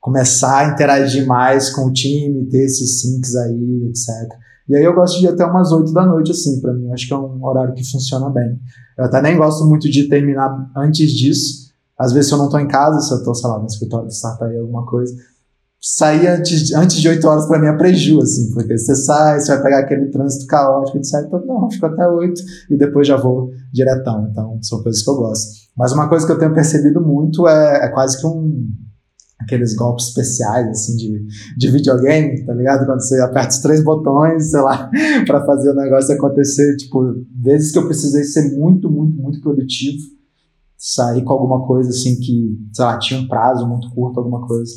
começar 0.02 0.58
a 0.58 0.74
interagir 0.74 1.26
mais 1.28 1.70
com 1.70 1.86
o 1.86 1.94
time, 1.94 2.50
ter 2.50 2.66
esses 2.66 3.02
syncs 3.02 3.36
aí, 3.36 3.88
etc. 3.88 4.36
E 4.68 4.76
aí 4.76 4.84
eu 4.84 4.96
gosto 4.96 5.20
de 5.20 5.26
ir 5.26 5.30
até 5.30 5.46
umas 5.46 5.72
8 5.72 5.94
da 5.94 6.06
noite, 6.06 6.32
assim, 6.32 6.60
para 6.60 6.74
mim. 6.74 6.92
Acho 6.92 7.08
que 7.08 7.14
é 7.14 7.18
um 7.18 7.46
horário 7.46 7.74
que 7.76 7.90
funciona 7.90 8.30
bem. 8.30 8.60
Eu 8.98 9.06
até 9.06 9.22
nem 9.22 9.38
gosto 9.38 9.66
muito 9.66 9.90
de 9.90 10.10
terminar 10.10 10.72
antes 10.76 11.12
disso. 11.12 11.72
Às 11.98 12.14
vezes, 12.14 12.30
se 12.30 12.34
eu 12.34 12.40
não 12.40 12.50
tô 12.50 12.58
em 12.58 12.68
casa, 12.68 13.00
se 13.00 13.14
eu 13.14 13.24
tô, 13.24 13.34
sei 13.34 13.48
lá, 13.48 13.60
no 13.60 13.68
escritório 13.68 14.08
de 14.08 14.16
startup 14.16 14.58
alguma 14.58 14.86
coisa, 14.88 15.16
sair 15.80 16.28
antes, 16.28 16.74
antes 16.74 16.98
de 16.98 17.08
8 17.08 17.28
horas 17.28 17.46
para 17.46 17.60
mim 17.60 17.68
é 17.68 17.78
preju, 17.78 18.20
assim, 18.22 18.52
porque 18.54 18.76
você 18.76 18.96
sai, 18.96 19.40
você 19.40 19.52
vai 19.54 19.64
pegar 19.64 19.80
aquele 19.80 20.08
trânsito 20.08 20.48
caótico, 20.48 20.98
etc. 20.98 21.26
Então, 21.28 21.46
não, 21.46 21.70
fico 21.70 21.86
até 21.86 22.08
8 22.08 22.42
e 22.72 22.78
depois 22.78 23.08
já 23.08 23.18
vou 23.18 23.52
diretão. 23.72 24.28
Então, 24.32 24.58
são 24.64 24.82
coisas 24.82 25.04
que 25.04 25.10
eu 25.10 25.16
gosto. 25.16 25.52
Mas 25.78 25.92
uma 25.92 26.10
coisa 26.10 26.26
que 26.26 26.32
eu 26.32 26.40
tenho 26.40 26.54
percebido 26.56 27.02
muito 27.02 27.48
é, 27.48 27.86
é 27.86 27.90
quase 27.90 28.20
que 28.20 28.26
um 28.26 28.68
aqueles 29.44 29.76
golpes 29.76 30.08
especiais, 30.08 30.68
assim, 30.68 30.96
de, 30.96 31.26
de 31.58 31.72
videogame, 31.72 32.46
tá 32.46 32.54
ligado? 32.54 32.86
Quando 32.86 33.02
você 33.02 33.20
aperta 33.22 33.50
os 33.50 33.60
três 33.60 33.84
botões, 33.84 34.52
sei 34.52 34.62
lá, 34.62 34.90
para 35.26 35.46
fazer 35.46 35.72
o 35.72 35.76
negócio 35.76 36.16
acontecer. 36.16 36.76
Tipo, 36.78 37.16
vezes 37.42 37.72
que 37.72 37.78
eu 37.78 37.86
precisei 37.86 38.24
ser 38.24 38.58
muito, 38.58 38.90
muito, 38.90 39.18
muito 39.22 39.42
produtivo, 39.42 40.02
sair 40.78 41.24
com 41.24 41.34
alguma 41.34 41.66
coisa, 41.66 41.90
assim, 41.90 42.16
que, 42.20 42.58
sei 42.74 42.86
lá, 42.86 42.98
tinha 42.98 43.20
um 43.20 43.28
prazo 43.28 43.68
muito 43.68 43.90
curto, 43.92 44.20
alguma 44.20 44.46
coisa. 44.48 44.72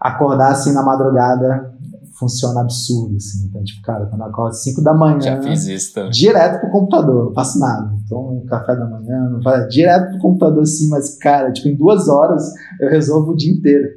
Acordar, 0.00 0.52
assim, 0.52 0.72
na 0.72 0.82
madrugada 0.82 1.74
funciona 2.18 2.60
absurdo, 2.60 3.16
assim. 3.16 3.46
Então, 3.46 3.62
tipo, 3.62 3.82
cara, 3.82 4.06
quando 4.06 4.22
eu 4.22 4.26
acordo 4.28 4.54
5 4.54 4.82
da 4.82 4.94
manhã. 4.94 5.20
Já 5.20 5.42
fiz 5.42 5.66
isso 5.66 5.94
também. 5.94 6.10
Direto 6.10 6.60
pro 6.60 6.70
computador, 6.70 7.26
não 7.26 7.34
faço 7.34 7.58
nada. 7.58 7.95
Tomo 8.08 8.42
um 8.42 8.46
café 8.46 8.76
da 8.76 8.86
manhã, 8.86 9.28
não 9.30 9.42
faço, 9.42 9.68
direto 9.68 10.10
pro 10.10 10.20
computador, 10.20 10.62
assim, 10.62 10.88
mas, 10.88 11.16
cara, 11.18 11.52
tipo, 11.52 11.68
em 11.68 11.76
duas 11.76 12.08
horas 12.08 12.52
eu 12.80 12.88
resolvo 12.88 13.32
o 13.32 13.36
dia 13.36 13.52
inteiro. 13.52 13.88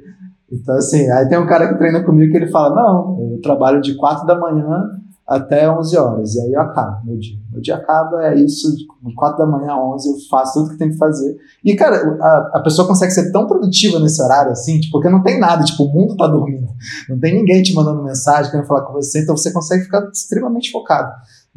Então, 0.51 0.75
assim, 0.75 1.09
aí 1.11 1.27
tem 1.29 1.37
um 1.37 1.45
cara 1.45 1.67
que 1.69 1.77
treina 1.77 2.03
comigo 2.03 2.31
que 2.31 2.37
ele 2.37 2.51
fala: 2.51 2.75
não, 2.75 3.33
eu 3.33 3.41
trabalho 3.41 3.81
de 3.81 3.95
4 3.95 4.25
da 4.25 4.37
manhã 4.37 4.99
até 5.29 5.69
11 5.69 5.95
horas. 5.95 6.33
E 6.33 6.41
aí 6.41 6.53
eu 6.53 6.61
acabo 6.61 7.05
meu 7.05 7.17
dia. 7.17 7.37
Meu 7.51 7.61
dia 7.61 7.75
acaba, 7.75 8.25
é 8.25 8.35
isso, 8.35 8.75
de 8.75 9.13
4 9.13 9.37
da 9.37 9.45
manhã 9.45 9.73
a 9.73 9.93
11 9.93 10.09
eu 10.09 10.15
faço 10.29 10.53
tudo 10.59 10.71
que 10.71 10.77
tem 10.77 10.89
que 10.89 10.97
fazer. 10.97 11.37
E, 11.63 11.75
cara, 11.75 11.97
a, 12.19 12.57
a 12.57 12.61
pessoa 12.61 12.87
consegue 12.87 13.11
ser 13.11 13.31
tão 13.31 13.45
produtiva 13.45 13.99
nesse 13.99 14.21
horário 14.21 14.51
assim, 14.51 14.79
tipo, 14.79 14.93
porque 14.93 15.09
não 15.09 15.21
tem 15.21 15.39
nada, 15.39 15.63
tipo, 15.63 15.83
o 15.83 15.93
mundo 15.93 16.17
tá 16.17 16.27
dormindo. 16.27 16.67
Não 17.07 17.19
tem 17.19 17.35
ninguém 17.35 17.61
te 17.61 17.75
mandando 17.75 18.03
mensagem, 18.03 18.49
querendo 18.49 18.65
falar 18.65 18.81
com 18.81 18.93
você, 18.93 19.21
então 19.21 19.37
você 19.37 19.53
consegue 19.53 19.83
ficar 19.83 20.09
extremamente 20.11 20.71
focado. 20.71 21.11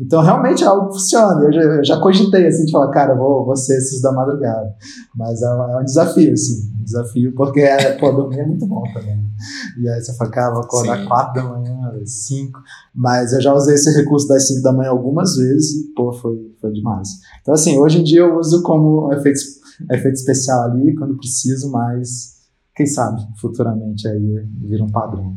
Então, 0.05 0.21
realmente 0.21 0.65
é 0.65 0.67
algo 0.67 0.89
que 0.89 0.95
funciona. 0.95 1.45
Eu 1.45 1.53
já, 1.53 1.61
eu 1.61 1.85
já 1.85 2.01
cogitei, 2.01 2.49
assim, 2.49 2.65
de 2.65 2.73
falar, 2.73 2.91
cara, 2.91 3.15
vou, 3.15 3.45
vou 3.45 3.57
ser 3.57 3.79
esses 3.79 4.03
da 4.03 4.11
madrugada. 4.11 4.75
Mas 5.15 5.41
é, 5.41 5.47
é 5.47 5.79
um 5.79 5.85
desafio, 5.85 6.33
assim. 6.33 6.73
Um 6.81 6.83
desafio, 6.83 7.33
porque, 7.37 7.61
é, 7.61 7.93
pô, 7.99 8.11
dormir 8.11 8.41
é 8.41 8.47
muito 8.47 8.67
bom 8.67 8.83
também. 8.93 9.23
E 9.81 9.89
aí 9.89 10.01
você 10.01 10.13
fala, 10.17 10.31
cara, 10.31 10.55
vou 10.55 10.65
acordar 10.65 10.99
Sim. 10.99 11.07
4 11.07 11.35
da 11.35 11.49
manhã, 11.49 11.93
5. 12.05 12.61
Mas 12.93 13.33
eu 13.33 13.41
já 13.41 13.55
usei 13.55 13.75
esse 13.75 13.97
recurso 13.97 14.27
das 14.27 14.47
5 14.49 14.63
da 14.63 14.73
manhã 14.73 14.91
algumas 14.91 15.37
vezes 15.37 15.71
e, 15.73 15.95
pô, 15.95 16.13
foi, 16.13 16.53
foi 16.61 16.73
demais. 16.73 17.09
Então, 17.41 17.55
assim, 17.55 17.79
hoje 17.79 18.01
em 18.01 18.05
dia 18.05 18.21
eu 18.21 18.37
uso 18.37 18.61
como 18.63 19.07
um 19.07 19.13
efeito, 19.13 19.39
efeito 19.91 20.15
especial 20.15 20.65
ali, 20.65 20.97
quando 20.97 21.17
preciso, 21.17 21.71
mas 21.71 22.33
quem 22.75 22.87
sabe, 22.87 23.23
futuramente 23.41 24.09
aí 24.09 24.47
vira 24.63 24.83
um 24.83 24.91
padrão. 24.91 25.37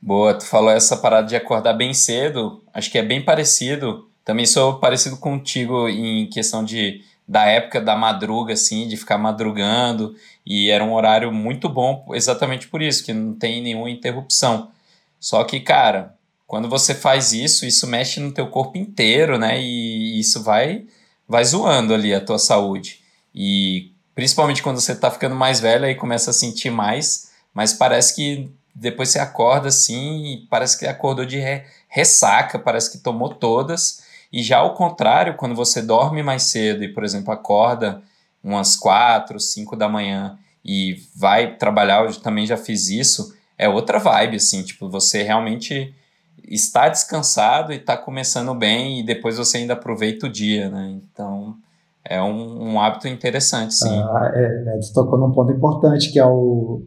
Boa, 0.00 0.34
tu 0.34 0.44
falou 0.46 0.70
essa 0.70 0.96
parada 0.96 1.26
de 1.26 1.36
acordar 1.36 1.72
bem 1.72 1.92
cedo, 1.92 2.62
acho 2.72 2.90
que 2.90 2.98
é 2.98 3.02
bem 3.02 3.24
parecido. 3.24 4.08
Também 4.24 4.46
sou 4.46 4.78
parecido 4.78 5.16
contigo 5.16 5.88
em 5.88 6.28
questão 6.28 6.64
de 6.64 7.02
da 7.28 7.44
época 7.46 7.80
da 7.80 7.96
madruga, 7.96 8.52
assim, 8.52 8.86
de 8.86 8.96
ficar 8.96 9.18
madrugando, 9.18 10.14
e 10.44 10.70
era 10.70 10.84
um 10.84 10.94
horário 10.94 11.32
muito 11.32 11.68
bom 11.68 12.06
exatamente 12.12 12.68
por 12.68 12.80
isso, 12.80 13.04
que 13.04 13.12
não 13.12 13.34
tem 13.34 13.60
nenhuma 13.60 13.90
interrupção. 13.90 14.70
Só 15.18 15.42
que, 15.42 15.58
cara, 15.58 16.14
quando 16.46 16.68
você 16.68 16.94
faz 16.94 17.32
isso, 17.32 17.66
isso 17.66 17.86
mexe 17.86 18.20
no 18.20 18.32
teu 18.32 18.46
corpo 18.48 18.78
inteiro, 18.78 19.38
né? 19.38 19.60
E 19.60 20.20
isso 20.20 20.42
vai 20.42 20.84
vai 21.28 21.44
zoando 21.44 21.92
ali 21.92 22.14
a 22.14 22.20
tua 22.24 22.38
saúde. 22.38 23.00
E 23.34 23.90
principalmente 24.14 24.62
quando 24.62 24.80
você 24.80 24.94
tá 24.94 25.10
ficando 25.10 25.34
mais 25.34 25.58
velho, 25.60 25.84
aí 25.84 25.94
começa 25.96 26.30
a 26.30 26.34
sentir 26.34 26.70
mais, 26.70 27.32
mas 27.52 27.72
parece 27.72 28.14
que 28.14 28.48
depois 28.78 29.08
você 29.08 29.18
acorda 29.18 29.68
assim 29.68 30.34
e 30.34 30.46
parece 30.50 30.78
que 30.78 30.86
acordou 30.86 31.24
de 31.24 31.38
re 31.38 31.64
ressaca, 31.88 32.58
parece 32.58 32.92
que 32.92 32.98
tomou 32.98 33.30
todas. 33.30 34.04
E 34.30 34.42
já 34.42 34.58
ao 34.58 34.74
contrário, 34.74 35.34
quando 35.36 35.54
você 35.54 35.80
dorme 35.80 36.22
mais 36.22 36.42
cedo 36.42 36.84
e, 36.84 36.92
por 36.92 37.02
exemplo, 37.02 37.32
acorda 37.32 38.02
umas 38.44 38.76
quatro, 38.76 39.40
cinco 39.40 39.74
da 39.74 39.88
manhã 39.88 40.38
e 40.62 41.00
vai 41.14 41.56
trabalhar, 41.56 42.04
eu 42.04 42.20
também 42.20 42.44
já 42.44 42.56
fiz 42.56 42.90
isso, 42.90 43.34
é 43.56 43.66
outra 43.66 43.98
vibe, 43.98 44.36
assim, 44.36 44.62
tipo, 44.62 44.90
você 44.90 45.22
realmente 45.22 45.94
está 46.46 46.88
descansado 46.88 47.72
e 47.72 47.76
está 47.76 47.96
começando 47.96 48.54
bem 48.54 49.00
e 49.00 49.02
depois 49.02 49.38
você 49.38 49.58
ainda 49.58 49.72
aproveita 49.72 50.26
o 50.26 50.30
dia, 50.30 50.68
né? 50.68 50.98
Então, 51.02 51.56
é 52.04 52.20
um, 52.20 52.72
um 52.72 52.80
hábito 52.80 53.08
interessante, 53.08 53.74
sim. 53.74 53.88
Ah, 53.88 54.32
é, 54.34 54.78
tocou 54.92 55.18
num 55.18 55.32
ponto 55.32 55.50
importante, 55.50 56.12
que 56.12 56.18
é 56.18 56.26
o 56.26 56.82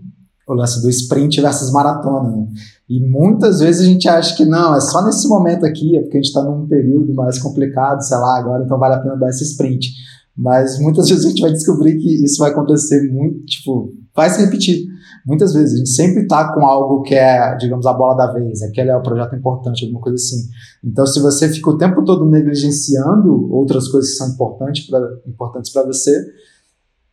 o 0.50 0.56
lance 0.56 0.82
do 0.82 0.90
sprint 0.90 1.40
versus 1.42 1.72
maratona. 1.72 2.36
Né? 2.36 2.48
E 2.90 3.00
muitas 3.00 3.60
vezes 3.60 3.82
a 3.82 3.86
gente 3.86 4.10
acha 4.10 4.36
que 4.36 4.46
não, 4.46 4.76
é 4.76 4.82
só 4.82 5.06
nesse 5.06 5.28
momento 5.28 5.66
aqui, 5.66 5.96
é 5.96 6.02
porque 6.02 6.18
a 6.18 6.22
gente 6.22 6.30
está 6.30 6.44
num 6.44 6.68
período 6.68 7.14
mais 7.14 7.38
complicado, 7.38 8.02
sei 8.02 8.18
lá, 8.18 8.40
agora 8.40 8.64
então 8.64 8.80
vale 8.80 8.96
a 8.96 9.00
pena 9.00 9.16
dar 9.16 9.30
esse 9.30 9.44
sprint. 9.44 9.90
Mas 10.36 10.80
muitas 10.80 11.08
vezes 11.08 11.26
a 11.26 11.30
gente 11.30 11.42
vai 11.42 11.52
descobrir 11.52 11.98
que 11.98 12.24
isso 12.24 12.40
vai 12.40 12.52
acontecer 12.52 13.12
muito, 13.12 13.46
tipo, 13.46 13.94
vai 14.16 14.30
se 14.30 14.44
repetir. 14.44 14.88
Muitas 15.28 15.54
vezes 15.54 15.74
a 15.74 15.78
gente 15.78 15.90
sempre 15.90 16.24
está 16.24 16.54
com 16.54 16.66
algo 16.66 17.02
que 17.04 17.14
é, 17.14 17.56
digamos, 17.58 17.86
a 17.86 17.94
bola 17.94 18.16
da 18.16 18.32
vez, 18.32 18.64
aquele 18.64 18.90
é 18.90 18.96
o 18.96 19.04
projeto 19.04 19.36
importante, 19.36 19.84
alguma 19.84 20.02
coisa 20.02 20.16
assim. 20.16 20.48
Então, 20.84 21.06
se 21.06 21.20
você 21.20 21.50
fica 21.50 21.70
o 21.70 21.78
tempo 21.78 22.04
todo 22.04 22.26
negligenciando 22.26 23.54
outras 23.54 23.88
coisas 23.90 24.12
que 24.12 24.18
são 24.18 24.30
importantes 24.30 24.88
para 24.88 25.00
importantes 25.28 25.72
você, 25.74 26.26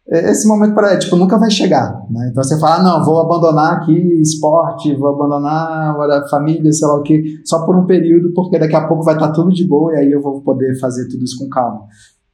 esse 0.09 0.47
momento 0.47 0.73
para 0.73 0.97
tipo 0.99 1.17
nunca 1.17 1.37
vai 1.37 1.51
chegar, 1.51 2.05
né? 2.09 2.29
Então 2.31 2.43
você 2.43 2.59
fala, 2.61 2.77
ah, 2.77 2.83
não, 2.83 3.05
vou 3.05 3.21
abandonar 3.21 3.75
aqui 3.75 3.93
esporte, 4.21 4.95
vou 4.95 5.09
abandonar 5.09 5.97
a 5.99 6.29
família, 6.29 6.73
sei 6.73 6.87
lá 6.87 6.95
o 6.95 7.03
que, 7.03 7.41
só 7.45 7.67
por 7.67 7.77
um 7.77 7.87
período, 7.87 8.33
porque 8.33 8.59
daqui 8.59 8.77
a 8.77 8.87
pouco 8.87 9.03
vai 9.03 9.15
estar 9.15 9.29
tá 9.29 9.33
tudo 9.33 9.53
de 9.53 9.67
boa 9.67 9.93
e 9.95 9.97
aí 9.97 10.13
eu 10.13 10.23
vou 10.23 10.41
poder 10.43 10.79
fazer 10.79 11.09
tudo 11.09 11.25
isso 11.25 11.39
com 11.39 11.49
calma. 11.49 11.83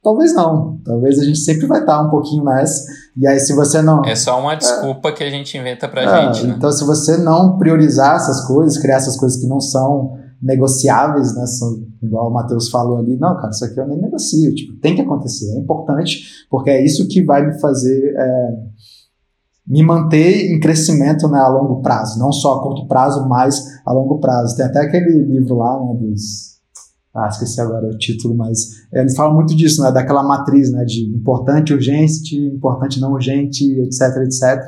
Talvez 0.03 0.35
não, 0.35 0.77
talvez 0.83 1.17
a 1.17 1.23
gente 1.23 1.39
sempre 1.39 1.65
vai 1.65 1.79
estar 1.79 1.97
tá 1.97 2.01
um 2.03 2.11
pouquinho 2.11 2.43
nessa. 2.43 2.85
E 3.17 3.25
aí 3.25 3.39
se 3.39 3.55
você 3.55 3.81
não 3.81 4.03
é 4.05 4.15
só 4.15 4.39
uma 4.39 4.53
desculpa 4.53 5.09
é, 5.09 5.11
que 5.13 5.23
a 5.23 5.29
gente 5.29 5.57
inventa 5.57 5.87
para 5.87 6.03
é, 6.03 6.33
gente. 6.33 6.45
Né? 6.45 6.55
Então 6.55 6.71
se 6.71 6.85
você 6.85 7.17
não 7.17 7.57
priorizar 7.57 8.17
essas 8.17 8.45
coisas, 8.45 8.77
criar 8.77 8.97
essas 8.97 9.17
coisas 9.17 9.39
que 9.39 9.47
não 9.47 9.59
são 9.59 10.21
negociáveis, 10.43 11.35
né? 11.35 11.45
São, 11.47 11.83
igual 12.01 12.29
o 12.29 12.33
Matheus 12.33 12.69
falou 12.69 12.97
ali, 12.97 13.17
não, 13.17 13.35
cara, 13.37 13.49
isso 13.49 13.65
aqui 13.65 13.79
eu 13.79 13.87
nem 13.87 14.01
negocio, 14.01 14.53
tipo, 14.53 14.77
tem 14.79 14.95
que 14.95 15.01
acontecer, 15.01 15.55
é 15.55 15.59
importante, 15.59 16.45
porque 16.49 16.69
é 16.69 16.83
isso 16.83 17.07
que 17.07 17.23
vai 17.23 17.45
me 17.47 17.59
fazer 17.59 18.13
é, 18.17 18.55
me 19.65 19.81
manter 19.81 20.51
em 20.51 20.59
crescimento 20.59 21.27
né, 21.29 21.39
a 21.39 21.47
longo 21.47 21.81
prazo, 21.81 22.19
não 22.19 22.31
só 22.31 22.55
a 22.55 22.61
curto 22.61 22.85
prazo, 22.87 23.27
mas 23.27 23.63
a 23.85 23.93
longo 23.93 24.19
prazo. 24.19 24.57
Tem 24.57 24.65
até 24.65 24.81
aquele 24.81 25.23
livro 25.23 25.55
lá, 25.55 25.79
né, 25.79 25.99
dos 25.99 26.53
ah, 27.15 27.27
esqueci 27.27 27.61
agora 27.61 27.87
o 27.87 27.97
título, 27.97 28.35
mas 28.35 28.69
ele 28.91 29.13
fala 29.13 29.31
muito 29.31 29.55
disso, 29.55 29.83
né, 29.83 29.91
daquela 29.91 30.23
matriz, 30.23 30.71
né, 30.71 30.83
de 30.83 31.05
importante, 31.15 31.71
urgente, 31.71 32.35
importante, 32.35 32.99
não 32.99 33.13
urgente, 33.13 33.63
etc, 33.81 34.01
etc. 34.23 34.59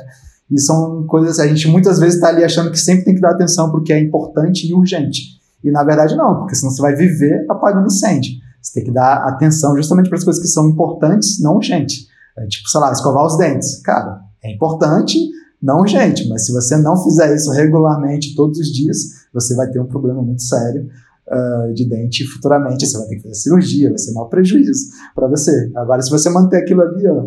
E 0.48 0.60
são 0.60 1.04
coisas, 1.06 1.40
a 1.40 1.46
gente 1.48 1.66
muitas 1.66 1.98
vezes 1.98 2.14
está 2.14 2.28
ali 2.28 2.44
achando 2.44 2.70
que 2.70 2.78
sempre 2.78 3.04
tem 3.04 3.14
que 3.16 3.20
dar 3.20 3.32
atenção 3.32 3.70
porque 3.70 3.92
é 3.92 4.00
importante 4.00 4.66
e 4.66 4.72
urgente. 4.72 5.36
E 5.66 5.70
na 5.72 5.82
verdade 5.82 6.14
não, 6.14 6.38
porque 6.38 6.54
senão 6.54 6.72
você 6.72 6.80
vai 6.80 6.94
viver 6.94 7.44
apagando 7.50 7.86
incêndio. 7.86 8.30
Você 8.62 8.74
tem 8.74 8.84
que 8.84 8.92
dar 8.92 9.16
atenção 9.28 9.76
justamente 9.76 10.08
para 10.08 10.18
as 10.18 10.24
coisas 10.24 10.40
que 10.40 10.48
são 10.48 10.68
importantes, 10.68 11.42
não 11.42 11.56
urgentes. 11.56 12.06
É, 12.38 12.46
tipo, 12.46 12.68
sei 12.68 12.80
lá, 12.80 12.92
escovar 12.92 13.26
os 13.26 13.36
dentes. 13.36 13.80
Cara, 13.82 14.20
é 14.44 14.52
importante, 14.52 15.18
não 15.60 15.80
urgente, 15.80 16.28
mas 16.28 16.46
se 16.46 16.52
você 16.52 16.76
não 16.76 16.96
fizer 17.02 17.34
isso 17.34 17.50
regularmente 17.50 18.34
todos 18.36 18.60
os 18.60 18.68
dias, 18.68 18.98
você 19.32 19.56
vai 19.56 19.68
ter 19.70 19.80
um 19.80 19.86
problema 19.86 20.22
muito 20.22 20.42
sério 20.42 20.88
uh, 21.28 21.74
de 21.74 21.88
dente 21.88 22.24
futuramente. 22.26 22.86
Você 22.86 22.96
vai 22.96 23.08
ter 23.08 23.16
que 23.16 23.22
fazer 23.22 23.34
cirurgia, 23.34 23.88
vai 23.88 23.98
ser 23.98 24.12
mau 24.12 24.28
prejuízo 24.28 24.90
para 25.14 25.26
você. 25.26 25.70
Agora, 25.74 26.00
se 26.00 26.10
você 26.10 26.30
manter 26.30 26.58
aquilo 26.58 26.82
ali, 26.82 27.08
ó, 27.08 27.26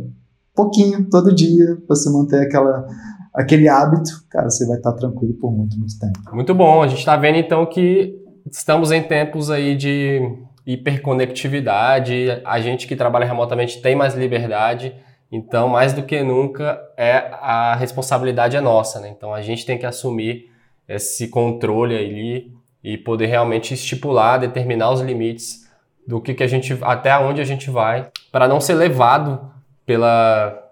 pouquinho, 0.55 1.09
todo 1.09 1.35
dia, 1.35 1.77
você 1.87 2.09
manter 2.09 2.41
aquela 2.41 2.87
aquele 3.33 3.67
hábito, 3.67 4.25
cara, 4.29 4.49
você 4.49 4.65
vai 4.65 4.77
estar 4.77 4.91
tranquilo 4.93 5.33
por 5.35 5.51
muito, 5.51 5.77
muito 5.77 5.97
tempo. 5.97 6.19
Muito 6.33 6.53
bom. 6.53 6.81
A 6.83 6.87
gente 6.87 6.99
está 6.99 7.15
vendo 7.15 7.37
então 7.37 7.65
que 7.65 8.18
estamos 8.51 8.91
em 8.91 9.01
tempos 9.01 9.49
aí 9.49 9.75
de 9.75 10.37
hiperconectividade, 10.65 12.41
a 12.45 12.59
gente 12.59 12.87
que 12.87 12.95
trabalha 12.95 13.25
remotamente 13.25 13.81
tem 13.81 13.95
mais 13.95 14.13
liberdade, 14.13 14.93
então 15.31 15.67
mais 15.67 15.93
do 15.93 16.03
que 16.03 16.21
nunca 16.21 16.79
é 16.97 17.29
a 17.41 17.75
responsabilidade 17.75 18.55
é 18.55 18.61
nossa, 18.61 18.99
né? 18.99 19.09
Então 19.09 19.33
a 19.33 19.41
gente 19.41 19.65
tem 19.65 19.77
que 19.77 19.85
assumir 19.85 20.51
esse 20.87 21.27
controle 21.27 21.95
ali 21.95 22.51
e 22.83 22.97
poder 22.97 23.27
realmente 23.27 23.73
estipular, 23.73 24.39
determinar 24.39 24.91
os 24.91 25.01
limites 25.01 25.67
do 26.07 26.19
que, 26.21 26.33
que 26.33 26.43
a 26.43 26.47
gente 26.47 26.77
até 26.81 27.17
onde 27.17 27.41
a 27.41 27.45
gente 27.45 27.69
vai 27.69 28.09
para 28.31 28.47
não 28.47 28.59
ser 28.59 28.73
levado 28.73 29.51
pela 29.85 30.69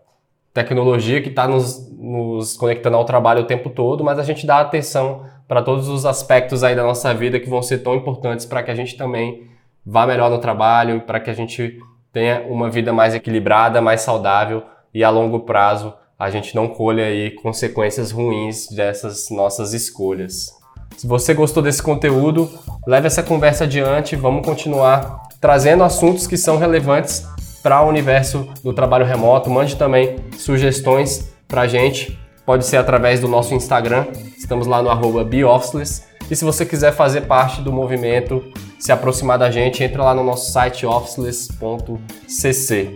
tecnologia 0.54 1.22
que 1.22 1.30
está 1.30 1.48
nos, 1.48 1.92
nos 1.92 2.58
conectando 2.58 2.98
ao 2.98 3.06
trabalho 3.06 3.42
o 3.42 3.46
tempo 3.46 3.70
todo, 3.70 4.04
mas 4.04 4.18
a 4.18 4.24
gente 4.24 4.46
dá 4.46 4.60
atenção 4.60 5.26
para 5.48 5.62
todos 5.62 5.88
os 5.88 6.06
aspectos 6.06 6.64
aí 6.64 6.76
da 6.76 6.84
nossa 6.84 7.14
vida 7.14 7.40
que 7.40 7.50
vão 7.50 7.62
ser 7.62 7.80
tão 7.80 7.96
importantes 7.96 8.46
para 8.46 8.62
que 8.62 8.72
a 8.72 8.76
gente 8.76 8.98
também 8.98 9.48
vá 9.86 10.06
melhor 10.06 10.30
no 10.30 10.40
trabalho, 10.40 11.02
para 11.02 11.20
que 11.20 11.30
a 11.30 11.34
gente 11.34 11.80
tenha 12.12 12.42
uma 12.50 12.70
vida 12.70 12.92
mais 12.92 13.16
equilibrada, 13.16 13.82
mais 13.82 14.02
saudável 14.02 14.64
e 14.94 15.04
a 15.04 15.10
longo 15.10 15.42
prazo 15.42 15.94
a 16.20 16.30
gente 16.30 16.56
não 16.56 16.68
colha 16.68 17.06
aí 17.06 17.32
consequências 17.32 18.12
ruins 18.12 18.68
dessas 18.70 19.30
nossas 19.30 19.74
escolhas. 19.74 20.52
Se 20.98 21.06
você 21.06 21.34
gostou 21.34 21.62
desse 21.62 21.84
conteúdo, 21.84 22.50
leve 22.88 23.06
essa 23.06 23.22
conversa 23.22 23.66
adiante, 23.66 24.16
vamos 24.16 24.44
continuar 24.44 25.28
trazendo 25.40 25.84
assuntos 25.84 26.26
que 26.26 26.36
são 26.36 26.58
relevantes 26.58 27.28
para 27.62 27.84
o 27.84 27.88
universo 27.88 28.48
do 28.64 28.74
trabalho 28.74 29.06
remoto. 29.06 29.50
Mande 29.50 29.76
também 29.76 30.16
sugestões 30.38 31.32
para 31.48 31.62
a 31.62 31.68
gente, 31.68 32.18
pode 32.48 32.66
ser 32.66 32.78
através 32.78 33.20
do 33.20 33.28
nosso 33.28 33.54
Instagram, 33.54 34.08
estamos 34.38 34.68
lá 34.68 34.82
no 34.82 34.90
arroba 34.90 35.26
BeOfficeless. 35.26 36.08
E 36.32 36.36
se 36.36 36.46
você 36.46 36.66
quiser 36.66 36.94
fazer 36.94 37.22
parte 37.22 37.62
do 37.62 37.74
movimento, 37.74 38.42
se 38.80 38.90
aproximar 38.90 39.38
da 39.38 39.52
gente, 39.52 39.84
entra 39.84 40.02
lá 40.02 40.16
no 40.16 40.24
nosso 40.24 40.54
site 40.54 40.86
officeless.cc. 40.86 42.96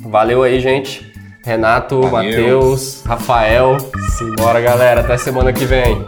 Valeu 0.00 0.42
aí, 0.42 0.58
gente. 0.58 1.12
Renato, 1.44 2.00
Matheus, 2.08 3.02
Rafael. 3.04 3.76
Simbora, 4.16 4.58
galera. 4.60 5.02
Até 5.02 5.18
semana 5.18 5.52
que 5.52 5.66
vem. 5.66 6.06